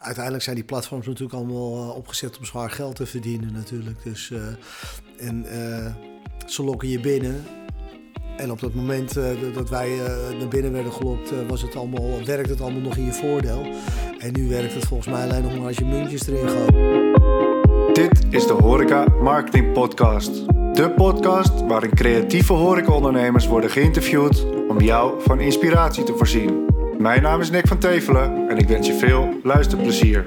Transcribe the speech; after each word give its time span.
uiteindelijk 0.00 0.44
zijn 0.44 0.56
die 0.56 0.64
platforms 0.64 1.06
natuurlijk 1.06 1.34
allemaal 1.34 1.92
opgezet 1.92 2.38
om 2.38 2.44
zwaar 2.44 2.70
geld 2.70 2.96
te 2.96 3.06
verdienen 3.06 3.52
natuurlijk. 3.52 4.02
Dus, 4.04 4.32
en 5.18 5.46
ze 6.46 6.64
lokken 6.64 6.88
je 6.88 7.00
binnen. 7.00 7.44
En 8.36 8.50
op 8.50 8.60
dat 8.60 8.74
moment 8.74 9.14
dat 9.54 9.70
wij 9.70 9.96
naar 10.38 10.48
binnen 10.48 10.72
werden 10.72 10.92
gelokt, 10.92 11.46
was 11.48 11.62
het 11.62 11.76
allemaal, 11.76 12.24
werkte 12.24 12.50
het 12.50 12.60
allemaal 12.60 12.80
nog 12.80 12.96
in 12.96 13.04
je 13.04 13.12
voordeel. 13.12 13.66
En 14.18 14.32
nu 14.32 14.48
werkt 14.48 14.74
het 14.74 14.84
volgens 14.84 15.08
mij 15.08 15.22
alleen 15.22 15.42
nog 15.42 15.56
maar 15.56 15.66
als 15.66 15.76
je 15.76 15.84
muntjes 15.84 16.26
erin 16.26 16.48
gooit. 16.48 16.74
Dit 17.94 18.26
is 18.30 18.46
de 18.46 18.52
Horeca 18.52 19.04
Marketing 19.22 19.72
Podcast. 19.72 20.46
De 20.76 20.92
podcast 20.96 21.66
waarin 21.66 21.94
creatieve 21.94 22.52
horecaondernemers 22.52 23.46
worden 23.46 23.70
geïnterviewd 23.70 24.46
om 24.68 24.80
jou 24.80 25.22
van 25.22 25.40
inspiratie 25.40 26.04
te 26.04 26.14
voorzien. 26.16 26.69
Mijn 27.00 27.22
naam 27.22 27.40
is 27.40 27.50
Nick 27.50 27.66
van 27.66 27.78
Tevelen 27.78 28.48
en 28.48 28.56
ik 28.56 28.68
wens 28.68 28.86
je 28.86 28.94
veel 28.94 29.40
luisterplezier. 29.42 30.22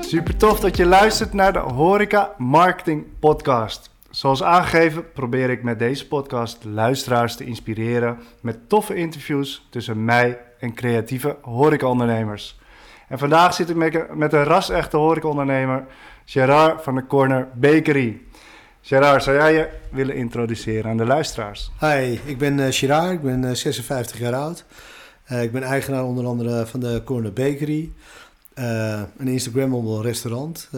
Super 0.00 0.36
tof 0.36 0.60
dat 0.60 0.76
je 0.76 0.86
luistert 0.86 1.32
naar 1.32 1.52
de 1.52 1.58
Horeca 1.58 2.34
Marketing 2.38 3.06
Podcast. 3.20 3.94
Zoals 4.10 4.42
aangegeven 4.42 5.12
probeer 5.12 5.50
ik 5.50 5.62
met 5.62 5.78
deze 5.78 6.08
podcast 6.08 6.64
luisteraars 6.64 7.36
te 7.36 7.44
inspireren 7.44 8.18
met 8.40 8.68
toffe 8.68 8.94
interviews 8.94 9.66
tussen 9.70 10.04
mij 10.04 10.38
en 10.58 10.74
creatieve 10.74 11.36
horecaondernemers. 11.42 12.58
En 13.08 13.18
vandaag 13.18 13.54
zit 13.54 13.70
ik 13.70 14.14
met 14.14 14.32
een 14.32 14.44
ras-echte 14.44 14.96
horecaondernemer, 14.96 15.86
Gerard 16.24 16.82
van 16.82 16.94
de 16.94 17.06
Corner 17.06 17.48
Bakery. 17.54 18.20
Gerard, 18.82 19.22
zou 19.22 19.36
jij 19.36 19.52
je 19.52 19.68
willen 19.90 20.14
introduceren 20.14 20.90
aan 20.90 20.96
de 20.96 21.04
luisteraars? 21.04 21.70
Hi, 21.80 22.18
ik 22.24 22.38
ben 22.38 22.58
uh, 22.58 22.66
Gerard, 22.70 23.12
ik 23.12 23.22
ben 23.22 23.56
56 23.56 24.16
eh, 24.16 24.22
jaar 24.22 24.34
oud. 24.34 24.64
Uh, 25.32 25.42
ik 25.42 25.52
ben 25.52 25.62
eigenaar 25.62 26.04
onder 26.04 26.26
andere 26.26 26.66
van 26.66 26.80
de 26.80 27.02
Corner 27.04 27.32
Bakery. 27.32 27.92
Een 28.54 29.28
Instagrammable 29.28 30.02
restaurant, 30.02 30.68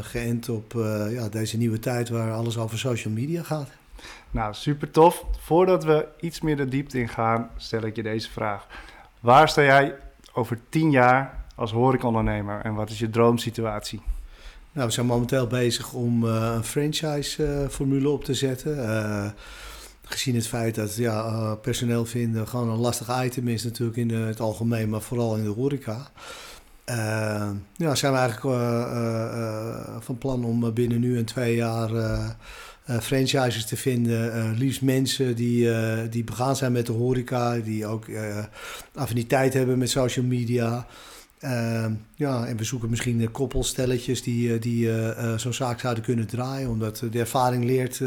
geënt 0.00 0.48
op 0.48 0.72
ja, 1.10 1.28
deze 1.28 1.56
nieuwe 1.56 1.78
tijd 1.78 2.08
waar 2.08 2.32
alles 2.32 2.58
over 2.58 2.78
social 2.78 3.14
media 3.14 3.42
gaat. 3.42 3.68
Nou, 4.30 4.54
super 4.54 4.90
tof. 4.90 5.24
Voordat 5.38 5.84
we 5.84 6.06
iets 6.20 6.40
meer 6.40 6.56
de 6.56 6.68
diepte 6.68 6.98
ingaan, 6.98 7.50
stel 7.56 7.82
ik 7.82 7.96
je 7.96 8.02
deze 8.02 8.30
vraag. 8.30 8.66
Waar 9.20 9.48
sta 9.48 9.62
jij 9.62 9.94
over 10.32 10.58
tien 10.68 10.90
jaar 10.90 11.44
als 11.54 11.72
horecaondernemer 11.72 12.60
en 12.60 12.74
wat 12.74 12.90
is 12.90 12.98
je 12.98 13.10
droomsituatie? 13.10 14.02
Nou, 14.78 14.90
we 14.90 14.96
zijn 14.96 15.06
momenteel 15.06 15.46
bezig 15.46 15.92
om 15.92 16.24
een 16.24 16.64
franchise-formule 16.64 18.08
op 18.08 18.24
te 18.24 18.34
zetten. 18.34 19.34
gezien 20.02 20.34
het 20.34 20.46
feit 20.46 20.74
dat 20.74 20.96
ja, 20.96 21.54
personeel 21.54 22.04
vinden 22.04 22.48
gewoon 22.48 22.68
een 22.68 22.78
lastig 22.78 23.24
item 23.24 23.48
is 23.48 23.64
natuurlijk 23.64 23.96
in 23.96 24.10
het 24.10 24.40
algemeen, 24.40 24.88
maar 24.88 25.00
vooral 25.00 25.36
in 25.36 25.42
de 25.42 25.48
horeca. 25.48 26.10
Ja, 27.76 27.94
zijn 27.94 28.12
we 28.12 28.18
eigenlijk 28.18 28.40
van 30.04 30.18
plan 30.18 30.44
om 30.44 30.72
binnen 30.74 31.00
nu 31.00 31.18
en 31.18 31.24
twee 31.24 31.54
jaar 31.54 31.90
franchises 33.00 33.66
te 33.66 33.76
vinden. 33.76 34.54
liefst 34.54 34.82
mensen 34.82 35.36
die, 35.36 35.70
die 36.08 36.24
begaan 36.24 36.56
zijn 36.56 36.72
met 36.72 36.86
de 36.86 36.92
horeca, 36.92 37.56
die 37.56 37.86
ook 37.86 38.06
affiniteit 38.94 39.54
hebben 39.54 39.78
met 39.78 39.90
social 39.90 40.24
media. 40.24 40.86
Ehm, 41.40 41.92
ja, 42.14 42.46
en 42.46 42.56
we 42.56 42.64
zoeken 42.64 42.90
misschien 42.90 43.30
koppelstelletjes 43.30 44.22
die, 44.22 44.58
die 44.58 44.90
zo'n 45.36 45.52
zaak 45.52 45.80
zouden 45.80 46.04
kunnen 46.04 46.26
draaien. 46.26 46.70
Omdat 46.70 47.02
de 47.10 47.18
ervaring 47.18 47.64
leert 47.64 48.00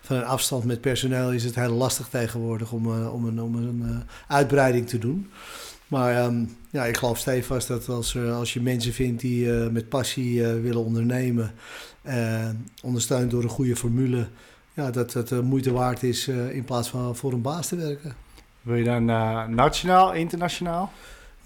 van 0.00 0.16
een 0.16 0.24
afstand 0.24 0.64
met 0.64 0.80
personeel 0.80 1.32
is 1.32 1.44
het 1.44 1.54
heel 1.54 1.72
lastig 1.72 2.08
tegenwoordig 2.08 2.72
om, 2.72 2.86
om 3.06 3.24
een, 3.24 3.42
om 3.42 3.54
een 3.54 4.02
uitbreiding 4.28 4.88
te 4.88 4.98
doen. 4.98 5.30
Maar 5.86 6.24
um, 6.24 6.56
ja, 6.70 6.84
ik 6.84 6.96
geloof 6.96 7.18
stevast 7.18 7.68
dat 7.68 7.88
als, 7.88 8.18
als 8.18 8.52
je 8.52 8.60
mensen 8.60 8.92
vindt 8.92 9.20
die 9.20 9.44
uh, 9.44 9.68
met 9.68 9.88
passie 9.88 10.40
uh, 10.40 10.60
willen 10.62 10.84
ondernemen, 10.84 11.52
uh, 12.06 12.48
ondersteund 12.82 13.30
door 13.30 13.42
een 13.42 13.48
goede 13.48 13.76
formule, 13.76 14.26
ja, 14.74 14.90
dat 14.90 15.28
de 15.28 15.42
moeite 15.42 15.72
waard 15.72 16.02
is 16.02 16.28
in 16.28 16.64
plaats 16.64 16.88
van 16.88 17.16
voor 17.16 17.32
een 17.32 17.42
baas 17.42 17.66
te 17.66 17.76
werken. 17.76 18.14
Wil 18.62 18.74
je 18.74 18.84
dan 18.84 19.04
nationaal, 19.54 20.12
internationaal? 20.12 20.92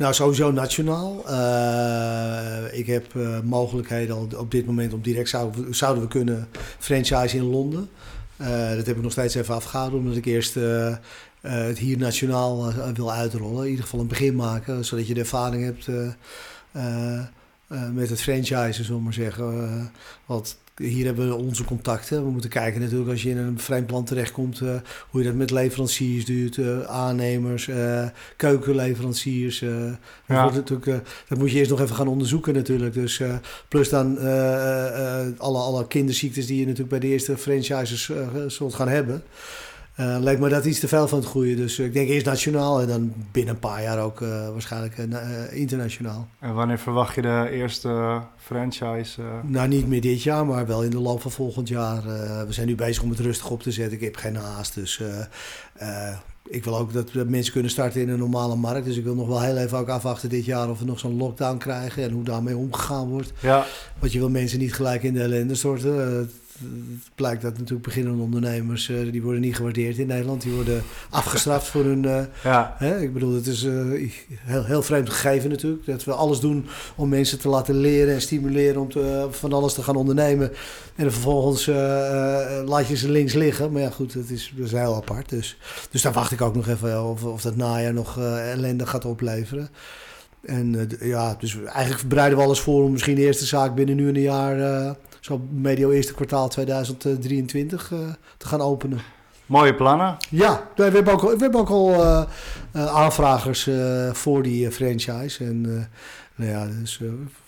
Nou, 0.00 0.14
sowieso 0.14 0.50
nationaal. 0.50 1.18
ik 2.72 2.86
heb 2.86 3.14
mogelijkheden 3.44 4.16
al 4.16 4.28
op 4.36 4.50
dit 4.50 4.66
moment 4.66 4.92
om 4.92 5.02
direct 5.02 5.28
zouden, 5.70 6.00
we 6.00 6.08
kunnen 6.08 6.48
franchise 6.78 7.36
in 7.36 7.42
Londen. 7.42 7.88
dat 8.76 8.86
heb 8.86 8.96
ik 8.96 9.02
nog 9.02 9.12
steeds 9.12 9.34
even 9.34 9.54
afgehouden, 9.54 9.98
omdat 9.98 10.16
ik 10.16 10.24
eerst 10.24 10.54
het 11.40 11.78
hier 11.78 11.98
nationaal 11.98 12.72
wil 12.94 13.12
uitrollen. 13.12 13.64
In 13.64 13.70
ieder 13.70 13.84
geval 13.84 14.00
een 14.00 14.06
begin 14.06 14.36
maken, 14.36 14.84
zodat 14.84 15.06
je 15.06 15.14
de 15.14 15.20
ervaring 15.20 15.64
hebt 15.64 15.88
met 17.92 18.10
het 18.10 18.20
franchisen, 18.20 18.84
zullen 18.84 18.98
we 18.98 19.04
maar 19.04 19.12
zeggen. 19.12 19.92
want 20.26 20.56
hier 20.80 21.04
hebben 21.04 21.28
we 21.28 21.34
onze 21.34 21.64
contacten. 21.64 22.24
We 22.24 22.30
moeten 22.30 22.50
kijken 22.50 22.80
natuurlijk 22.80 23.10
als 23.10 23.22
je 23.22 23.30
in 23.30 23.36
een 23.36 23.58
vreemd 23.58 23.90
land 23.90 24.06
terechtkomt, 24.06 24.58
hoe 25.10 25.20
je 25.20 25.26
dat 25.26 25.34
met 25.34 25.50
leveranciers 25.50 26.24
doet, 26.24 26.58
aannemers, 26.86 27.70
keukenleveranciers. 28.36 29.58
Ja. 29.58 30.44
Dat, 30.44 30.54
natuurlijk, 30.54 31.08
dat 31.28 31.38
moet 31.38 31.50
je 31.50 31.58
eerst 31.58 31.70
nog 31.70 31.80
even 31.80 31.96
gaan 31.96 32.08
onderzoeken 32.08 32.54
natuurlijk. 32.54 32.94
Dus, 32.94 33.20
plus 33.68 33.88
dan 33.88 34.18
alle, 35.38 35.58
alle 35.58 35.86
kinderziektes 35.86 36.46
die 36.46 36.58
je 36.58 36.64
natuurlijk 36.64 36.90
bij 36.90 37.00
de 37.00 37.06
eerste 37.06 37.36
franchises 37.36 38.10
zult 38.46 38.74
gaan 38.74 38.88
hebben. 38.88 39.22
Uh, 40.00 40.16
lijkt 40.20 40.40
me 40.40 40.48
dat 40.48 40.64
iets 40.64 40.80
te 40.80 40.88
veel 40.88 41.08
van 41.08 41.18
het 41.18 41.28
groeien. 41.28 41.56
Dus 41.56 41.78
ik 41.78 41.92
denk 41.92 42.08
eerst 42.08 42.26
nationaal 42.26 42.80
en 42.80 42.86
dan 42.86 43.12
binnen 43.32 43.54
een 43.54 43.60
paar 43.60 43.82
jaar 43.82 43.98
ook 43.98 44.20
uh, 44.20 44.48
waarschijnlijk 44.48 44.98
uh, 44.98 45.18
internationaal. 45.50 46.28
En 46.38 46.54
wanneer 46.54 46.78
verwacht 46.78 47.14
je 47.14 47.22
de 47.22 47.48
eerste 47.50 48.20
franchise? 48.36 49.20
Nou, 49.42 49.68
niet 49.68 49.88
meer 49.88 50.00
dit 50.00 50.22
jaar, 50.22 50.46
maar 50.46 50.66
wel 50.66 50.82
in 50.82 50.90
de 50.90 51.00
loop 51.00 51.20
van 51.20 51.30
volgend 51.30 51.68
jaar. 51.68 52.02
we 52.46 52.52
zijn 52.52 52.66
nu 52.66 52.74
bezig 52.74 53.02
om 53.02 53.10
het 53.10 53.18
rustig 53.18 53.50
op 53.50 53.62
te 53.62 53.70
zetten. 53.70 53.96
Ik 53.96 54.04
heb 54.04 54.16
geen 54.16 54.36
haast, 54.36 54.74
dus 54.74 55.02
ik 56.48 56.64
wil 56.64 56.76
ook 56.78 56.92
dat 56.92 57.12
mensen 57.12 57.52
kunnen 57.52 57.70
starten 57.70 58.00
in 58.00 58.08
een 58.08 58.18
normale 58.18 58.56
markt. 58.56 58.86
Dus 58.86 58.96
ik 58.96 59.04
wil 59.04 59.14
nog 59.14 59.28
wel 59.28 59.40
heel 59.40 59.56
even 59.56 59.78
ook 59.78 59.88
afwachten 59.88 60.28
dit 60.28 60.44
jaar 60.44 60.70
of 60.70 60.78
we 60.78 60.84
nog 60.84 60.98
zo'n 60.98 61.16
lockdown 61.16 61.56
krijgen 61.56 62.02
en 62.02 62.10
hoe 62.10 62.24
daarmee 62.24 62.56
omgegaan 62.56 63.08
wordt. 63.08 63.32
Ja. 63.40 63.66
Want 63.98 64.12
je 64.12 64.18
wil 64.18 64.30
mensen 64.30 64.58
niet 64.58 64.74
gelijk 64.74 65.02
in 65.02 65.14
de 65.14 65.22
ellende 65.22 65.54
storten 65.54 66.30
het 66.60 67.10
blijkt 67.14 67.42
dat 67.42 67.52
natuurlijk 67.52 67.82
beginnende 67.82 68.22
ondernemers, 68.22 68.88
uh, 68.88 69.12
die 69.12 69.22
worden 69.22 69.40
niet 69.40 69.56
gewaardeerd 69.56 69.98
in 69.98 70.06
Nederland. 70.06 70.42
Die 70.42 70.52
worden 70.52 70.82
afgestraft 71.10 71.66
voor 71.66 71.84
hun... 71.84 72.02
Uh, 72.02 72.20
ja. 72.44 72.74
hè? 72.78 73.00
Ik 73.00 73.12
bedoel, 73.12 73.34
het 73.34 73.46
is 73.46 73.62
uh, 73.62 74.10
heel, 74.28 74.64
heel 74.64 74.82
vreemd 74.82 75.10
gegeven 75.10 75.50
natuurlijk. 75.50 75.86
Dat 75.86 76.04
we 76.04 76.12
alles 76.12 76.40
doen 76.40 76.66
om 76.94 77.08
mensen 77.08 77.38
te 77.38 77.48
laten 77.48 77.80
leren 77.80 78.14
en 78.14 78.20
stimuleren 78.20 78.80
om 78.80 78.90
te, 78.90 79.28
van 79.30 79.52
alles 79.52 79.74
te 79.74 79.82
gaan 79.82 79.96
ondernemen. 79.96 80.52
En 80.94 81.12
vervolgens 81.12 81.66
laat 82.66 82.88
je 82.88 82.96
ze 82.96 83.10
links 83.10 83.32
liggen. 83.32 83.72
Maar 83.72 83.82
ja, 83.82 83.90
goed, 83.90 84.14
dat 84.14 84.28
is, 84.28 84.52
dat 84.56 84.66
is 84.66 84.72
heel 84.72 84.94
apart. 84.94 85.28
Dus, 85.28 85.58
dus 85.90 86.02
daar 86.02 86.12
wacht 86.12 86.32
ik 86.32 86.40
ook 86.40 86.54
nog 86.54 86.68
even 86.68 87.04
of, 87.04 87.24
of 87.24 87.42
dat 87.42 87.56
najaar 87.56 87.92
nog 87.92 88.18
ellende 88.18 88.86
gaat 88.86 89.04
opleveren. 89.04 89.68
En 90.42 90.90
ja, 91.00 91.36
dus 91.38 91.62
eigenlijk 91.62 92.08
bereiden 92.08 92.38
we 92.38 92.44
alles 92.44 92.60
voor 92.60 92.84
om 92.84 92.92
misschien 92.92 93.14
de 93.14 93.24
eerste 93.24 93.46
zaak 93.46 93.74
binnen 93.74 93.96
nu 93.96 94.08
een 94.08 94.20
jaar 94.20 94.96
zo 95.20 95.48
medio 95.50 95.90
eerste 95.90 96.14
kwartaal 96.14 96.48
2023 96.48 97.90
uh, 97.90 98.00
eh, 98.00 98.14
te 98.36 98.46
gaan 98.46 98.60
openen. 98.60 99.00
Mooie 99.46 99.74
plannen. 99.74 100.16
Ja, 100.30 100.68
we 100.76 100.82
hebben 100.82 101.12
ook, 101.12 101.20
we 101.20 101.36
hebben 101.38 101.60
ook 101.60 101.68
al 101.68 101.94
uh, 101.94 102.24
aanvragers 102.72 103.66
uh, 103.66 104.12
voor 104.12 104.42
die 104.42 104.70
franchise. 104.70 105.44
En 105.44 105.60
nou 106.34 106.50
ja, 106.50 106.66
dus, 106.80 107.00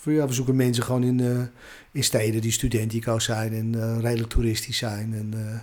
ja, 0.05 0.27
we 0.27 0.33
zoeken 0.33 0.57
mensen 0.57 0.85
gewoon 0.85 1.03
in, 1.03 1.49
in 1.93 2.05
steden 2.05 2.41
die 2.41 2.53
studentico 2.53 3.19
zijn 3.19 3.53
en 3.53 4.01
redelijk 4.01 4.29
toeristisch 4.29 4.77
zijn. 4.77 5.15
En, 5.15 5.63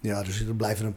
ja, 0.00 0.22
dus 0.22 0.46
er 0.46 0.54
blijven 0.54 0.86
er 0.86 0.92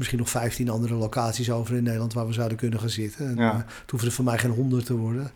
misschien 0.00 0.20
nog 0.20 0.30
15 0.30 0.68
andere 0.68 0.94
locaties 0.94 1.50
over 1.50 1.76
in 1.76 1.82
Nederland 1.82 2.12
waar 2.12 2.26
we 2.26 2.32
zouden 2.32 2.58
kunnen 2.58 2.80
gaan 2.80 2.90
zitten. 2.90 3.28
En, 3.28 3.36
ja. 3.36 3.56
het 3.56 3.90
hoeven 3.90 4.08
er 4.08 4.14
voor 4.14 4.24
mij 4.24 4.38
geen 4.38 4.50
100 4.50 4.86
te 4.86 4.96
worden. 4.96 5.30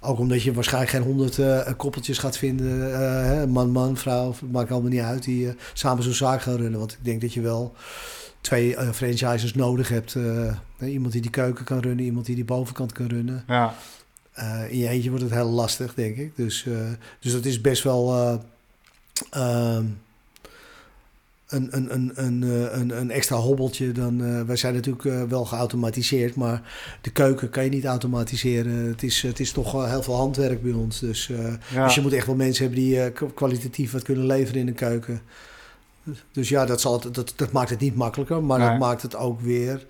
Ook 0.00 0.18
omdat 0.18 0.42
je 0.42 0.52
waarschijnlijk 0.52 0.92
geen 0.92 1.02
honderd 1.02 1.38
uh, 1.38 1.68
koppeltjes 1.76 2.18
gaat 2.18 2.36
vinden, 2.36 2.90
uh, 2.90 3.44
man, 3.44 3.70
man, 3.70 3.96
vrouw, 3.96 4.34
maakt 4.50 4.70
allemaal 4.70 4.90
niet 4.90 5.00
uit, 5.00 5.24
die 5.24 5.46
uh, 5.46 5.52
samen 5.72 6.02
zo'n 6.02 6.12
zaak 6.12 6.42
gaan 6.42 6.56
runnen. 6.56 6.78
Want 6.78 6.92
ik 6.92 7.04
denk 7.04 7.20
dat 7.20 7.32
je 7.32 7.40
wel 7.40 7.74
twee 8.40 8.76
franchisers 8.92 9.54
nodig 9.54 9.88
hebt. 9.88 10.16
iemand 10.80 11.12
die 11.12 11.22
die 11.22 11.30
keuken 11.30 11.64
kan 11.64 11.78
runnen, 11.78 12.04
iemand 12.04 12.26
die 12.26 12.34
die 12.34 12.44
bovenkant 12.44 12.92
kan 12.92 13.06
runnen. 13.06 13.44
Ja. 13.46 13.74
in 14.68 14.78
je 14.78 14.88
eentje 14.88 15.08
wordt 15.08 15.24
het 15.24 15.32
heel 15.32 15.50
lastig, 15.50 15.94
denk 15.94 16.16
ik. 16.16 16.36
Dus, 16.36 16.66
dus 17.20 17.32
dat 17.32 17.44
is 17.44 17.60
best 17.60 17.82
wel 17.82 18.40
ehm, 19.30 19.84
een, 21.54 21.68
een, 21.70 21.94
een, 21.94 22.12
een, 22.14 22.42
eh, 22.42 22.78
een, 22.80 22.98
een 23.00 23.10
extra 23.10 23.36
hobbeltje. 23.36 23.92
Dan, 23.92 24.22
uh, 24.22 24.40
wij 24.42 24.56
zijn 24.56 24.74
natuurlijk 24.74 25.04
uh, 25.04 25.22
wel 25.22 25.44
geautomatiseerd, 25.44 26.34
maar 26.34 26.62
de 27.00 27.10
keuken 27.10 27.50
kan 27.50 27.64
je 27.64 27.70
niet 27.70 27.84
automatiseren. 27.84 28.72
Het 28.72 29.02
is, 29.02 29.22
het 29.22 29.40
is 29.40 29.52
toch 29.52 29.88
heel 29.90 30.02
veel 30.02 30.14
handwerk 30.16 30.62
bij 30.62 30.72
ons. 30.72 31.00
Dus, 31.00 31.28
uh, 31.28 31.84
dus 31.84 31.94
je 31.94 32.00
moet 32.00 32.12
echt 32.12 32.26
wel 32.26 32.34
mensen 32.36 32.64
hebben 32.64 32.82
die 32.82 33.10
kwalitatief 33.34 33.92
wat 33.92 34.02
kunnen 34.02 34.26
leveren 34.26 34.60
in 34.60 34.66
de 34.66 34.72
keuken. 34.72 35.20
Dus 36.32 36.48
ja, 36.48 36.64
dat, 36.66 36.80
zal 36.80 37.00
dat, 37.12 37.32
dat 37.36 37.52
maakt 37.52 37.70
het 37.70 37.80
niet 37.80 37.94
makkelijker, 37.94 38.42
maar 38.42 38.58
Nee. 38.58 38.68
dat 38.68 38.78
maakt 38.78 39.02
het 39.02 39.16
ook 39.16 39.40
weer. 39.40 39.86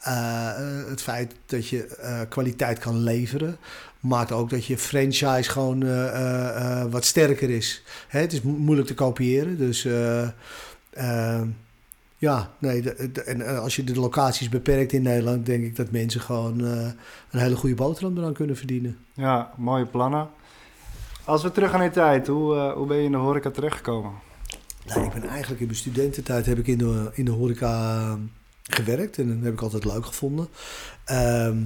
eh, 0.00 0.50
het 0.88 1.02
feit 1.02 1.34
dat 1.46 1.68
je 1.68 1.86
eh, 1.86 2.20
kwaliteit 2.28 2.78
kan 2.78 2.96
leveren, 2.98 3.56
maakt 4.00 4.32
ook 4.32 4.50
dat 4.50 4.66
je 4.66 4.78
franchise 4.78 5.50
gewoon 5.50 5.82
eh, 5.82 6.06
eh, 6.06 6.80
eh, 6.80 6.90
wat 6.90 7.04
sterker 7.04 7.50
is. 7.50 7.82
Hè, 8.08 8.20
het 8.20 8.32
is 8.32 8.42
mo- 8.42 8.52
moeilijk 8.52 8.88
te 8.88 8.94
kopiëren, 8.94 9.58
dus 9.58 9.88
eh, 10.92 11.40
ja, 12.16 12.50
nee. 12.58 12.82
de- 12.82 13.10
de- 13.12 13.22
en 13.22 13.40
eh, 13.46 13.58
als 13.58 13.76
je 13.76 13.84
de 13.84 13.94
locaties 13.94 14.48
beperkt 14.48 14.92
in 14.92 15.02
Nederland, 15.02 15.46
denk 15.46 15.64
ik 15.64 15.76
dat 15.76 15.90
mensen 15.90 16.20
gewoon 16.20 16.64
eh, 16.66 16.86
een 17.30 17.40
hele 17.40 17.56
goede 17.56 17.74
boterham 17.74 18.18
eraan 18.18 18.32
kunnen 18.32 18.56
verdienen. 18.56 18.98
Ja, 19.14 19.50
mooie 19.56 19.86
plannen. 19.86 20.28
Als 21.24 21.42
we 21.42 21.50
terug 21.52 21.70
gaan 21.70 21.82
in 21.82 21.88
de 21.88 21.94
tijd, 21.94 22.26
hoe, 22.26 22.54
eh, 22.56 22.72
hoe 22.72 22.86
ben 22.86 22.96
je 22.96 23.02
in 23.04 23.10
de 23.12 23.16
horeca 23.18 23.50
terechtgekomen? 23.50 24.12
Nou, 24.86 25.04
ik 25.06 25.12
ben 25.12 25.28
eigenlijk 25.28 25.60
in 25.60 25.66
mijn 25.66 25.78
studententijd 25.78 26.46
heb 26.46 26.58
ik 26.58 26.66
in 26.66 26.78
de, 26.78 27.10
in 27.14 27.24
de 27.24 27.30
horeca 27.30 27.98
eh, 28.00 28.12
gewerkt 28.62 29.18
en 29.18 29.28
dat 29.34 29.44
heb 29.44 29.52
ik 29.52 29.60
altijd 29.62 29.84
leuk 29.84 30.06
gevonden. 30.06 30.48
Ehm, 31.04 31.56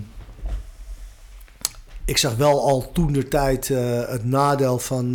ik 2.05 2.17
zag 2.19 2.37
wel 2.37 2.61
al 2.67 2.93
toen 2.93 3.13
de 3.13 3.29
tijd 3.29 3.69
het 4.09 4.25
nadeel 4.25 4.79
van, 4.79 5.15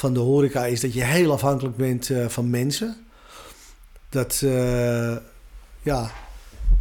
van 0.00 0.14
de 0.14 0.20
horeca 0.20 0.66
is 0.66 0.80
dat 0.80 0.92
je 0.92 1.04
heel 1.04 1.32
afhankelijk 1.32 1.76
bent 1.76 2.10
eh, 2.10 2.28
van 2.28 2.50
mensen. 2.50 2.96
Dat, 4.08 4.40
eh, 4.44 5.16
ja, 5.82 6.10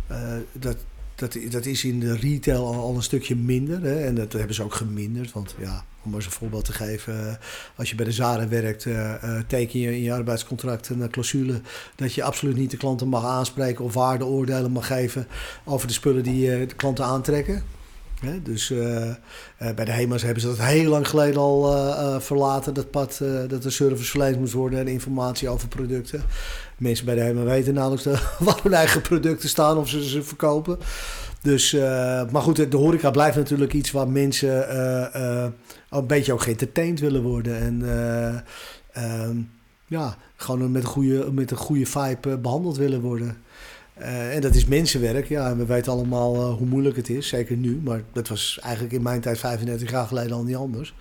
eh, 0.07 0.33
dat, 0.51 0.77
dat, 1.15 1.37
dat 1.49 1.65
is 1.65 1.83
in 1.83 1.99
de 1.99 2.15
retail 2.15 2.73
al, 2.73 2.95
een 2.95 3.03
stukje 3.03 3.35
minder. 3.35 3.81
Hè? 3.81 4.05
En 4.05 4.15
dat 4.15 4.33
hebben 4.33 4.55
ze 4.55 4.63
ook 4.63 4.73
geminderd. 4.73 5.31
Want 5.31 5.55
ja, 5.57 5.83
om 6.03 6.09
maar 6.09 6.19
eens 6.19 6.25
een 6.25 6.31
voorbeeld 6.31 6.65
te 6.65 6.73
geven. 6.73 7.39
Als 7.75 7.89
je 7.89 7.95
bij 7.95 8.05
de 8.05 8.11
Zara 8.11 8.47
werkt, 8.47 8.87
teken 9.47 9.79
je 9.79 9.95
in 9.95 10.01
je 10.01 10.13
arbeidscontract 10.13 10.89
een 10.89 11.09
clausule 11.09 11.61
dat 11.95 12.13
je 12.13 12.23
absoluut 12.23 12.55
niet 12.55 12.71
de 12.71 12.77
klanten 12.77 13.07
mag 13.07 13.25
aanspreken 13.25 13.85
of 13.85 13.93
waardeoordelen 13.93 14.71
mag 14.71 14.87
geven 14.87 15.27
over 15.63 15.87
de 15.87 15.93
spullen 15.93 16.23
die 16.23 16.67
de 16.67 16.75
klanten 16.75 17.05
aantrekken. 17.05 17.63
Hè, 18.19 18.41
dus 18.41 18.71
eh, 18.71 19.09
eh, 19.09 19.15
bij 19.75 19.85
de 19.85 19.91
HEMA's 19.91 20.21
hebben 20.21 20.41
ze 20.41 20.47
dat 20.47 20.61
heel 20.61 20.89
lang 20.89 21.07
geleden 21.07 21.41
al 21.41 21.75
eh, 21.75 22.19
verlaten, 22.19 22.73
dat 22.73 22.91
pad, 22.91 23.21
dat 23.47 23.65
er 23.65 23.71
service 23.71 24.09
verleend 24.09 24.39
moest 24.39 24.53
worden 24.53 24.79
en 24.79 24.87
informatie 24.87 25.49
over 25.49 25.67
producten. 25.67 26.23
Mensen 26.77 27.05
bij 27.05 27.15
de 27.15 27.21
HEMA 27.21 27.43
weten 27.43 27.73
nauwelijks 27.73 28.03
de, 28.09 28.43
waar 28.45 28.59
hun 28.63 28.73
eigen 28.73 29.01
producten 29.01 29.49
staan 29.49 29.77
of 29.77 29.89
ze 29.89 30.09
ze 30.09 30.23
verkopen. 30.23 30.77
Dus, 31.41 31.71
maar 32.31 32.41
goed, 32.41 32.71
de 32.71 32.77
horeca 32.77 33.11
blijft 33.11 33.37
natuurlijk 33.37 33.73
iets 33.73 33.91
waar 33.91 34.07
mensen 34.07 34.67
een 35.89 36.07
beetje 36.07 36.33
ook 36.33 36.41
geëntertained 36.41 36.99
willen 36.99 37.21
worden. 37.21 37.57
En 37.57 37.81
eh, 37.89 39.23
ehm, 39.23 39.37
ja, 39.85 40.17
gewoon 40.35 40.71
met 40.71 40.83
een 40.83 40.89
goede, 40.89 41.31
met 41.31 41.51
een 41.51 41.57
goede 41.57 41.85
vibe 41.85 42.29
eh, 42.29 42.37
behandeld 42.37 42.77
willen 42.77 43.01
worden. 43.01 43.37
Eh, 43.99 44.35
en 44.35 44.41
dat 44.41 44.55
is 44.55 44.65
mensenwerk. 44.65 45.27
Ja, 45.27 45.49
en 45.49 45.57
we 45.57 45.65
weten 45.65 45.91
allemaal 45.91 46.35
eh, 46.35 46.57
hoe 46.57 46.67
moeilijk 46.67 46.95
het 46.95 47.09
is, 47.09 47.27
zeker 47.27 47.57
nu. 47.57 47.79
Maar 47.83 48.03
dat 48.13 48.27
was 48.27 48.59
eigenlijk 48.61 48.93
in 48.93 49.01
mijn 49.01 49.21
tijd, 49.21 49.39
35 49.39 49.91
jaar 49.91 50.07
geleden, 50.07 50.31
al 50.31 50.43
niet 50.43 50.55
anders. 50.55 50.93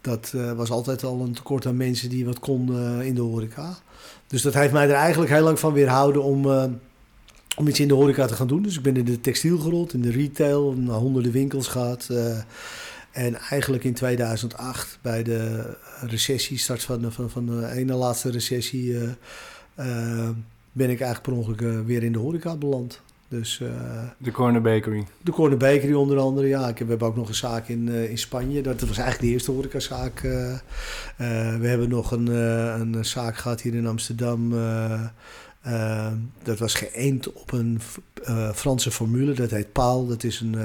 Dat 0.00 0.32
eh, 0.34 0.52
was 0.52 0.70
altijd 0.70 1.04
al 1.04 1.20
een 1.20 1.34
tekort 1.34 1.66
aan 1.66 1.76
mensen 1.76 2.08
die 2.08 2.24
wat 2.24 2.38
konden 2.38 3.02
in 3.02 3.14
de 3.14 3.20
horeca. 3.20 3.76
Dus 4.26 4.42
dat 4.42 4.54
heeft 4.54 4.72
mij 4.72 4.88
er 4.88 4.94
eigenlijk 4.94 5.32
heel 5.32 5.42
lang 5.42 5.58
van 5.58 5.72
weerhouden 5.72 6.22
om, 6.22 6.46
om 7.56 7.68
iets 7.68 7.80
in 7.80 7.88
de 7.88 7.94
horeca 7.94 8.26
te 8.26 8.34
gaan 8.34 8.46
doen. 8.46 8.62
Dus 8.62 8.76
ik 8.76 8.82
ben 8.82 8.96
in 8.96 9.04
de 9.04 9.20
textiel 9.20 9.58
gerold, 9.58 9.92
in 9.92 10.02
de 10.02 10.10
retail, 10.10 10.72
naar 10.72 10.96
honderden 10.96 11.32
winkels 11.32 11.66
gehad. 11.66 12.06
eh, 12.10 12.38
en 13.12 13.34
eigenlijk 13.34 13.84
in 13.84 13.94
2008, 13.94 14.98
bij 15.02 15.22
de 15.22 15.70
recessie, 16.00 16.58
start 16.58 16.82
van 16.82 17.12
van, 17.12 17.30
van 17.30 17.46
de 17.46 17.70
ene 17.70 17.94
laatste 17.94 18.30
recessie, 18.30 18.96
ben 20.74 20.90
ik 20.90 21.00
eigenlijk 21.00 21.22
per 21.22 21.32
ongeluk 21.32 21.60
eh, 21.60 21.86
weer 21.86 22.02
in 22.02 22.12
de 22.12 22.18
horeca 22.18 22.56
beland. 22.56 23.00
Dus 23.28 23.60
eh, 23.60 23.68
De 24.18 24.30
Corner 24.30 24.60
Bakery. 24.60 25.06
de 25.22 25.30
Corner 25.30 25.58
Bakery 25.58 25.92
onder 25.92 26.18
andere, 26.18 26.46
ja. 26.46 26.68
Ik 26.68 26.78
heb, 26.78 26.86
we 26.86 26.90
hebben 26.90 27.08
ook 27.08 27.16
nog 27.16 27.28
een 27.28 27.34
zaak 27.34 27.68
in, 27.68 27.88
eh, 27.88 28.10
in 28.10 28.18
Spanje. 28.18 28.62
Dat 28.62 28.80
was 28.80 28.98
eigenlijk 28.98 29.20
de 29.20 29.26
eerste 29.26 29.50
horecazaak. 29.50 30.20
we 31.60 31.66
hebben 31.66 31.88
nog 31.88 32.10
een, 32.10 32.26
een 32.26 33.04
zaak 33.04 33.36
gehad 33.36 33.60
hier 33.60 33.74
in 33.74 33.86
Amsterdam. 33.86 34.50
dat 36.42 36.58
was 36.58 36.74
geënt 36.74 37.32
op 37.32 37.52
een 37.52 37.80
Franse 38.54 38.90
formule. 38.90 39.32
Dat 39.32 39.50
heet 39.50 39.72
Paal. 39.72 40.06
Dat 40.06 40.24
is 40.24 40.40
een, 40.40 40.56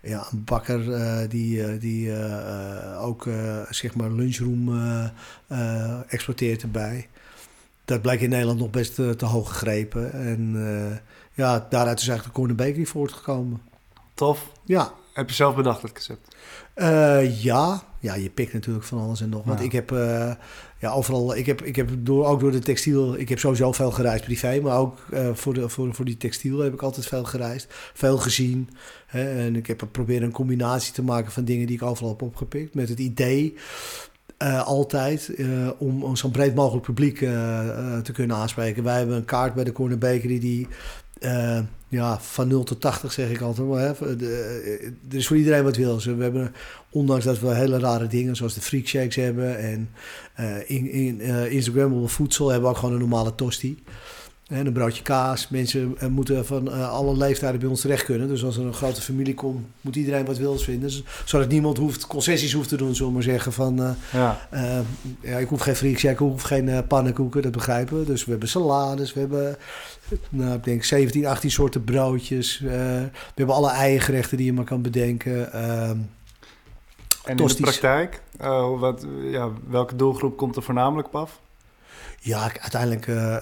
ja, 0.00 0.26
een 0.32 0.44
bakker 0.44 0.82
die, 1.28 1.78
die 1.78 2.12
ook 2.98 3.28
zeg 3.70 3.94
maar 3.94 4.10
lunchroom 4.10 4.70
exporteert 6.08 6.62
erbij. 6.62 7.08
Dat 7.84 8.02
blijkt 8.02 8.22
in 8.22 8.28
Nederland 8.30 8.58
nog 8.58 8.70
best 8.70 8.98
eh, 8.98 9.10
te 9.10 9.24
hoog 9.24 9.48
gegrepen. 9.48 10.12
En 10.12 10.52
eh, 10.56 10.96
ja, 11.32 11.66
daaruit 11.70 12.00
is 12.00 12.08
eigenlijk 12.08 12.24
de 12.36 12.40
Corner 12.40 12.56
Bakery 12.66 12.84
voortgekomen. 12.84 13.60
Tof. 14.14 14.52
Ja, 14.64 14.92
Heb 15.14 15.28
je 15.28 15.34
zelf 15.34 15.54
bedacht 15.54 15.82
het 15.82 15.92
concept? 15.92 16.36
eh, 16.74 17.42
ja. 17.42 17.82
ja, 18.00 18.14
je 18.14 18.30
pikt 18.30 18.52
natuurlijk 18.52 18.84
van 18.84 18.98
alles 19.00 19.20
en 19.20 19.28
nog. 19.28 19.44
Want 19.44 19.58
Ja. 19.58 19.64
ik 19.64 19.72
heb 19.72 19.90
ja, 20.78 20.90
overal, 20.92 21.36
ik 21.36 21.46
heb, 21.46 21.62
ik 21.62 21.76
heb 21.76 21.90
door, 21.98 22.26
ook 22.26 22.40
door 22.40 22.50
de 22.50 22.58
textiel, 22.58 23.18
ik 23.18 23.28
heb 23.28 23.38
sowieso 23.38 23.72
veel 23.72 23.90
gereisd 23.90 24.24
privé, 24.24 24.60
maar 24.60 24.78
ook 24.78 24.98
voor, 25.32 25.54
de, 25.54 25.68
voor, 25.68 25.94
voor 25.94 26.04
die 26.04 26.16
textiel 26.16 26.58
heb 26.58 26.72
ik 26.72 26.82
altijd 26.82 27.06
veel 27.06 27.24
gereisd, 27.24 27.66
veel 27.94 28.18
gezien. 28.18 28.70
Hè, 29.06 29.38
en 29.46 29.56
ik 29.56 29.66
heb 29.66 29.88
proberen 29.92 30.22
een 30.22 30.32
combinatie 30.32 30.92
te 30.92 31.02
maken 31.02 31.32
van 31.32 31.44
dingen 31.44 31.66
die 31.66 31.76
ik 31.76 31.82
overal 31.82 32.10
heb 32.10 32.22
opgepikt. 32.22 32.74
Met 32.74 32.88
het 32.88 32.98
idee 32.98 33.54
eh, 34.42 34.66
altijd 34.66 35.34
eh, 35.34 35.46
om, 35.78 36.02
om 36.02 36.16
zo'n 36.16 36.30
breed 36.30 36.54
mogelijk 36.54 36.84
publiek 36.84 37.20
eh, 37.20 37.98
te 37.98 38.12
kunnen 38.12 38.36
aanspreken. 38.36 38.84
Wij 38.84 38.98
hebben 38.98 39.16
een 39.16 39.24
kaart 39.24 39.54
bij 39.54 39.64
de 39.64 39.72
Corner 39.72 39.98
Bakery 39.98 40.38
die 40.38 40.68
ja, 41.88 42.18
van 42.20 42.48
0 42.48 42.64
tot 42.64 42.80
80 42.80 43.12
zeg 43.12 43.30
ik 43.30 43.40
altijd. 43.40 43.68
Maar, 43.68 44.16
de, 44.16 44.92
er 45.10 45.16
is 45.16 45.26
voor 45.26 45.36
iedereen 45.36 45.64
wat 45.64 45.76
wil. 45.76 45.94
Dus 45.94 46.04
we 46.04 46.22
hebben, 46.22 46.54
ondanks 46.90 47.24
dat 47.24 47.40
we 47.40 47.54
hele 47.54 47.78
rare 47.78 48.06
dingen 48.06 48.36
zoals 48.36 48.54
de 48.54 48.60
freak 48.60 48.86
shakes 48.86 49.16
hebben 49.16 49.58
en 49.58 49.88
in, 50.66 50.90
in 50.90 51.20
Instagrammable 51.50 52.08
voedsel 52.08 52.48
hebben 52.48 52.68
we 52.68 52.74
ook 52.74 52.80
gewoon 52.80 52.94
een 52.94 53.00
normale 53.00 53.34
tosti. 53.34 53.82
En 54.52 54.66
een 54.66 54.72
broodje 54.72 55.02
kaas. 55.02 55.48
Mensen 55.48 55.94
eh, 55.98 56.08
moeten 56.08 56.46
van 56.46 56.70
eh, 56.72 56.90
alle 56.90 57.16
leeftijden 57.16 57.60
bij 57.60 57.68
ons 57.68 57.80
terecht 57.80 58.04
kunnen. 58.04 58.28
Dus 58.28 58.44
als 58.44 58.56
er 58.56 58.64
een 58.66 58.74
grote 58.74 59.00
familie 59.00 59.34
komt, 59.34 59.66
moet 59.80 59.96
iedereen 59.96 60.24
wat 60.24 60.36
wils 60.38 60.64
vinden. 60.64 60.88
Dus, 60.88 61.02
zodat 61.24 61.48
niemand 61.48 61.78
hoeft, 61.78 62.06
concessies 62.06 62.52
hoeft 62.52 62.68
te 62.68 62.76
doen, 62.76 62.94
zullen 62.94 63.08
we 63.08 63.14
maar 63.14 63.22
zeggen. 63.22 63.52
Van, 63.52 63.82
eh, 63.82 63.90
Ja. 64.12 64.38
ja, 65.20 65.38
ik 65.38 65.48
hoef 65.48 65.60
geen 65.60 65.76
freak 65.76 65.98
ik 66.02 66.18
hoef 66.18 66.42
geen 66.42 66.86
pannenkoeken, 66.86 67.42
dat 67.42 67.52
begrijpen 67.52 67.98
we. 67.98 68.04
Dus 68.04 68.24
we 68.24 68.30
hebben 68.30 68.48
salades, 68.48 69.12
we 69.14 69.20
hebben, 69.20 69.56
nou, 70.28 70.54
ik 70.54 70.64
denk 70.64 70.84
17, 70.84 71.26
18 71.26 71.50
soorten 71.50 71.84
broodjes. 71.84 72.58
we 72.58 73.10
hebben 73.34 73.54
alle 73.54 73.70
eiengerechten 73.70 74.36
die 74.36 74.46
je 74.46 74.52
maar 74.52 74.64
kan 74.64 74.82
bedenken. 74.82 75.52
ehm, 75.52 75.96
En 77.24 77.36
in 77.36 77.46
de 77.46 77.54
praktijk, 77.54 78.22
wat, 78.78 79.06
ja, 79.30 79.48
welke 79.68 79.96
doelgroep 79.96 80.36
komt 80.36 80.56
er 80.56 80.62
voornamelijk 80.62 81.08
op 81.08 81.14
af? 81.16 81.40
Ja, 82.24 82.52
uiteindelijk 82.60 83.06
eh, 83.06 83.36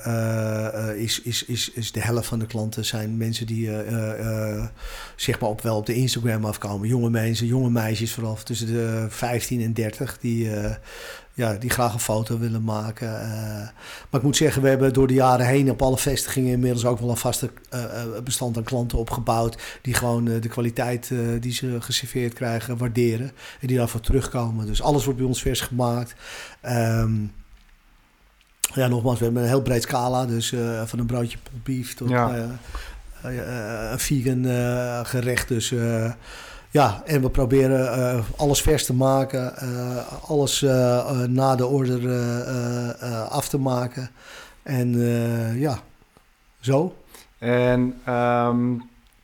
eh, 0.90 0.96
is, 0.96 1.20
is, 1.20 1.44
is, 1.44 1.70
is 1.70 1.92
de 1.92 2.00
helft 2.00 2.26
van 2.26 2.38
de 2.38 2.46
klanten 2.46 2.84
zijn 2.84 3.16
mensen 3.16 3.46
die 3.46 3.82
eh, 3.82 4.64
zeg 5.16 5.40
maar 5.40 5.50
op, 5.50 5.60
wel 5.60 5.76
op 5.76 5.86
de 5.86 5.94
Instagram 5.94 6.44
afkomen. 6.44 6.88
Jonge 6.88 7.10
mensen, 7.10 7.46
jonge 7.46 7.70
meisjes 7.70 8.12
vooral 8.12 8.38
tussen 8.44 8.66
de 8.66 9.06
15 9.08 9.60
en 9.62 9.72
30 9.72 10.18
die, 10.18 10.50
ja, 11.34 11.54
die 11.54 11.70
graag 11.70 11.92
een 11.92 12.00
foto 12.00 12.38
willen 12.38 12.64
maken. 12.64 13.10
maar 14.10 14.20
ik 14.20 14.22
moet 14.22 14.36
zeggen, 14.36 14.62
we 14.62 14.68
hebben 14.68 14.92
door 14.92 15.06
de 15.06 15.14
jaren 15.14 15.46
heen 15.46 15.70
op 15.70 15.82
alle 15.82 15.98
vestigingen 15.98 16.52
inmiddels 16.52 16.84
ook 16.84 16.98
wel 16.98 17.10
een 17.10 17.16
vaste 17.16 17.50
bestand 18.24 18.56
aan 18.56 18.62
klanten 18.62 18.98
opgebouwd. 18.98 19.62
Die 19.82 19.94
gewoon 19.94 20.24
de 20.24 20.48
kwaliteit 20.48 21.10
die 21.40 21.52
ze 21.52 21.76
geserveerd 21.80 22.32
krijgen 22.34 22.76
waarderen 22.76 23.32
en 23.60 23.66
die 23.66 23.76
daarvoor 23.76 24.00
terugkomen. 24.00 24.66
Dus 24.66 24.82
alles 24.82 25.04
wordt 25.04 25.18
bij 25.18 25.28
ons 25.28 25.42
vers 25.42 25.60
gemaakt. 25.60 26.14
Ehm, 26.60 27.12
ja, 28.74 28.86
nogmaals, 28.88 29.18
we 29.18 29.24
hebben 29.24 29.42
een 29.42 29.48
heel 29.48 29.62
breed 29.62 29.82
scala. 29.82 30.26
Dus 30.26 30.52
eh, 30.52 30.82
van 30.84 30.98
een 30.98 31.06
broodje 31.06 31.38
beef 31.62 31.94
tot 31.94 32.08
Ja. 32.08 32.34
eh, 32.34 32.44
eh, 33.22 33.38
eh, 33.84 33.90
een 33.90 33.98
vegan 33.98 34.44
gerecht. 35.06 35.48
Dus 35.48 35.74
ja, 36.70 37.02
en 37.04 37.20
we 37.22 37.30
proberen 37.30 38.24
alles 38.36 38.62
vers 38.62 38.84
te 38.86 38.94
maken. 38.94 39.52
alles 40.26 40.60
na 41.28 41.56
de 41.56 41.66
order 41.66 42.10
af 43.28 43.48
te 43.48 43.58
maken. 43.58 44.10
En 44.62 44.98
ja, 45.58 45.78
zo. 46.60 46.96
En 47.38 47.94
ehm, 48.04 48.74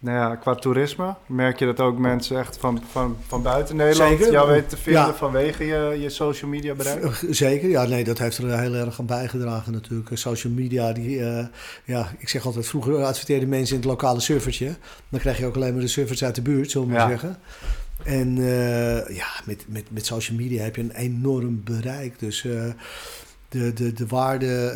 nou 0.06 0.18
ja, 0.30 0.36
qua 0.36 0.54
toerisme, 0.54 1.14
merk 1.26 1.58
je 1.58 1.64
dat 1.66 1.80
ook 1.80 1.98
mensen 1.98 2.38
echt 2.38 2.56
van, 2.56 2.82
van, 2.90 3.16
van 3.26 3.42
buiten 3.42 3.76
Nederland 3.76 4.18
Zeker. 4.18 4.32
jou 4.32 4.48
weten 4.50 4.68
te 4.68 4.76
vinden 4.76 5.02
Ja. 5.02 5.14
vanwege 5.14 5.64
je, 5.64 5.98
je 6.00 6.10
social 6.10 6.50
media 6.50 6.74
bereik? 6.74 7.24
Zeker, 7.30 7.68
ja, 7.68 7.84
nee, 7.86 8.04
dat 8.04 8.18
heeft 8.18 8.38
er 8.38 8.58
heel 8.60 8.74
erg 8.74 8.98
aan 9.00 9.06
bijgedragen 9.06 9.72
natuurlijk. 9.72 10.10
Social 10.12 10.52
media, 10.52 10.92
die, 10.92 11.24
eh, 11.24 11.46
ja, 11.84 12.08
ik 12.18 12.28
zeg 12.28 12.46
altijd, 12.46 12.66
vroeger 12.66 13.04
adverteerden 13.04 13.48
mensen 13.48 13.74
in 13.74 13.80
het 13.80 13.90
lokale 13.90 14.20
servertje. 14.20 14.74
Dan 15.08 15.20
krijg 15.20 15.38
je 15.38 15.46
ook 15.46 15.56
alleen 15.56 15.72
maar 15.72 15.82
de 15.82 15.88
servers 15.88 16.24
uit 16.24 16.34
de 16.34 16.42
buurt, 16.42 16.70
zullen 16.70 16.86
we 16.88 16.92
maar 16.92 17.02
Ja. 17.02 17.08
zeggen. 17.08 17.38
En 18.04 18.38
eh, 18.38 19.16
ja, 19.16 19.26
met, 19.44 19.64
met, 19.68 19.84
met 19.90 20.06
social 20.06 20.36
media 20.38 20.62
heb 20.62 20.76
je 20.76 20.82
een 20.82 20.90
enorm 20.96 21.60
bereik. 21.64 22.18
Dus, 22.18 22.44
eh, 22.44 22.64
de, 23.48 23.72
de, 23.72 23.92
de 23.92 24.06
waarde 24.06 24.72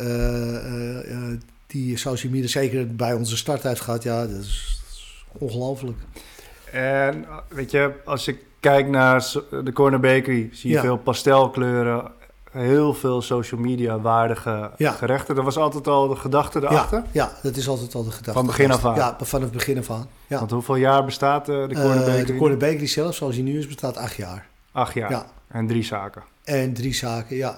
die 1.67 1.97
social 1.97 2.31
media 2.31 2.47
zeker 2.47 2.95
bij 2.95 3.13
onze 3.13 3.37
start 3.37 3.63
heeft 3.63 3.81
gehad, 3.81 4.03
ja, 4.03 4.27
dat 4.27 4.39
is 4.41 4.80
ongelooflijk. 5.31 5.97
En 6.71 7.25
eh, 7.25 7.37
weet 7.47 7.71
je, 7.71 7.91
als 8.05 8.27
ik 8.27 8.39
kijk 8.59 8.87
naar 8.87 9.31
de 9.63 9.71
Corner 9.73 9.99
Bakery, 9.99 10.49
zie 10.51 10.69
je 10.69 10.75
Ja. 10.75 10.81
veel 10.81 10.97
pastelkleuren, 10.97 12.11
heel 12.51 12.93
veel 12.93 13.21
social 13.21 13.59
media 13.61 13.99
waardige 13.99 14.71
Ja. 14.77 14.91
gerechten. 14.91 15.35
Dat 15.35 15.43
was 15.43 15.57
altijd 15.57 15.87
al 15.87 16.07
de 16.07 16.15
gedachte 16.15 16.59
erachter. 16.59 16.97
Ja, 16.97 17.05
ja, 17.11 17.31
dat 17.43 17.55
is 17.55 17.67
altijd 17.67 17.95
al 17.95 18.03
de 18.03 18.09
gedachte. 18.11 18.31
Van 18.33 18.45
begin 18.45 18.71
af 18.71 18.85
aan. 18.85 18.95
Ja, 18.95 19.17
van 19.21 19.41
het 19.41 19.51
begin 19.51 19.77
af 19.77 19.91
aan. 19.91 20.07
Ja. 20.27 20.39
Want 20.39 20.51
hoeveel 20.51 20.75
jaar 20.75 21.05
bestaat 21.05 21.49
eh, 21.49 21.67
de 21.67 21.73
Corner 21.73 21.97
Eh, 21.99 22.05
Bakery? 22.05 22.25
de 22.25 22.35
Corner 22.37 22.57
Bakery 22.57 22.87
zelf, 22.87 23.15
zoals 23.15 23.35
hij 23.35 23.43
nu 23.43 23.57
is, 23.59 23.67
bestaat 23.67 23.97
acht 23.97 24.15
jaar. 24.15 24.47
Acht 24.71 24.93
jaar. 24.93 25.09
Ja. 25.11 25.25
En 25.47 25.67
drie 25.67 25.83
zaken. 25.83 26.23
En 26.43 26.73
drie 26.73 26.93
zaken, 26.93 27.35
ja. 27.35 27.57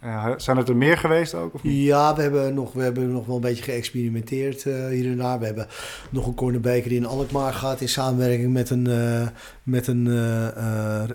Eh, 0.00 0.32
zijn 0.36 0.56
het 0.56 0.68
er 0.68 0.76
meer 0.76 0.98
geweest 0.98 1.34
ook? 1.34 1.54
Of 1.54 1.62
niet? 1.62 1.84
Ja, 1.84 2.14
we 2.14 2.22
hebben, 2.22 2.54
nog, 2.54 2.72
we 2.72 2.82
hebben 2.82 3.12
nog 3.12 3.26
wel 3.26 3.34
een 3.34 3.40
beetje 3.40 3.62
geëxperimenteerd 3.62 4.66
eh, 4.66 4.86
hier 4.86 5.10
en 5.10 5.16
daar. 5.16 5.38
We 5.38 5.44
hebben 5.44 5.66
nog 6.10 6.26
een 6.26 6.34
corner 6.34 6.60
bakery 6.60 6.96
in 6.96 7.06
Alkmaar 7.06 7.52
gehad 7.52 7.80
in 7.80 7.88
samenwerking 7.88 8.52
met 8.52 8.70
een, 8.70 8.86
eh, 8.86 9.28
met 9.62 9.86
een, 9.86 10.06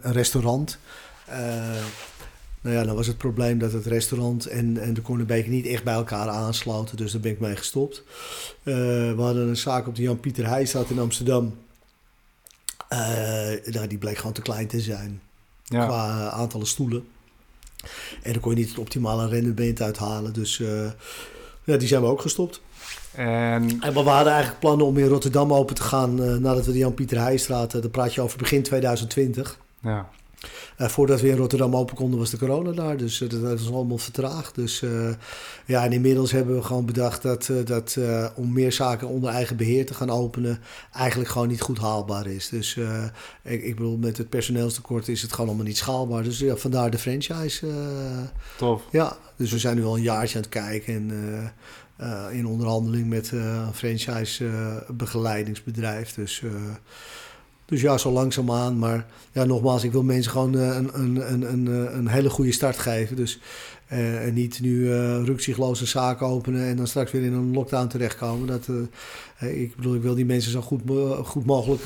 restaurant. 0.01 0.79
Nou 2.63 2.75
ja, 2.75 2.83
dan 2.83 2.95
was 2.95 3.07
het 3.07 3.17
probleem 3.17 3.59
dat 3.59 3.71
het 3.71 3.85
restaurant 3.85 4.45
en, 4.45 4.77
en 4.77 4.93
de 4.93 5.01
corner 5.01 5.25
bakery 5.25 5.49
niet 5.49 5.65
echt 5.65 5.83
bij 5.83 5.93
elkaar 5.93 6.27
aansloten. 6.27 6.97
Dus 6.97 7.11
daar 7.11 7.21
ben 7.21 7.31
ik 7.31 7.39
mee 7.39 7.55
gestopt. 7.55 8.03
We 8.63 9.13
hadden 9.17 9.47
een 9.47 9.57
zaak 9.57 9.87
op 9.87 9.95
de 9.95 10.01
Jan-Pieter 10.01 10.47
Heijstraat 10.47 10.89
in 10.89 10.99
Amsterdam. 10.99 11.57
Nou, 13.65 13.87
die 13.87 13.97
bleek 13.97 14.17
gewoon 14.17 14.33
te 14.33 14.41
klein 14.41 14.67
te 14.67 14.79
zijn 14.79 15.21
Ja. 15.63 15.85
qua 15.85 16.29
aantallen 16.29 16.67
stoelen. 16.67 17.05
En 18.23 18.31
dan 18.31 18.41
kon 18.41 18.51
je 18.51 18.57
niet 18.57 18.69
het 18.69 18.77
optimale 18.77 19.27
rendement 19.27 19.81
uithalen. 19.81 20.33
Dus 20.33 20.59
eh, 20.59 20.91
ja, 21.63 21.77
die 21.77 21.87
zijn 21.87 22.01
we 22.01 22.07
ook 22.07 22.21
gestopt. 22.21 22.61
En 23.11 23.81
En 23.81 23.93
we 23.93 23.99
hadden 23.99 24.31
eigenlijk 24.31 24.59
plannen 24.59 24.85
om 24.85 24.97
in 24.97 25.07
Rotterdam 25.07 25.53
open 25.53 25.75
te 25.75 25.81
gaan 25.81 26.23
eh, 26.23 26.35
nadat 26.35 26.65
we 26.65 26.71
de 26.71 26.77
Jan-Pieter 26.77 27.19
Heijstraat, 27.19 27.75
uh, 27.75 27.81
daar 27.81 27.91
praat 27.91 28.13
je 28.13 28.21
over 28.21 28.37
begin 28.37 28.63
2020. 28.63 29.57
ja. 29.81 30.09
Eh, 30.77 30.87
voordat 30.87 31.21
we 31.21 31.29
in 31.29 31.37
Rotterdam 31.37 31.75
open 31.75 31.95
konden 31.95 32.19
was 32.19 32.29
de 32.29 32.37
corona 32.37 32.71
daar, 32.71 32.97
dus 32.97 33.21
eh, 33.21 33.29
dat, 33.29 33.59
is 33.59 33.71
allemaal 33.71 33.97
vertraagd. 33.97 34.55
Dus 34.55 34.81
eh, 34.81 35.09
ja, 35.65 35.83
en 35.83 35.91
inmiddels 35.91 36.31
hebben 36.31 36.55
we 36.55 36.63
gewoon 36.63 36.85
bedacht 36.85 37.21
dat, 37.21 37.49
dat 37.65 37.97
om 38.35 38.53
meer 38.53 38.71
zaken 38.71 39.07
onder 39.07 39.29
eigen 39.29 39.57
beheer 39.57 39.85
te 39.85 39.93
gaan 39.93 40.09
openen, 40.09 40.59
eigenlijk 40.93 41.29
gewoon 41.29 41.47
niet 41.47 41.61
goed 41.61 41.77
haalbaar 41.77 42.27
is. 42.27 42.49
Dus 42.49 42.77
ik, 43.43 43.63
ik 43.63 43.75
bedoel, 43.75 43.97
met 43.97 44.17
het 44.17 44.29
personeelstekort 44.29 45.07
is 45.07 45.21
het 45.21 45.31
gewoon 45.31 45.47
allemaal 45.47 45.65
niet 45.65 45.77
schaalbaar. 45.77 46.23
Dus 46.23 46.39
ja, 46.39 46.55
vandaar 46.55 46.91
de 46.91 46.97
franchise. 46.97 47.67
tof. 48.57 48.83
ja, 48.91 49.17
dus 49.35 49.51
we 49.51 49.59
zijn 49.59 49.75
nu 49.75 49.83
al 49.83 49.95
een 49.95 50.01
jaartje 50.01 50.35
aan 50.35 50.41
het 50.41 50.51
kijken 50.51 50.93
en 50.93 51.11
in 52.31 52.47
onderhandeling 52.47 53.07
met 53.07 53.31
een 53.31 53.73
franchise 53.73 54.45
eh, 54.45 54.89
begeleidingsbedrijf. 54.89 56.13
Dus, 56.13 56.43
dus 57.71 57.81
ja, 57.81 57.97
zo 57.97 58.11
langzaamaan. 58.11 58.77
Maar 58.77 59.05
ja, 59.31 59.43
nogmaals, 59.43 59.83
ik 59.83 59.91
wil 59.91 60.03
mensen 60.03 60.31
gewoon 60.31 60.57
eh, 60.57 60.75
een, 60.75 60.89
een, 60.93 61.31
een, 61.31 61.41
een, 61.53 61.67
eh, 61.67 61.95
een 61.95 62.07
hele 62.07 62.29
goede 62.29 62.51
start 62.51 62.77
geven. 62.77 63.15
Dus 63.15 63.39
eh, 63.87 64.25
en 64.25 64.33
niet 64.33 64.59
nu 64.61 64.93
rukzichtloos 65.23 65.81
een 65.81 65.87
zaak 65.87 66.21
openen 66.21 66.67
en 66.67 66.75
dan 66.75 66.87
straks 66.87 67.11
weer 67.11 67.23
in 67.23 67.33
een 67.33 67.53
lockdown 67.53 67.87
terechtkomen. 67.87 68.47
Dat, 68.47 68.69
ik 69.39 69.75
bedoel, 69.75 69.95
ik 69.95 70.01
wil 70.01 70.15
die 70.15 70.25
mensen 70.25 70.51
zo 70.51 70.61
goed, 70.61 70.81
goed 71.23 71.45
mogelijk 71.45 71.81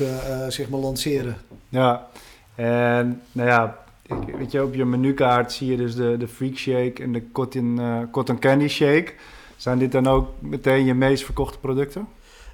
zeg 0.48 0.68
maar 0.68 0.80
lanceren. 0.80 1.36
Ja. 1.68 2.06
En 2.54 3.22
nou 3.32 3.48
ja, 3.48 3.78
ik, 4.02 4.36
weet 4.38 4.52
je, 4.52 4.62
op 4.62 4.74
je 4.74 4.84
menukaart 4.84 5.52
zie 5.52 5.70
je 5.70 5.76
dus 5.76 5.94
de, 5.94 6.16
de 6.18 6.28
Freak 6.28 6.56
Shake 6.56 7.02
en 7.02 7.12
de 7.12 7.22
Cotton, 7.32 7.80
cotton 8.10 8.38
Candy 8.38 8.68
Shake. 8.68 9.12
Zijn 9.56 9.78
dit 9.78 9.92
dan 9.92 10.06
ook 10.06 10.28
meteen 10.38 10.84
je 10.84 10.94
meest 10.94 11.24
verkochte 11.24 11.58
producten? 11.58 12.08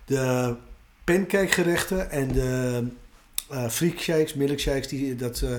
De 0.05 0.55
pancakegerechten 1.05 2.11
en 2.11 2.29
de 2.33 2.85
eh 3.53 3.69
freak 3.69 3.99
shakes, 3.99 4.35
milkshakes, 4.35 4.89
die, 4.89 5.17
dat, 5.17 5.41
eh, 5.41 5.51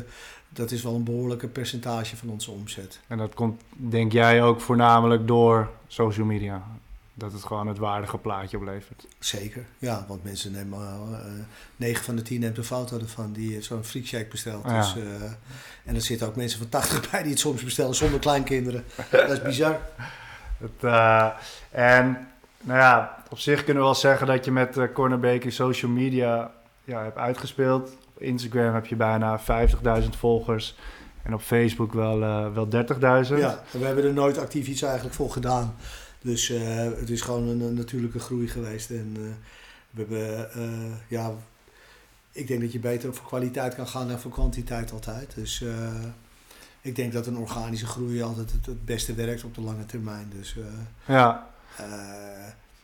dat 0.50 0.72
is 0.72 0.84
wel 0.84 0.96
een 0.96 1.04
behoorlijke 1.04 1.48
percentage 1.48 2.18
van 2.18 2.30
onze 2.30 2.52
omzet. 2.52 3.00
En 3.08 3.18
dat 3.18 3.34
komt, 3.34 3.62
denk 3.70 4.12
jij, 4.12 4.44
ook 4.44 4.62
voornamelijk 4.62 5.28
door 5.28 5.70
social 5.88 6.26
media. 6.26 6.64
Dat 7.16 7.32
het 7.32 7.44
gewoon 7.44 7.68
het 7.68 7.78
waardige 7.78 8.18
plaatje 8.18 8.58
oplevert. 8.58 9.08
Zeker, 9.20 9.66
ja, 9.78 10.06
want 10.08 10.24
mensen 10.24 10.52
nemen, 10.52 10.80
eh 10.80 11.32
9 11.76 12.04
van 12.04 12.16
de 12.16 12.22
10 12.22 12.40
neemt 12.40 12.58
een 12.58 12.64
foto 12.64 13.00
ervan 13.00 13.34
die 13.34 13.62
zo'n 13.62 13.84
freak 13.84 14.06
shake 14.06 14.28
bestelt. 14.28 14.64
Ja. 14.66 14.80
Dus, 14.82 14.96
en 15.84 15.96
er 15.96 16.02
zitten 16.02 16.28
ook 16.28 16.36
mensen 16.36 16.60
van 16.60 16.70
80 16.70 17.10
bij 17.12 17.22
die 17.22 17.32
het 17.32 17.40
soms 17.40 17.64
bestellen 17.64 17.96
zonder 17.96 18.20
kleinkinderen. 18.20 18.84
dat 19.12 19.30
is 19.30 19.42
bizar. 19.42 19.80
Het, 20.58 20.84
en 21.72 22.28
nou 22.62 22.80
ja, 22.80 23.24
op 23.30 23.40
zich 23.40 23.64
kunnen 23.64 23.84
we 23.84 23.90
wel 23.90 23.98
zeggen 23.98 24.28
dat 24.28 24.46
je 24.46 24.52
met 24.52 24.78
uh, 24.78 24.84
Corner 24.94 25.20
Bakery 25.20 25.50
social 25.50 25.92
media 25.92 26.52
ja, 26.84 27.04
hebt 27.04 27.18
uitgespeeld. 27.18 27.98
Op 28.08 28.22
Instagram 28.22 28.74
heb 28.74 28.86
je 28.86 28.96
bijna 28.96 29.40
50.000 30.02 30.10
volgers. 30.10 30.76
En 31.24 31.34
op 31.34 31.42
Facebook 31.42 31.94
wel, 31.94 32.22
uh, 32.22 32.54
wel 32.54 32.68
30.000. 32.68 33.38
Ja, 33.38 33.64
we 33.72 33.86
hebben 33.86 34.04
er 34.04 34.14
nooit 34.14 34.38
actief 34.38 34.68
iets 34.68 34.82
eigenlijk 34.82 35.16
voor 35.16 35.32
gedaan. 35.32 35.76
Dus 36.22 36.50
uh, 36.50 36.78
het 36.78 37.10
is 37.10 37.22
gewoon 37.22 37.48
een, 37.48 37.62
een, 37.62 37.74
natuurlijke 37.74 38.20
groei 38.20 38.48
geweest. 38.48 38.90
En 38.90 39.16
uh, 39.18 39.24
we 39.90 40.00
hebben, 40.00 40.50
ja, 41.08 41.32
ik 42.32 42.48
denk 42.48 42.62
dat 42.62 42.72
je 42.72 42.80
beter 42.80 43.14
voor 43.14 43.28
kwaliteit 43.28 43.76
kan 43.76 43.88
gaan 43.88 44.08
dan 44.08 44.20
voor 44.20 44.32
kwantiteit 44.32 44.92
altijd. 44.92 45.36
Dus 45.36 45.64
ik 46.82 46.96
denk 46.96 47.14
dat 47.14 47.28
een 47.28 47.38
organische 47.38 47.86
groei 47.86 48.22
altijd 48.22 48.52
het, 48.52 48.66
het 48.66 48.86
beste 48.86 49.14
werkt 49.14 49.44
op 49.44 49.56
de 49.56 49.62
lange 49.62 49.86
termijn. 49.86 50.32
Dus 50.36 50.58
ja. 51.06 51.50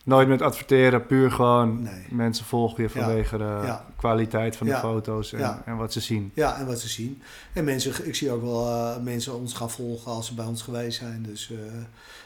Nooit 0.04 0.28
met 0.28 0.42
adverteren, 0.42 1.06
puur 1.06 1.30
gewoon 1.30 1.82
nee. 1.82 2.06
mensen 2.10 2.44
volgen 2.44 2.82
je 2.82 2.90
vanwege 2.90 3.38
ja. 3.38 3.60
de 3.60 3.66
ja. 3.66 3.84
kwaliteit 3.96 4.56
van 4.56 4.66
de 4.66 4.72
Ja. 4.72 4.80
foto's 4.80 5.32
en, 5.32 5.62
en, 5.64 5.76
wat 5.76 5.92
ze 5.92 6.00
zien. 6.00 6.30
Ja, 6.34 6.58
en 6.58 6.66
wat 6.66 6.80
ze 6.80 6.88
zien. 6.88 7.22
En 7.52 7.64
mensen, 7.64 8.06
ik 8.06 8.14
zie 8.14 8.30
ook 8.30 8.42
wel 8.42 8.66
uh, 8.66 8.96
mensen 9.02 9.34
ons 9.34 9.52
gaan 9.52 9.70
volgen 9.70 10.12
als 10.12 10.26
ze 10.26 10.34
bij 10.34 10.44
ons 10.44 10.62
geweest 10.62 10.98
zijn. 10.98 11.22
Dus 11.22 11.50
uh, 11.50 11.58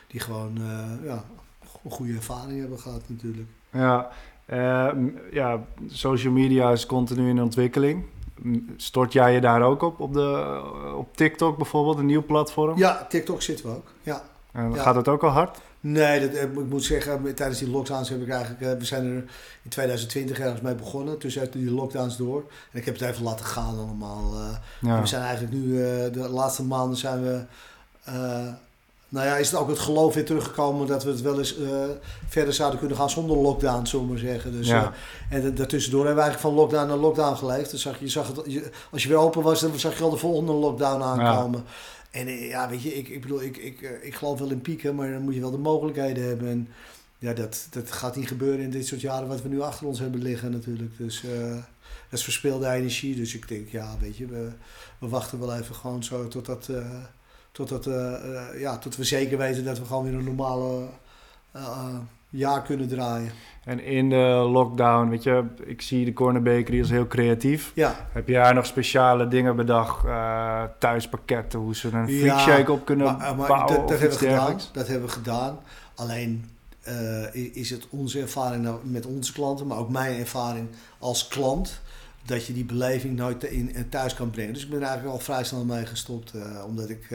die 0.07 0.21
gewoon 0.21 0.59
uh, 0.61 1.07
ja, 1.07 1.25
een 1.85 1.90
goede 1.90 2.12
ervaring 2.12 2.61
hebben 2.61 2.78
gehad 2.78 3.02
natuurlijk. 3.07 3.49
Ja, 3.71 4.11
ja, 5.31 5.61
social 5.87 6.33
media 6.33 6.71
is 6.71 6.87
continu 6.87 7.28
in 7.28 7.43
ontwikkeling. 7.43 8.04
Stort 8.76 9.12
jij 9.12 9.33
je 9.33 9.40
daar 9.40 9.62
ook 9.62 9.83
op, 9.83 10.00
op, 10.00 10.12
de, 10.12 10.62
op 10.97 11.16
TikTok 11.16 11.57
bijvoorbeeld, 11.57 11.99
een 11.99 12.07
nieuw 12.07 12.25
platform? 12.25 12.78
Ja, 12.78 13.07
TikTok 13.09 13.43
zitten 13.43 13.66
we 13.66 13.73
ook, 13.73 13.93
ja. 14.02 14.23
En 14.52 14.75
gaat 14.75 14.95
het 14.95 15.09
ook 15.09 15.23
al 15.23 15.31
hard? 15.31 15.61
Nee, 15.87 16.21
dat, 16.21 16.41
ik 16.41 16.69
moet 16.69 16.85
zeggen, 16.85 17.35
tijdens 17.35 17.59
die 17.59 17.71
lockdowns 17.71 18.09
heb 18.09 18.23
ik 18.23 18.29
eigenlijk... 18.29 18.79
We 18.79 18.85
zijn 18.85 19.05
er 19.05 19.25
in 19.62 19.71
2020 19.71 20.38
ergens 20.38 20.61
mee 20.61 20.75
begonnen, 20.75 21.19
tussen 21.19 21.50
die 21.50 21.71
lockdowns 21.71 22.17
door. 22.17 22.45
En 22.73 22.79
ik 22.79 22.85
heb 22.85 22.99
het 22.99 23.09
even 23.09 23.25
laten 23.25 23.45
gaan 23.45 23.79
allemaal. 23.79 24.35
Uh, 24.35 24.57
ja. 24.81 25.00
We 25.00 25.07
zijn 25.07 25.23
eigenlijk 25.23 25.55
nu, 25.55 25.76
de 26.11 26.29
laatste 26.29 26.62
maanden 26.62 26.99
zijn 26.99 27.23
we... 27.23 27.45
Nou 29.14 29.26
ja, 29.26 29.37
is 29.37 29.50
het 29.50 29.61
ook 29.61 29.69
het 29.69 29.79
geloof 29.79 30.14
weer 30.14 30.25
teruggekomen 30.25 30.87
dat 30.87 31.05
we 31.05 31.11
het 31.11 31.21
wel 31.21 31.38
eens 31.38 31.59
uh, 31.59 31.69
verder 32.26 32.55
zouden 32.55 32.79
kunnen 32.79 32.97
gaan 32.97 33.11
zonder 33.11 33.37
lockdown, 33.37 33.87
zullen 33.87 34.07
we 34.07 34.12
maar 34.12 34.21
zeggen. 34.21 34.53
Dus, 34.53 34.67
ja. 34.67 34.93
uh, 35.31 35.45
en 35.45 35.55
daartussendoor 35.55 36.07
hebben 36.07 36.25
we 36.25 36.31
eigenlijk 36.31 36.55
van 36.55 36.64
lockdown 36.64 36.88
naar 36.88 36.97
lockdown 36.97 37.37
geleefd. 37.37 37.71
Dus 37.71 37.83
zag 37.83 37.99
je, 37.99 38.09
zag 38.09 38.26
het, 38.26 38.41
je, 38.47 38.71
als 38.91 39.03
je 39.03 39.09
weer 39.09 39.19
open 39.19 39.43
was, 39.43 39.61
dan 39.61 39.79
zag 39.79 39.97
je 39.99 40.05
al 40.05 40.11
de 40.11 40.17
volgende 40.17 40.53
lockdown 40.53 41.03
aankomen. 41.03 41.64
Ja. 41.67 41.73
En 42.14 42.28
uh, 42.28 42.49
ja, 42.49 42.68
weet 42.68 42.83
je, 42.83 42.94
ik, 42.94 43.09
ik 43.09 43.21
bedoel, 43.21 43.42
ik, 43.42 43.56
ik, 43.56 43.80
ik 44.02 44.14
geloof 44.14 44.38
wel 44.38 44.50
in 44.50 44.61
pieken, 44.61 44.94
maar 44.94 45.12
dan 45.12 45.23
moet 45.23 45.35
je 45.35 45.40
wel 45.40 45.50
de 45.50 45.59
mogelijkheden 45.59 46.25
hebben. 46.25 46.49
En 46.49 46.68
ja, 47.18 47.33
dat, 47.33 47.66
dat 47.71 47.92
gaat 47.92 48.16
niet 48.16 48.28
gebeuren 48.28 48.64
in 48.64 48.71
dit 48.71 48.87
soort 48.87 49.00
jaren 49.00 49.28
wat 49.28 49.42
we 49.42 49.49
nu 49.49 49.61
achter 49.61 49.87
ons 49.87 49.99
hebben 49.99 50.23
liggen 50.23 50.50
natuurlijk. 50.50 50.97
Dus 50.97 51.23
uh, 51.23 51.50
dat 52.11 52.18
is 52.18 52.25
verspeelde 52.25 52.68
energie. 52.68 53.16
Dus 53.16 53.35
ik 53.35 53.49
denk, 53.49 53.68
ja, 53.68 53.97
weet 54.00 54.16
je, 54.16 54.26
we, 54.26 54.49
we 54.99 55.09
wachten 55.09 55.38
wel 55.38 55.54
even 55.54 55.75
gewoon 55.75 56.04
zo 56.04 56.28
totdat... 56.28 56.68
Uh, 56.71 56.87
Totdat, 57.54 57.87
uh, 57.87 58.61
ja, 58.61 58.78
tot 58.78 58.97
we 58.97 59.04
zeker 59.04 59.38
weten 59.38 59.64
dat 59.64 59.78
we 59.78 59.85
gewoon 59.85 60.04
weer 60.04 60.14
een 60.14 60.25
normale 60.25 60.88
jaar 62.35 62.62
kunnen 62.62 62.88
draaien. 62.88 63.31
En 63.64 63.85
in 63.85 64.11
de 64.11 64.49
lockdown, 64.53 65.09
weet 65.09 65.23
je, 65.23 65.45
ik 65.64 65.83
zie 65.83 66.05
de 66.05 66.12
Corner 66.12 66.43
Bakery 66.43 66.81
als 66.81 66.91
heel 66.91 67.07
creatief. 67.07 67.73
Ja. 67.75 68.09
Heb 68.12 68.29
je 68.29 68.35
daar 68.35 68.55
nog 68.55 68.67
speciale 68.67 69.29
dingen 69.29 69.57
bedacht? 69.57 70.05
Uh, 70.05 70.62
thuispakketten, 70.79 71.59
hoe 71.59 71.75
ze 71.75 71.91
een 71.93 72.09
freak 72.09 72.38
shake 72.38 72.73
op 72.73 72.85
kunnen 72.85 73.07
maar, 73.07 73.37
maar 73.37 73.49
bouwen? 73.49 73.76
Dat, 73.76 73.88
dat 73.88 73.99
hebben 73.99 74.19
we 74.19 74.26
gedaan. 74.26 74.61
Dat 74.73 74.88
hebben 74.88 75.09
we 75.09 75.14
gedaan. 75.14 75.59
Alleen 75.95 76.50
uh, 76.88 77.57
is 77.57 77.71
het 77.71 77.87
onze 77.91 78.21
ervaring 78.21 78.62
nou 78.62 78.79
met 78.83 79.07
onze 79.07 79.33
klanten, 79.33 79.67
maar 79.67 79.79
ook 79.79 79.91
mijn 79.91 80.19
ervaring 80.19 80.69
als 80.99 81.29
klant 81.29 81.81
dat 82.26 82.47
je 82.47 82.53
die 82.53 82.64
beleving 82.64 83.17
nooit 83.17 83.45
in, 83.45 83.88
thuis 83.88 84.14
kan 84.14 84.31
brengen. 84.31 84.53
Dus 84.53 84.64
ik 84.64 84.71
ben 84.71 84.81
er 84.81 84.87
eigenlijk 84.87 85.17
al 85.17 85.25
vrij 85.25 85.45
snel 85.45 85.64
mee 85.64 85.87
gestopt. 85.87 86.33
Uh, 86.35 86.64
omdat 86.67 86.88
ik... 86.88 87.09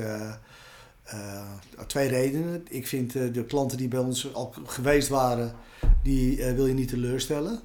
Uh, 1.13 1.41
uh, 1.77 1.85
twee 1.87 2.07
redenen. 2.07 2.65
Ik 2.69 2.87
vind 2.87 3.13
de 3.13 3.45
klanten 3.47 3.77
die 3.77 3.87
bij 3.87 3.99
ons 3.99 4.33
al 4.33 4.53
geweest 4.65 5.07
waren... 5.07 5.53
die 6.03 6.45
wil 6.45 6.65
je 6.65 6.73
niet 6.73 6.87
teleurstellen. 6.87 7.59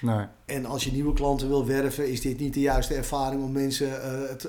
Nee. 0.00 0.26
En 0.44 0.66
als 0.66 0.84
je 0.84 0.92
nieuwe 0.92 1.12
klanten 1.12 1.48
wil 1.48 1.66
werven... 1.66 2.10
is 2.10 2.20
dit 2.20 2.38
niet 2.38 2.54
de 2.54 2.60
juiste 2.60 2.94
ervaring 2.94 3.42
om 3.42 3.52
mensen 3.52 3.90
het, 4.28 4.48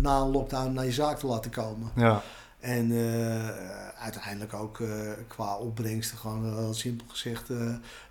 na 0.00 0.20
een 0.20 0.30
lockdown 0.30 0.72
naar 0.72 0.84
je 0.84 0.92
zaak 0.92 1.18
te 1.18 1.26
laten 1.26 1.50
komen. 1.50 1.90
Ja. 1.96 2.22
En 2.60 2.92
uiteindelijk 3.98 4.54
ook 4.54 4.82
qua 5.28 5.56
opbrengsten, 5.56 6.18
gewoon 6.18 6.54
heel 6.54 6.74
simpel 6.74 7.06
gezegd, 7.08 7.48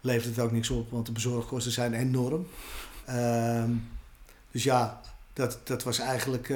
levert 0.01 0.35
het 0.35 0.45
ook 0.45 0.51
niks 0.51 0.69
op, 0.69 0.91
want 0.91 1.05
de 1.05 1.11
bezorgkosten 1.11 1.71
zijn 1.71 1.93
enorm. 1.93 2.47
Ehm, 3.05 3.71
dus 4.51 4.63
ja, 4.63 5.01
dat, 5.37 5.59
dat 5.63 5.83
was 5.83 5.99
eigenlijk 5.99 6.51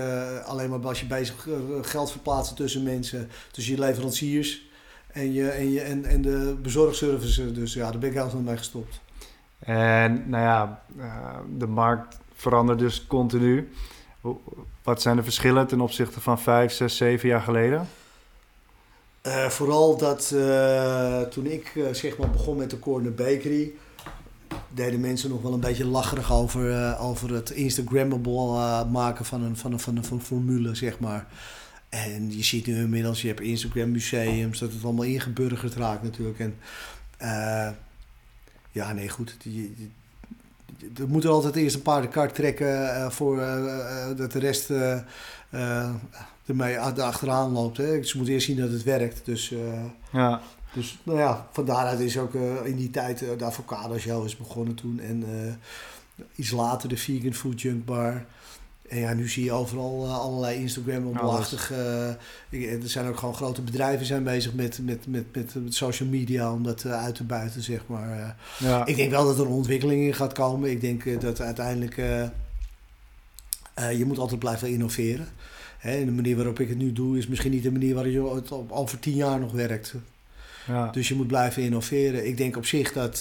alleen 0.45 0.69
maar 0.69 0.79
als 0.79 0.99
je 0.99 1.05
bezig 1.05 1.47
geld 1.81 2.11
verplaatsen 2.11 2.55
tussen 2.55 2.83
mensen, 2.83 3.29
tussen 3.51 3.73
je 3.73 3.79
leveranciers 3.79 4.69
en, 5.07 5.33
je, 5.33 5.49
en, 5.49 5.71
je, 5.71 5.81
en, 5.81 6.05
en 6.05 6.21
de 6.21 6.55
bezorgservice. 6.61 7.51
Dus 7.51 7.73
ja, 7.73 7.91
daar 7.91 7.99
ben 7.99 8.09
ik 8.09 8.15
helemaal 8.15 8.41
mee 8.41 8.57
gestopt. 8.57 8.99
En 9.59 10.29
nou 10.29 10.43
ja, 10.43 10.83
de 11.57 11.67
markt 11.67 12.17
verandert 12.35 12.79
dus 12.79 13.07
continu. 13.07 13.71
Wat 14.83 15.01
zijn 15.01 15.15
de 15.15 15.23
verschillen 15.23 15.67
ten 15.67 15.81
opzichte 15.81 16.21
van 16.21 16.39
vijf, 16.39 16.71
zes, 16.71 16.97
zeven 16.97 17.29
jaar 17.29 17.41
geleden? 17.41 17.87
Uh, 19.27 19.45
vooral 19.45 19.97
dat 19.97 20.31
uh, 20.33 21.21
toen 21.21 21.45
ik 21.45 21.75
uh, 21.75 21.93
zeg 21.93 22.17
maar 22.17 22.29
begon 22.29 22.57
met 22.57 22.69
de 22.69 22.79
Corner 22.79 23.13
Bakery, 23.13 23.71
deden 24.73 24.99
mensen 24.99 25.29
nog 25.29 25.41
wel 25.41 25.53
een 25.53 25.59
beetje 25.59 25.85
lacherig 25.85 26.31
over, 26.31 26.97
over 26.97 27.33
het 27.33 27.49
Instagrammable 27.49 28.85
maken 28.85 29.25
van 29.25 29.43
een, 29.43 29.57
van, 29.57 29.71
een, 29.71 29.79
van, 29.79 29.97
een, 29.97 30.05
van 30.05 30.17
een 30.17 30.23
formule, 30.23 30.75
zeg 30.75 30.99
maar. 30.99 31.27
En 31.89 32.37
je 32.37 32.43
ziet 32.43 32.67
nu 32.67 32.75
inmiddels, 32.75 33.21
je 33.21 33.27
hebt 33.27 33.41
Instagram 33.41 33.91
museums, 33.91 34.59
dat 34.59 34.71
het 34.71 34.83
allemaal 34.83 35.05
ingeburgerd 35.05 35.73
raakt 35.73 36.03
natuurlijk. 36.03 36.39
En 36.39 36.55
ja, 38.71 38.93
nee, 38.93 39.09
goed. 39.09 39.35
Die, 39.39 39.91
er 40.97 41.07
moet 41.07 41.23
er 41.23 41.29
altijd 41.29 41.55
eerst 41.55 41.75
een 41.75 41.81
paardenkart 41.81 42.35
trekken 42.35 42.67
uh, 42.67 43.09
voor 43.09 43.37
uh, 43.37 44.17
dat 44.17 44.31
de 44.31 44.39
rest 44.39 44.69
ermee 46.45 46.79
achteraan 46.79 47.51
loopt. 47.51 47.77
Hè. 47.77 47.99
Dus 47.99 48.11
je 48.11 48.17
moet 48.17 48.27
eerst 48.27 48.45
zien 48.45 48.57
dat 48.57 48.71
het 48.71 48.83
werkt. 48.83 49.21
Dus, 49.25 49.53
ja. 50.11 50.41
Dus 50.73 50.99
nou 51.03 51.19
ja, 51.19 51.47
van 51.51 51.65
daaruit 51.65 51.99
is 51.99 52.17
ook 52.17 52.33
in 52.63 52.75
die 52.75 52.89
tijd 52.89 53.19
de 53.19 53.45
avocado 53.45 53.97
show 53.97 54.25
is 54.25 54.37
begonnen 54.37 54.75
toen. 54.75 54.99
En 54.99 55.25
iets 56.35 56.51
later 56.51 56.89
de 56.89 56.97
vegan 56.97 57.33
food 57.33 57.61
junk 57.61 57.85
bar. 57.85 58.25
En 58.89 58.99
ja, 58.99 59.13
nu 59.13 59.29
zie 59.29 59.43
je 59.43 59.51
overal 59.51 60.05
uh, 60.05 60.19
allerlei 60.19 60.59
Instagram-achtige... 60.59 61.73
Uh, 62.51 62.83
er 62.83 62.89
zijn 62.89 63.07
ook 63.07 63.17
gewoon 63.17 63.35
grote 63.35 63.61
bedrijven 63.61 64.05
zijn 64.05 64.23
bezig 64.23 64.53
met, 64.53 64.79
met, 64.83 65.07
met, 65.07 65.25
met, 65.35 65.55
met 65.55 65.73
social 65.73 66.09
media 66.09 66.53
om 66.53 66.63
dat 66.63 66.83
uh, 66.83 67.03
uit 67.03 67.15
te 67.15 67.23
buiten, 67.23 67.61
zeg 67.61 67.81
maar. 67.87 68.35
Ja. 68.59 68.85
Ik 68.85 68.95
denk 68.95 69.11
wel 69.11 69.25
dat 69.25 69.39
er 69.39 69.45
een 69.45 69.51
ontwikkeling 69.51 70.03
in 70.03 70.13
gaat 70.13 70.33
komen. 70.33 70.71
Ik 70.71 70.81
denk 70.81 71.21
dat 71.21 71.41
uiteindelijk... 71.41 71.95
je 73.75 74.05
moet 74.05 74.17
altijd 74.17 74.39
blijven 74.39 74.69
innoveren. 74.69 75.27
Hè, 75.77 75.97
en 75.97 76.05
de 76.05 76.11
manier 76.11 76.35
waarop 76.35 76.59
ik 76.59 76.69
het 76.69 76.77
nu 76.77 76.93
doe 76.93 77.17
is 77.17 77.27
misschien 77.27 77.51
niet 77.51 77.63
de 77.63 77.71
manier 77.71 77.93
waarop 77.93 78.13
je 78.13 78.35
het 78.35 78.51
over 78.69 78.99
tien 78.99 79.15
jaar 79.15 79.39
nog 79.39 79.51
werkt. 79.51 79.93
Ja. 80.67 80.87
Dus 80.87 81.07
je 81.07 81.15
moet 81.15 81.27
blijven 81.27 81.63
innoveren. 81.63 82.27
Ik 82.27 82.37
denk 82.37 82.57
op 82.57 82.65
zich 82.65 82.93
dat 82.93 83.19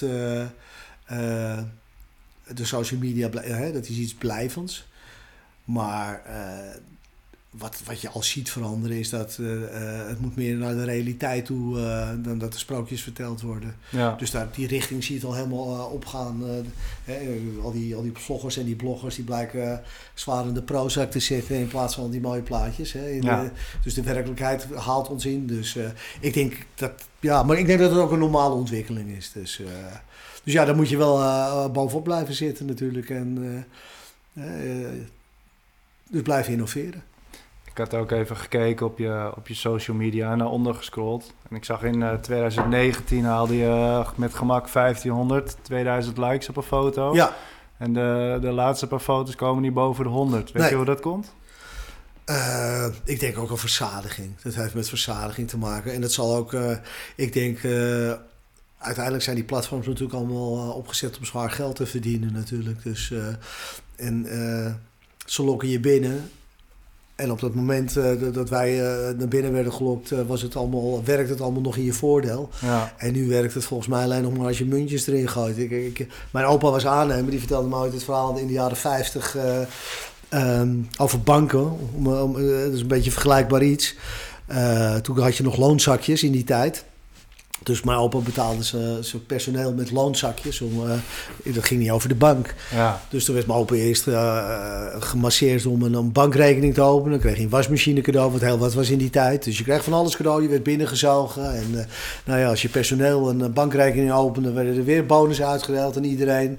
de 2.55 2.65
social 2.65 3.01
media, 3.01 3.29
dat 3.73 3.89
is 3.89 3.97
iets 3.97 4.15
blijvends. 4.15 4.89
Maar 5.65 6.23
uh, 6.27 6.77
wat, 7.51 7.81
wat 7.85 8.01
je 8.01 8.09
al 8.09 8.23
ziet 8.23 8.51
veranderen 8.51 8.99
is 8.99 9.11
dat 9.11 9.37
uh, 9.41 9.53
uh, 9.53 9.67
het 10.09 10.21
moet 10.21 10.37
meer 10.37 10.57
naar 10.57 10.75
de 10.75 10.85
realiteit 10.85 11.45
toe 11.45 11.75
dan 12.23 12.39
dat 12.39 12.53
de 12.53 12.59
sprookjes 12.59 13.03
verteld 13.03 13.41
worden. 13.41 13.77
Ja. 13.89 14.15
Dus 14.15 14.31
daar, 14.31 14.49
die 14.53 14.67
richting 14.67 15.05
zie 15.05 15.15
je 15.15 15.21
het 15.21 15.29
al 15.29 15.37
helemaal 15.37 15.87
opgaan. 15.87 16.43
al, 17.63 17.73
die, 17.73 17.95
al 17.95 18.03
die 18.03 18.13
vloggers 18.15 18.57
en 18.57 18.65
die 18.65 18.77
bloggers 18.77 19.15
die 19.15 19.25
blijken 19.25 19.83
zwaar 20.15 20.47
in 20.47 20.55
de 20.55 20.63
Prozac 20.63 21.11
te 21.11 21.19
zitten 21.19 21.57
in 21.57 21.69
plaats 21.69 21.95
van 21.95 22.11
die 22.11 22.21
mooie 22.21 22.43
plaatjes. 22.43 22.93
Hè. 22.93 23.07
Ja. 23.07 23.43
De, 23.43 23.51
dus 23.83 23.95
de 23.95 24.03
werkelijkheid 24.03 24.67
haalt 24.75 25.09
ons 25.09 25.27
in. 25.27 25.47
Dus 25.47 25.79
ik 26.21 26.35
denk 26.35 26.55
dat, 26.75 26.93
ja, 27.21 27.43
maar 27.43 27.59
ik 27.59 27.67
denk 27.67 27.79
dat 27.79 27.91
het 27.91 28.01
ook 28.01 28.13
een 28.13 28.19
normale 28.19 28.55
ontwikkeling 28.55 29.11
is. 29.17 29.33
Dus, 29.33 29.61
dus 30.45 30.53
ja, 30.53 30.65
daar 30.65 30.77
moet 30.77 30.89
je 30.89 30.97
wel 30.97 31.71
bovenop 31.71 32.05
blijven 32.05 32.35
zitten 32.35 32.67
natuurlijk. 32.67 33.11
En 33.11 33.65
dus 36.11 36.23
blijf 36.23 36.49
innoveren. 36.49 37.03
Ik 37.81 37.91
had 37.91 38.01
ook 38.01 38.11
even 38.11 38.37
gekeken 38.37 38.87
op 38.87 38.99
je, 38.99 39.33
op 39.37 39.49
je 39.49 39.55
social 39.55 39.97
media 39.97 40.33
en 40.33 40.39
naar 40.39 40.51
onder 40.51 40.75
gescrolld. 40.75 41.33
En 41.49 41.57
ik 41.57 41.65
zag 41.65 41.83
in 41.83 42.01
uh, 42.01 42.13
eh, 42.13 42.21
2019 42.21 43.25
haalde 43.25 43.57
je 43.57 43.65
uh, 43.65 44.09
met 44.15 44.35
gemak 44.35 44.73
1500, 44.73 45.57
2000 45.63 46.19
likes 46.19 46.49
op 46.49 46.57
een 46.57 46.63
foto. 46.63 47.15
Ja. 47.15 47.37
En 47.77 47.93
de, 47.93 48.39
de 48.41 48.51
laatste 48.51 48.87
paar 48.87 49.01
foto's 49.01 49.35
komen 49.35 49.63
niet 49.63 49.75
boven 49.75 50.05
de 50.05 50.11
100. 50.11 50.53
Weet 50.53 50.69
je 50.69 50.75
hoe 50.75 50.85
dat 50.85 51.01
komt? 51.01 51.35
Uh, 52.27 52.87
ik 53.05 53.21
denk 53.21 53.39
ook 53.39 53.51
een 53.51 53.57
verzadiging. 53.57 54.41
Dat 54.43 54.55
heeft 54.55 54.75
met 54.75 54.89
verzadiging 54.89 55.49
te 55.49 55.59
maken. 55.59 55.93
En 55.93 56.01
dat 56.01 56.13
zal 56.13 56.37
ook, 56.37 56.57
ik 57.17 57.33
denk, 57.33 57.59
uiteindelijk 58.79 59.25
zijn 59.25 59.37
die 59.37 59.45
platforms 59.45 59.87
natuurlijk 59.87 60.15
allemaal 60.15 60.73
opgezet 60.73 61.19
om 61.19 61.25
zwaar 61.25 61.51
geld 61.51 61.77
te 61.77 61.87
verdienen 61.87 62.33
natuurlijk. 62.33 62.83
Dus, 62.83 63.13
en 63.97 64.27
ze 65.27 65.43
lokken 65.43 65.69
je 65.69 65.81
binnen. 65.81 66.31
En 67.21 67.31
op 67.31 67.41
dat 67.41 67.55
moment 67.55 67.97
uh, 67.97 68.05
dat 68.33 68.49
wij 68.49 68.75
uh, 68.75 69.19
naar 69.19 69.29
binnen 69.29 69.53
werden 69.53 69.73
gelokt, 69.73 70.11
uh, 70.11 70.19
was 70.27 70.43
het 70.43 70.57
allemaal, 70.57 71.05
werkt 71.05 71.29
het 71.29 71.41
allemaal 71.41 71.61
nog 71.61 71.77
in 71.77 71.85
je 71.85 71.93
voordeel. 71.93 72.49
Ja. 72.61 72.95
En 72.97 73.13
nu 73.13 73.29
werkt 73.29 73.55
het 73.55 73.65
volgens 73.65 73.89
mij 73.89 74.05
alleen 74.05 74.23
nog 74.23 74.37
maar 74.37 74.47
als 74.47 74.59
je 74.59 74.65
muntjes 74.65 75.07
erin 75.07 75.29
gooit. 75.29 75.59
Ik, 75.59 75.71
ik, 75.71 76.07
mijn 76.31 76.47
opa 76.47 76.71
was 76.71 76.87
aannemer, 76.87 77.31
die 77.31 77.39
vertelde 77.39 77.69
me 77.69 77.77
ooit 77.77 77.93
het 77.93 78.05
verhaal 78.05 78.37
in 78.37 78.47
de 78.47 78.53
jaren 78.53 78.77
50 78.77 79.37
um, 79.37 79.67
ehm, 80.29 80.77
over 80.99 81.21
banken. 81.21 81.73
Om, 81.95 82.07
om, 82.07 82.33
dat 82.33 82.73
is 82.73 82.81
een 82.81 82.87
beetje 82.87 83.11
vergelijkbaar 83.11 83.63
iets. 83.63 83.97
toen 85.03 85.19
had 85.19 85.37
je 85.37 85.43
nog 85.43 85.57
loonzakjes 85.57 86.23
in 86.23 86.33
die 86.33 86.45
tijd. 86.45 86.85
Dus 87.63 87.83
mijn 87.83 87.99
opa 87.99 88.19
betaalde 88.19 88.63
zijn 88.63 89.27
personeel 89.27 89.73
met 89.75 89.91
loonzakjes. 89.91 90.61
Om, 90.61 90.87
uh, 90.87 91.55
dat 91.55 91.65
ging 91.65 91.81
niet 91.81 91.91
over 91.91 92.09
de 92.09 92.15
bank. 92.15 92.55
Ja. 92.75 93.01
Dus 93.09 93.25
toen 93.25 93.35
werd 93.35 93.47
mijn 93.47 93.59
opa 93.59 93.75
eerst 93.75 94.07
uh, 94.07 94.87
gemasseerd 94.99 95.67
om 95.67 95.83
een, 95.83 95.95
een, 95.95 96.13
bankrekening 96.13 96.75
te 96.75 96.81
openen. 96.81 97.11
Dan 97.11 97.21
kreeg 97.21 97.37
je 97.37 97.43
een 97.43 97.49
wasmachine 97.49 98.01
cadeau, 98.01 98.33
wat 98.33 98.41
heel 98.41 98.59
wat 98.59 98.75
was 98.75 98.91
in 98.91 98.99
die 98.99 99.11
tijd. 99.11 99.45
Dus 99.45 99.59
je 99.59 99.65
kreeg 99.65 99.85
van 99.85 99.93
alles 99.93 100.17
cadeau, 100.17 100.43
je 100.43 100.49
werd 100.49 100.63
binnengezogen. 100.63 101.55
En 101.55 101.67
uh, 101.71 101.81
nou 102.25 102.41
ja, 102.41 102.49
als 102.49 102.63
je 102.63 102.69
personeel 102.69 103.29
een 103.29 103.53
bankrekening 103.53 104.13
opende, 104.13 104.53
werden 104.53 104.77
er 104.77 104.85
weer 104.85 105.07
bonussen 105.07 105.47
uitgedeeld 105.47 105.97
aan 105.97 106.05
iedereen. 106.05 106.59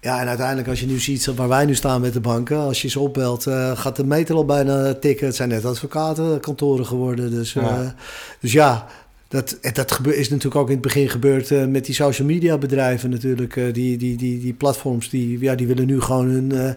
Ja, 0.00 0.20
en 0.20 0.28
uiteindelijk 0.28 0.68
als 0.68 0.80
je 0.80 0.86
nu 0.86 0.98
ziet 0.98 1.24
waar 1.24 1.48
wij 1.48 1.64
nu 1.64 1.74
staan 1.74 2.00
met 2.00 2.12
de 2.12 2.20
banken, 2.20 2.58
als 2.58 2.82
je 2.82 2.88
ze 2.88 3.00
opbelt, 3.00 3.46
uh, 3.46 3.76
gaat 3.76 3.96
de 3.96 4.04
meter 4.04 4.34
al 4.34 4.44
bijna 4.44 4.94
tikken. 4.94 5.26
Het 5.26 5.36
zijn 5.36 5.48
net 5.48 5.64
advocatenkantoren 5.64 6.86
geworden. 6.86 7.30
Dus 7.30 7.52
ja, 7.52 7.94
dus 8.40 8.52
ja 8.52 8.86
dat, 9.28 9.58
dat 9.72 10.00
is 10.06 10.28
natuurlijk 10.28 10.56
ook 10.56 10.66
in 10.66 10.72
het 10.72 10.82
begin 10.82 11.08
gebeurd 11.08 11.50
uh, 11.50 11.66
met 11.66 11.84
die 11.84 11.94
social 11.94 12.26
media 12.26 12.58
bedrijven 12.58 13.10
natuurlijk. 13.10 13.56
Uh, 13.56 13.72
die, 13.72 13.96
die, 13.96 14.16
die, 14.16 14.40
die 14.40 14.52
platforms 14.52 15.10
die, 15.10 15.38
ja, 15.40 15.54
die 15.54 15.66
willen 15.66 15.86
nu 15.86 16.00
gewoon 16.00 16.28
hun, 16.28 16.52
uh, 16.52 16.70